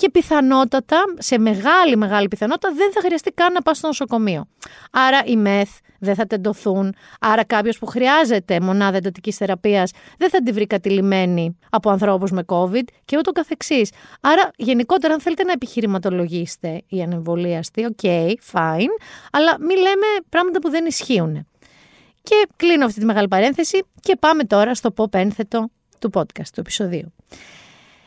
και 0.00 0.10
πιθανότατα, 0.10 0.96
σε 1.18 1.38
μεγάλη 1.38 1.96
μεγάλη 1.96 2.28
πιθανότητα, 2.28 2.72
δεν 2.74 2.92
θα 2.92 3.00
χρειαστεί 3.00 3.30
καν 3.30 3.52
να 3.52 3.62
πας 3.62 3.76
στο 3.76 3.86
νοσοκομείο. 3.86 4.46
Άρα 4.90 5.22
οι 5.24 5.36
μεθ 5.36 5.70
δεν 5.98 6.14
θα 6.14 6.26
τεντωθούν, 6.26 6.94
άρα 7.20 7.44
κάποιος 7.44 7.78
που 7.78 7.86
χρειάζεται 7.86 8.60
μονάδα 8.60 8.96
εντατικής 8.96 9.36
θεραπείας 9.36 9.92
δεν 10.18 10.30
θα 10.30 10.42
τη 10.42 10.52
βρει 10.52 10.66
κατειλημμένη 10.66 11.58
από 11.70 11.90
ανθρώπους 11.90 12.30
με 12.30 12.44
COVID 12.46 12.84
και 13.04 13.16
ούτω 13.18 13.32
καθεξής. 13.32 13.90
Άρα 14.20 14.50
γενικότερα 14.56 15.14
αν 15.14 15.20
θέλετε 15.20 15.44
να 15.44 15.52
επιχειρηματολογήσετε 15.52 16.82
οι 16.88 17.02
ανεμβολίαστοι, 17.02 17.84
OK, 17.84 17.98
okay, 18.02 18.30
fine, 18.52 18.94
αλλά 19.32 19.56
μην 19.58 19.76
λέμε 19.76 20.06
πράγματα 20.28 20.58
που 20.58 20.70
δεν 20.70 20.86
ισχύουν. 20.86 21.46
Και 22.22 22.48
κλείνω 22.56 22.84
αυτή 22.84 23.00
τη 23.00 23.06
μεγάλη 23.06 23.28
παρένθεση 23.28 23.84
και 24.00 24.16
πάμε 24.16 24.44
τώρα 24.44 24.74
στο 24.74 24.94
pop 24.96 25.14
ένθετο 25.14 25.68
του 25.98 26.10
podcast, 26.14 26.48
του 26.54 26.60
επεισοδίου. 26.60 27.12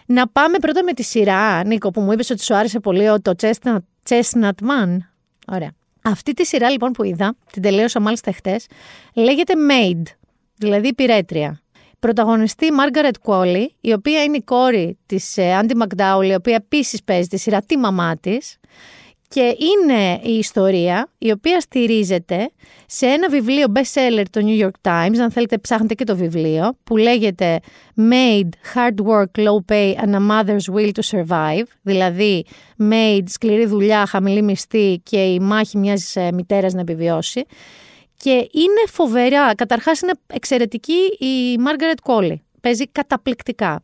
Να 0.06 0.28
πάμε 0.28 0.58
πρώτα 0.58 0.84
με 0.84 0.94
τη 0.94 1.04
σειρά, 1.04 1.66
Νίκο, 1.66 1.90
που 1.90 2.02
μου 2.02 2.12
είπες 2.12 2.30
ότι 2.30 2.44
σου 2.44 2.56
άρεσε 2.56 2.80
πολύ 2.80 3.22
το 3.22 3.34
Chestnut, 3.42 3.78
Chestnut 4.10 4.50
Man. 4.62 4.98
Ωραία. 5.48 5.72
Αυτή 6.02 6.34
τη 6.34 6.46
σειρά 6.46 6.70
λοιπόν 6.70 6.92
που 6.92 7.04
είδα, 7.04 7.36
την 7.52 7.62
τελείωσα 7.62 8.00
μάλιστα 8.00 8.32
χτες, 8.32 8.66
λέγεται 9.14 9.54
Maid, 9.70 10.02
δηλαδή 10.58 10.88
υπηρέτρια. 10.88 11.62
Πρωταγωνιστή 12.00 12.72
Μάργαρετ 12.72 13.16
Κόλλι, 13.22 13.76
η 13.82 13.94
οποία 13.94 14.24
είναι 14.24 14.38
η 14.38 14.42
κόρη 14.42 14.98
της 15.06 15.38
Άντι 15.38 15.76
Μακδάουλ, 15.76 16.30
η 16.30 16.34
οποία 16.34 16.56
επίσης 16.56 17.04
παίζει 17.04 17.28
τη 17.28 17.38
σειρά 17.38 17.62
τη 17.62 17.78
μαμά 17.78 18.18
της. 18.18 18.58
Και 19.34 19.58
είναι 19.60 20.20
η 20.24 20.38
ιστορία 20.38 21.10
η 21.18 21.32
οποία 21.32 21.60
στηρίζεται 21.60 22.52
σε 22.86 23.06
ένα 23.06 23.30
βιβλίο 23.30 23.66
best 23.76 23.94
seller 23.94 24.24
του 24.32 24.42
New 24.46 24.64
York 24.64 24.92
Times, 24.92 25.18
αν 25.22 25.32
θέλετε 25.32 25.58
ψάχνετε 25.58 25.94
και 25.94 26.04
το 26.04 26.16
βιβλίο, 26.16 26.78
που 26.84 26.98
λέγεται 26.98 27.60
Made, 27.98 28.50
Hard 28.76 29.06
Work, 29.06 29.44
Low 29.44 29.72
Pay 29.72 29.94
and 29.96 30.14
a 30.14 30.20
Mother's 30.30 30.76
Will 30.76 30.92
to 30.92 31.02
Survive, 31.12 31.64
δηλαδή 31.82 32.46
Made, 32.92 33.24
σκληρή 33.26 33.66
δουλειά, 33.66 34.06
χαμηλή 34.06 34.42
μισθή 34.42 35.00
και 35.04 35.24
η 35.24 35.40
μάχη 35.40 35.78
μιας 35.78 36.16
ε, 36.16 36.32
μητέρας 36.32 36.74
να 36.74 36.82
επιβιώσει. 36.82 37.46
Και 38.18 38.32
είναι 38.32 38.84
φοβερά, 38.88 39.56
καταρχάς 39.56 40.02
είναι 40.02 40.14
εξαιρετική 40.28 41.00
η 41.20 41.58
Margaret 41.68 42.12
Colley, 42.12 42.36
παίζει 42.62 42.88
καταπληκτικά 42.88 43.82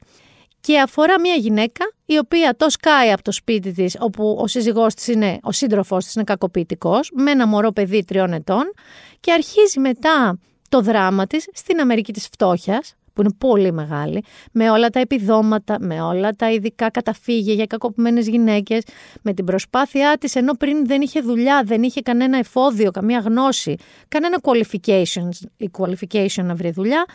και 0.62 0.80
αφορά 0.80 1.19
μια 1.19 1.36
γυναίκα 1.36 1.91
η 2.06 2.17
οποία 2.17 2.56
το 2.58 2.69
σκάει 2.69 3.12
από 3.12 3.24
το 3.24 3.32
σπίτι 3.32 3.72
της 3.72 3.98
όπου 4.00 4.38
ο 4.41 4.48
σύζυγός 4.48 4.93
της 4.93 5.08
είναι, 5.08 5.39
ο 5.41 5.52
σύντροφός 5.52 6.06
της 6.06 6.15
είναι 6.15 6.24
κακοποιητικός 6.24 7.12
με 7.13 7.32
ένα 7.32 7.48
μωρό 7.48 7.72
παιδί 7.72 8.04
τριών 8.04 8.34
ετών 8.34 8.74
και 9.19 9.32
αρχίζει 9.32 9.79
μετά 9.79 10.40
το 10.69 10.81
δράμα 10.81 11.27
της 11.27 11.48
στην 11.54 11.79
Αμερική 11.79 12.13
της 12.13 12.27
φτώχειας 12.27 12.94
που 13.19 13.25
είναι 13.25 13.34
πολύ 13.38 13.71
μεγάλη, 13.71 14.23
με 14.52 14.69
όλα 14.69 14.90
τα 14.90 15.00
επιδόματα, 15.00 15.77
με 15.79 16.02
όλα 16.02 16.31
τα 16.31 16.52
ειδικά 16.52 16.90
καταφύγια 16.90 17.54
για 17.54 17.65
κακοποιημένες 17.65 18.27
γυναίκες, 18.27 18.84
με 19.21 19.34
την 19.34 19.46
προσπάθειά 19.46 20.17
της, 20.19 20.36
ενώ 20.36 20.54
πριν 20.54 20.88
δεν 20.88 21.02
είχε 21.02 21.21
δουλειά, 21.21 21.62
δεν 21.65 21.84
είχε 21.84 22.02
κανένα 22.02 22.38
εφόδιο, 22.38 22.92
καμία 22.92 23.19
γνώση, 23.19 23.75
κανένα 24.08 24.40
qualification, 24.42 25.29
η 25.58 25.69
qualification 25.77 26.44
να 26.44 26.56
βρει 26.56 26.71
δουλειά, 26.71 27.06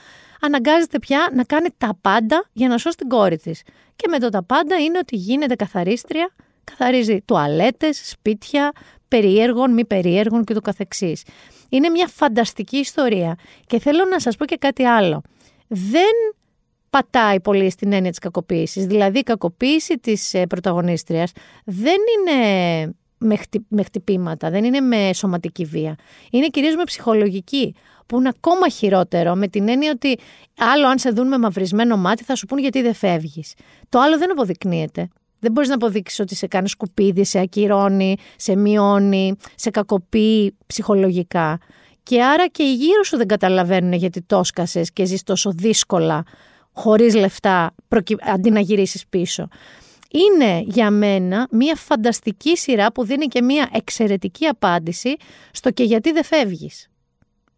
αναγκάζεται 0.45 0.99
πια 0.99 1.31
να 1.35 1.45
κάνει 1.45 1.69
τα 1.79 1.99
πάντα 2.01 2.49
για 2.53 2.69
να 2.69 2.79
σώσει 2.79 2.97
την 2.97 3.09
κόρη 3.09 3.37
της. 3.37 3.63
Και 3.97 4.09
με 4.09 4.19
το 4.19 4.29
τα 4.29 4.43
πάντα 4.45 4.77
είναι 4.77 4.99
ότι 4.99 5.17
γίνεται 5.17 5.55
καθαρίστρια 5.55 6.31
καθαρίζει 6.65 7.21
τουαλέτες, 7.25 8.09
σπίτια, 8.09 8.73
περίεργων, 9.09 9.73
μη 9.73 9.85
περίεργων 9.85 10.45
και 10.45 10.55
το 10.55 10.61
καθεξής. 10.61 11.23
Είναι 11.69 11.89
μια 11.89 12.07
φανταστική 12.07 12.77
ιστορία 12.77 13.35
και 13.67 13.79
θέλω 13.79 14.05
να 14.05 14.21
σας 14.21 14.37
πω 14.37 14.45
και 14.45 14.57
κάτι 14.57 14.85
άλλο. 14.85 15.23
Δεν 15.69 16.13
πατάει 16.91 17.41
πολύ 17.41 17.71
στην 17.71 17.93
έννοια 17.93 18.11
της 18.11 18.19
κακοποίησης. 18.19 18.87
Δηλαδή 18.87 19.19
η 19.19 19.23
κακοποίηση 19.23 19.99
της 19.99 20.35
ε, 20.35 20.47
πρωταγωνίστριας 20.47 21.33
δεν 21.65 21.97
είναι 22.19 22.95
με, 23.19 23.37
με 23.69 23.83
χτυπήματα, 23.83 24.51
δεν 24.51 24.65
είναι 24.65 24.81
με 24.81 25.11
σωματική 25.15 25.65
βία. 25.65 25.97
Είναι 26.31 26.47
κυρίως 26.47 26.75
με 26.75 26.85
ψυχολογική, 26.85 27.75
που 28.07 28.19
είναι 28.19 28.29
ακόμα 28.29 28.69
χειρότερο, 28.69 29.35
με 29.35 29.49
την 29.49 29.69
έννοια 29.69 29.91
ότι 29.91 30.19
άλλο 30.59 30.87
αν 30.87 30.99
σε 30.99 31.11
δουν 31.11 31.29
με 31.29 31.39
μαυρισμένο 31.39 31.97
μάτι 31.97 32.25
θα 32.25 32.35
σου 32.35 32.47
πούν 32.47 32.59
γιατί 32.59 32.83
δεν 32.83 32.95
φεύγεις. 32.95 33.55
Το 33.89 34.01
άλλο 34.01 34.19
δεν 34.19 34.31
αποδεικνύεται. 34.31 35.09
Δεν 35.41 35.53
μπορείς 35.53 35.69
να 35.69 35.75
αποδείξεις 35.75 36.21
ότι 36.21 36.35
σε 36.35 36.47
κάνει 36.47 36.69
σκουπίδι, 36.69 37.25
σε 37.25 37.39
ακυρώνει, 37.39 38.17
σε 38.37 38.57
μειώνει, 38.57 39.37
σε 39.55 39.71
κακοποιεί 39.71 40.57
ψυχολογικά. 40.67 41.59
Και 42.03 42.25
άρα 42.25 42.47
και 42.47 42.63
οι 42.63 42.75
γύρω 42.75 43.03
σου 43.05 43.17
δεν 43.17 43.27
καταλαβαίνουν 43.27 43.93
γιατί 43.93 44.23
το 44.23 44.41
και 44.93 45.05
ζεις 45.05 45.23
τόσο 45.23 45.53
δύσκολα, 45.53 46.23
χωρίς 46.73 47.15
λεφτά, 47.15 47.75
αντί 48.33 48.51
να 48.51 48.61
γυρίσεις 48.61 49.07
πίσω 49.07 49.49
είναι 50.15 50.63
για 50.67 50.91
μένα 50.91 51.47
μια 51.51 51.75
φανταστική 51.75 52.57
σειρά 52.57 52.93
που 52.93 53.05
δίνει 53.05 53.27
και 53.27 53.43
μια 53.43 53.69
εξαιρετική 53.73 54.47
απάντηση 54.47 55.17
στο 55.53 55.71
και 55.71 55.85
γιατί 55.85 56.13
δεν 56.13 56.25
φεύγεις 56.25 56.89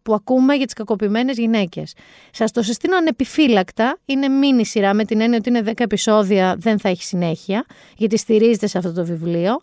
που 0.07 0.13
ακούμε 0.13 0.55
για 0.55 0.65
τις 0.65 0.73
κακοποιημένες 0.73 1.37
γυναίκες. 1.37 1.93
Σας 2.31 2.51
το 2.51 2.61
συστήνω 2.61 2.97
ανεπιφύλακτα, 2.97 3.97
είναι 4.05 4.27
μίνι 4.27 4.65
σειρά 4.65 4.93
με 4.93 5.05
την 5.05 5.21
έννοια 5.21 5.37
ότι 5.37 5.49
είναι 5.49 5.61
10 5.65 5.71
επεισόδια, 5.77 6.55
δεν 6.59 6.79
θα 6.79 6.89
έχει 6.89 7.03
συνέχεια, 7.03 7.65
γιατί 7.97 8.17
στηρίζεται 8.17 8.67
σε 8.67 8.77
αυτό 8.77 8.93
το 8.93 9.05
βιβλίο. 9.05 9.59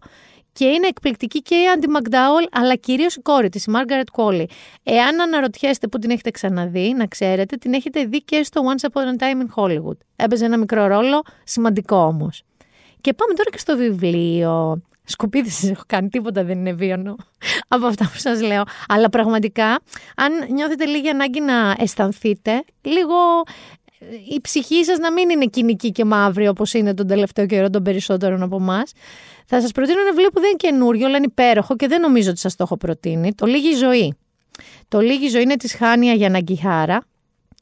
Και 0.53 0.65
είναι 0.65 0.87
εκπληκτική 0.87 1.43
και 1.43 1.55
η 1.55 1.67
Άντι 1.75 1.89
Μακντάουλ, 1.89 2.45
αλλά 2.51 2.75
κυρίως 2.75 3.17
η 3.17 3.21
κόρη 3.21 3.49
της, 3.49 3.65
η 3.65 3.71
Μάργαρετ 3.71 4.09
Κόλλη. 4.13 4.49
Εάν 4.83 5.21
αναρωτιέστε 5.21 5.89
πού 5.89 5.99
την 5.99 6.11
έχετε 6.11 6.31
ξαναδεί, 6.31 6.95
να 6.97 7.07
ξέρετε, 7.07 7.57
την 7.57 7.75
έχετε 7.75 8.05
δει 8.05 8.23
και 8.23 8.43
στο 8.43 8.61
Once 8.75 8.89
Upon 8.91 9.03
a 9.03 9.23
Time 9.23 9.47
in 9.47 9.63
Hollywood. 9.63 9.97
Έπαιζε 10.17 10.45
ένα 10.45 10.59
μικρό 10.59 10.87
ρόλο, 10.87 11.23
σημαντικό 11.45 11.97
όμως. 11.97 12.45
Και 13.05 13.13
πάμε 13.13 13.35
τώρα 13.35 13.51
και 13.51 13.59
στο 13.59 13.77
βιβλίο. 13.77 14.83
Σκουπίδι 15.05 15.51
δεν 15.61 15.71
έχω 15.71 15.83
κάνει, 15.87 16.09
τίποτα 16.09 16.45
δεν 16.45 16.59
είναι 16.59 16.73
βίωνο 16.73 17.17
από 17.69 17.87
αυτά 17.87 18.05
που 18.05 18.19
σας 18.19 18.41
λέω. 18.41 18.63
Αλλά 18.89 19.09
πραγματικά, 19.09 19.81
αν 20.17 20.53
νιώθετε 20.53 20.85
λίγη 20.85 21.09
ανάγκη 21.09 21.41
να 21.41 21.75
αισθανθείτε, 21.79 22.65
λίγο 22.83 23.15
ε, 23.99 24.05
η 24.35 24.41
ψυχή 24.43 24.85
σας 24.85 24.99
να 24.99 25.13
μην 25.13 25.31
είναι 25.31 25.47
κοινική 25.47 25.91
και 25.91 26.05
μαύρη 26.05 26.49
όπως 26.49 26.75
είναι 26.75 26.95
τον 26.95 27.07
τελευταίο 27.07 27.47
καιρό 27.47 27.71
των 27.71 27.83
περισσότερων 27.83 28.43
από 28.43 28.57
εμάς. 28.57 28.93
Θα 29.47 29.61
σας 29.61 29.73
προτείνω 29.73 30.01
ένα 30.01 30.11
βιβλίο 30.11 30.29
που 30.29 30.41
δεν 30.41 30.49
είναι 30.49 30.59
καινούριο, 30.59 31.07
αλλά 31.07 31.17
είναι 31.17 31.27
υπέροχο 31.27 31.77
και 31.77 31.89
δεν 31.89 32.01
νομίζω 32.01 32.31
ότι 32.31 32.39
σας 32.39 32.57
το 32.57 32.63
έχω 32.63 32.77
προτείνει. 32.77 33.35
Το 33.35 33.47
Λίγη 33.47 33.75
Ζωή. 33.75 34.17
Το 34.89 35.01
Λίγη 35.01 35.29
Ζωή 35.29 35.43
είναι 35.43 35.57
της 35.57 35.75
Χάνια 35.75 36.13
Γιαναγκιχάρα 36.13 37.05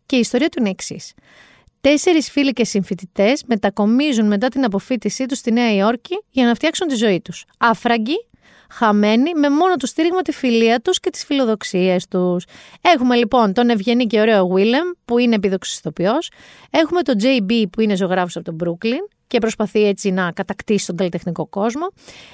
και 0.07 0.16
η 0.16 0.20
ιστορία 0.20 0.49
του 0.49 0.57
είναι 0.61 0.70
εξής. 0.70 1.12
Τέσσερις 1.83 2.30
φίλοι 2.30 2.53
και 2.53 2.64
συμφοιτητές 2.64 3.45
μετακομίζουν 3.47 4.26
μετά 4.26 4.49
την 4.49 4.64
αποφύτισή 4.64 5.26
τους 5.26 5.39
στη 5.39 5.53
Νέα 5.53 5.74
Υόρκη 5.74 6.22
για 6.30 6.47
να 6.47 6.55
φτιάξουν 6.55 6.89
τη 6.89 6.95
ζωή 6.95 7.20
τους. 7.20 7.45
Άφραγγοι, 7.59 8.26
χαμένοι, 8.70 9.35
με 9.35 9.49
μόνο 9.51 9.76
το 9.76 9.87
στήριγμα 9.87 10.22
τη 10.22 10.33
φιλία 10.33 10.80
τους 10.80 11.01
και 11.01 11.11
τις 11.11 11.24
φιλοδοξίες 11.24 12.09
τους. 12.09 12.45
Έχουμε 12.80 13.16
λοιπόν 13.16 13.53
τον 13.53 13.68
ευγενή 13.68 14.07
και 14.07 14.20
ωραίο 14.20 14.47
Βίλεμ, 14.47 14.91
που 15.05 15.18
είναι 15.18 15.35
επίδοξο 15.35 15.74
ηθοποιό. 15.78 16.18
Έχουμε 16.70 17.03
τον 17.03 17.14
JB, 17.22 17.64
που 17.72 17.80
είναι 17.80 17.97
ζωγράφος 17.97 18.37
από 18.37 18.45
τον 18.45 18.57
Brooklyn 18.64 19.14
και 19.26 19.39
προσπαθεί 19.39 19.85
έτσι 19.85 20.11
να 20.11 20.33
κατακτήσει 20.33 20.87
τον 20.87 20.97
καλλιτεχνικό 20.97 21.47
κόσμο. 21.47 21.87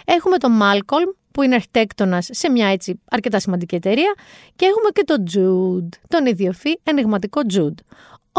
Έχουμε 0.05 0.37
τον 0.37 0.53
Μάλκολμ, 0.53 1.09
που 1.31 1.43
είναι 1.43 1.55
αρχιτέκτονας 1.55 2.29
σε 2.31 2.51
μια 2.51 2.69
έτσι 2.69 3.01
αρκετά 3.11 3.41
σημαντική 3.41 3.75
εταιρεία. 3.75 4.15
Και 4.57 4.67
έχουμε 4.67 4.91
και 4.93 5.05
τον 5.05 5.25
Τζουντ, 5.25 5.93
τον 6.09 6.27
ιδιοφύ 6.27 6.79
ενηγματικό 6.83 7.47
Τζουντ. 7.47 7.79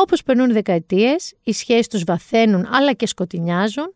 Όπως 0.02 0.24
περνούν 0.24 0.52
δεκαετίες, 0.52 1.34
οι 1.43 1.54
σχέσεις 1.54 1.88
τους 1.88 2.04
βαθαίνουν 2.04 2.68
αλλά 2.72 2.93
και 2.93 3.08
σκοτεινιάζουν, 3.08 3.93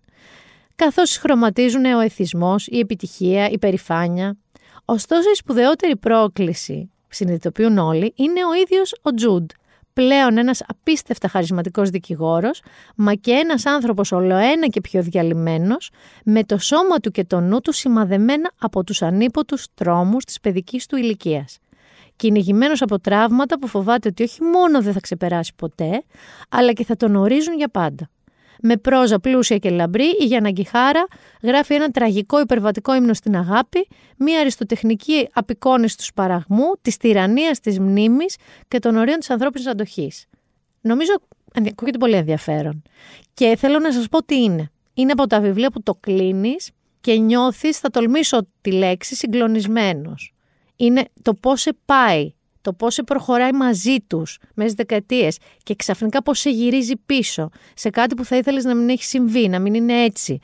καθώς 0.75 1.17
χρωματίζουν 1.17 1.85
ο 1.85 1.99
εθισμός, 1.99 2.67
η 2.67 2.79
επιτυχία, 2.79 3.49
η 3.49 3.57
περηφάνεια. 3.57 4.37
Ωστόσο, 4.85 5.29
η 5.29 5.35
σπουδαιότερη 5.35 5.95
πρόκληση, 5.95 6.91
συνειδητοποιούν 7.07 7.77
όλοι, 7.77 8.13
είναι 8.15 8.45
ο 8.45 8.53
ίδιος 8.53 8.95
ο 9.01 9.13
Τζουντ. 9.13 9.49
Πλέον 9.93 10.37
ένας 10.37 10.63
απίστευτα 10.67 11.27
χαρισματικός 11.27 11.89
δικηγόρος, 11.89 12.61
μα 12.95 13.13
και 13.13 13.31
ένας 13.31 13.65
άνθρωπος 13.65 14.11
ολοένα 14.11 14.67
και 14.67 14.81
πιο 14.81 15.01
διαλυμένος, 15.01 15.89
με 16.25 16.43
το 16.43 16.57
σώμα 16.57 16.99
του 16.99 17.11
και 17.11 17.23
το 17.23 17.39
νου 17.39 17.59
του 17.59 17.71
σημαδεμένα 17.71 18.51
από 18.59 18.83
τους 18.83 19.01
ανίποτους 19.01 19.67
τρόμους 19.73 20.25
της 20.25 20.39
παιδικής 20.39 20.85
του 20.85 20.95
ηλικίας 20.95 21.57
κυνηγημένος 22.15 22.81
από 22.81 22.99
τραύματα 22.99 23.59
που 23.59 23.67
φοβάται 23.67 24.07
ότι 24.07 24.23
όχι 24.23 24.43
μόνο 24.43 24.81
δεν 24.81 24.93
θα 24.93 24.99
ξεπεράσει 24.99 25.51
ποτέ, 25.55 26.03
αλλά 26.49 26.73
και 26.73 26.85
θα 26.85 26.95
τον 26.95 27.15
ορίζουν 27.15 27.55
για 27.57 27.69
πάντα. 27.69 28.09
Με 28.65 28.77
πρόζα 28.77 29.19
πλούσια 29.19 29.57
και 29.57 29.69
λαμπρή, 29.69 30.05
η 30.19 30.25
Γιάννα 30.25 30.49
Γκυχάρα 30.49 31.05
γράφει 31.43 31.73
ένα 31.73 31.89
τραγικό 31.91 32.39
υπερβατικό 32.39 32.95
ύμνο 32.95 33.13
στην 33.13 33.35
αγάπη, 33.35 33.87
μια 34.17 34.39
αριστοτεχνική 34.39 35.29
απεικόνηση 35.33 35.97
του 35.97 36.03
σπαραγμού, 36.03 36.71
της 36.81 36.97
τυραννίας 36.97 37.59
της 37.59 37.79
μνήμης 37.79 38.35
και 38.67 38.79
των 38.79 38.95
ορίων 38.95 39.19
της 39.19 39.29
ανθρώπινης 39.29 39.67
αντοχής. 39.67 40.25
Νομίζω 40.81 41.11
ακούγεται 41.69 41.97
πολύ 41.97 42.15
ενδιαφέρον. 42.15 42.81
Και 43.33 43.55
θέλω 43.57 43.79
να 43.79 43.91
σας 43.91 44.07
πω 44.09 44.23
τι 44.23 44.43
είναι. 44.43 44.71
Είναι 44.93 45.11
από 45.11 45.27
τα 45.27 45.41
βιβλία 45.41 45.71
που 45.71 45.83
το 45.83 45.93
κλείνεις 45.99 46.71
και 47.01 47.13
νιώθεις, 47.13 47.77
θα 47.79 47.89
τολμήσω 47.89 48.47
τη 48.61 48.71
λέξη, 48.71 49.15
συγκλονισμένος 49.15 50.32
είναι 50.85 51.05
το 51.21 51.33
πώς 51.33 51.61
σε 51.61 51.77
πάει, 51.85 52.33
το 52.61 52.73
πώς 52.73 52.93
σε 52.93 53.03
προχωράει 53.03 53.51
μαζί 53.51 53.95
τους 54.07 54.37
μέσα 54.53 54.69
στις 54.69 54.73
δεκαετίες 54.73 55.37
και 55.63 55.75
ξαφνικά 55.75 56.23
πώς 56.23 56.39
σε 56.39 56.49
γυρίζει 56.49 56.93
πίσω 57.05 57.49
σε 57.75 57.89
κάτι 57.89 58.15
που 58.15 58.25
θα 58.25 58.37
ήθελες 58.37 58.63
να 58.63 58.75
μην 58.75 58.89
έχει 58.89 59.03
συμβεί, 59.03 59.47
να 59.47 59.59
μην 59.59 59.73
είναι 59.73 60.03
έτσι. 60.03 60.39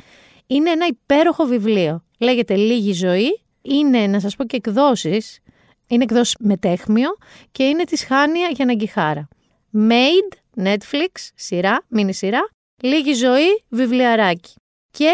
Είναι 0.47 0.69
ένα 0.69 0.85
υπέροχο 0.85 1.45
βιβλίο. 1.45 2.03
Λέγεται 2.19 2.55
«Λίγη 2.55 2.93
ζωή». 2.93 3.41
Είναι, 3.61 4.07
να 4.07 4.19
σας 4.19 4.35
πω 4.35 4.45
και 4.45 4.55
εκδόσεις, 4.55 5.39
είναι 5.87 6.03
εκδόσεις 6.03 6.35
με 6.39 6.57
τέχμιο 6.57 7.09
και 7.51 7.63
είναι 7.63 7.83
της 7.83 8.03
Χάνια 8.03 8.49
για 8.53 8.65
Ναγκιχάρα. 8.65 9.27
Made, 9.73 10.63
Netflix, 10.63 11.29
σειρά, 11.35 11.85
μίνι 11.87 12.13
σειρά, 12.13 12.49
Λίγη 12.81 13.13
ζωή, 13.13 13.63
βιβλιαράκι. 13.69 14.53
Και 14.91 15.09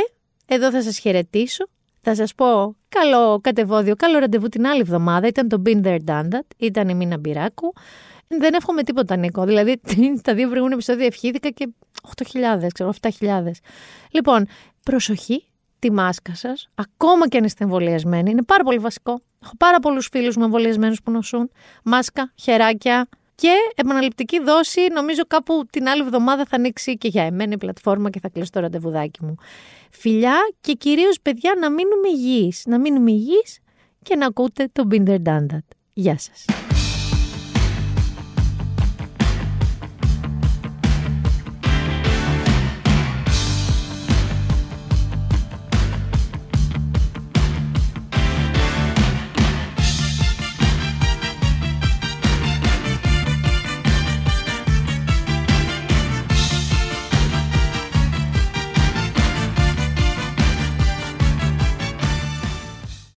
εδώ 0.46 0.72
θα 0.72 0.82
σας 0.82 0.98
χαιρετήσω 0.98 1.66
θα 2.08 2.16
σας 2.16 2.36
πω 2.36 2.76
καλό 2.90 3.40
κατεβόδιο, 3.42 3.96
καλό 3.96 4.20
ραντεβού 4.20 4.48
την 4.48 4.68
άλλη 4.68 4.80
εβδομάδα. 4.80 5.28
Ήταν 5.28 5.48
το 5.48 5.62
Been 5.66 5.84
There 5.84 5.98
Done 6.06 6.28
That, 6.32 6.48
ήταν 6.58 6.90
η 6.90 6.94
Μίνα 6.94 7.18
Μπυράκου. 7.18 7.74
Δεν 8.28 8.54
εύχομαι 8.54 8.84
τίποτα, 8.84 9.16
Νίκο. 9.16 9.46
Δηλαδή, 9.46 9.82
τα 10.24 10.34
δύο 10.34 10.48
προηγούμενα 10.48 10.74
επεισόδια 10.74 11.06
ευχήθηκα 11.06 11.50
και 11.50 11.70
8.000, 12.62 12.68
ξέρω, 12.74 12.94
7.000. 13.02 13.10
Λοιπόν, 14.12 14.48
προσοχή, 14.84 15.48
τη 15.80 15.92
μάσκα 15.92 16.36
σας, 16.36 16.70
ακόμα 16.76 17.28
και 17.28 17.38
αν 17.38 17.44
είστε 17.44 17.64
εμβολιασμένοι, 17.64 18.32
είναι 18.32 18.44
πάρα 18.44 18.64
πολύ 18.64 18.78
βασικό. 18.78 19.22
Έχω 19.44 19.54
πάρα 19.58 19.80
πολλούς 19.80 20.08
φίλους 20.12 20.36
μου 20.36 20.44
εμβολιασμένους 20.44 21.02
που 21.02 21.12
νοσούν. 21.12 21.52
Μάσκα, 21.84 22.32
χεράκια, 22.36 23.08
και 23.36 23.54
επαναληπτική 23.76 24.44
δόση, 24.44 24.88
νομίζω 24.94 25.24
κάπου 25.28 25.66
την 25.70 25.88
άλλη 25.88 26.02
εβδομάδα 26.02 26.46
θα 26.46 26.56
ανοίξει 26.56 26.98
και 26.98 27.08
για 27.08 27.24
εμένα 27.24 27.54
η 27.54 27.58
πλατφόρμα 27.58 28.10
και 28.10 28.20
θα 28.20 28.30
κλείσω 28.30 28.50
το 28.52 28.60
ραντεβουδάκι 28.60 29.24
μου. 29.24 29.36
Φιλιά 29.98 30.38
και 30.62 30.74
κυρίως 30.74 31.22
παιδιά 31.22 31.56
να 31.60 31.70
μείνουμε 31.70 32.08
υγιείς, 32.10 32.64
να 32.66 32.80
μείνουμε 32.80 33.12
υγιείς 33.12 33.60
και 34.02 34.16
να 34.16 34.26
ακούτε 34.26 34.70
το 34.72 34.88
Binder 34.92 35.18
Done 35.24 35.46
Γεια 35.94 36.18
σας. 36.18 36.65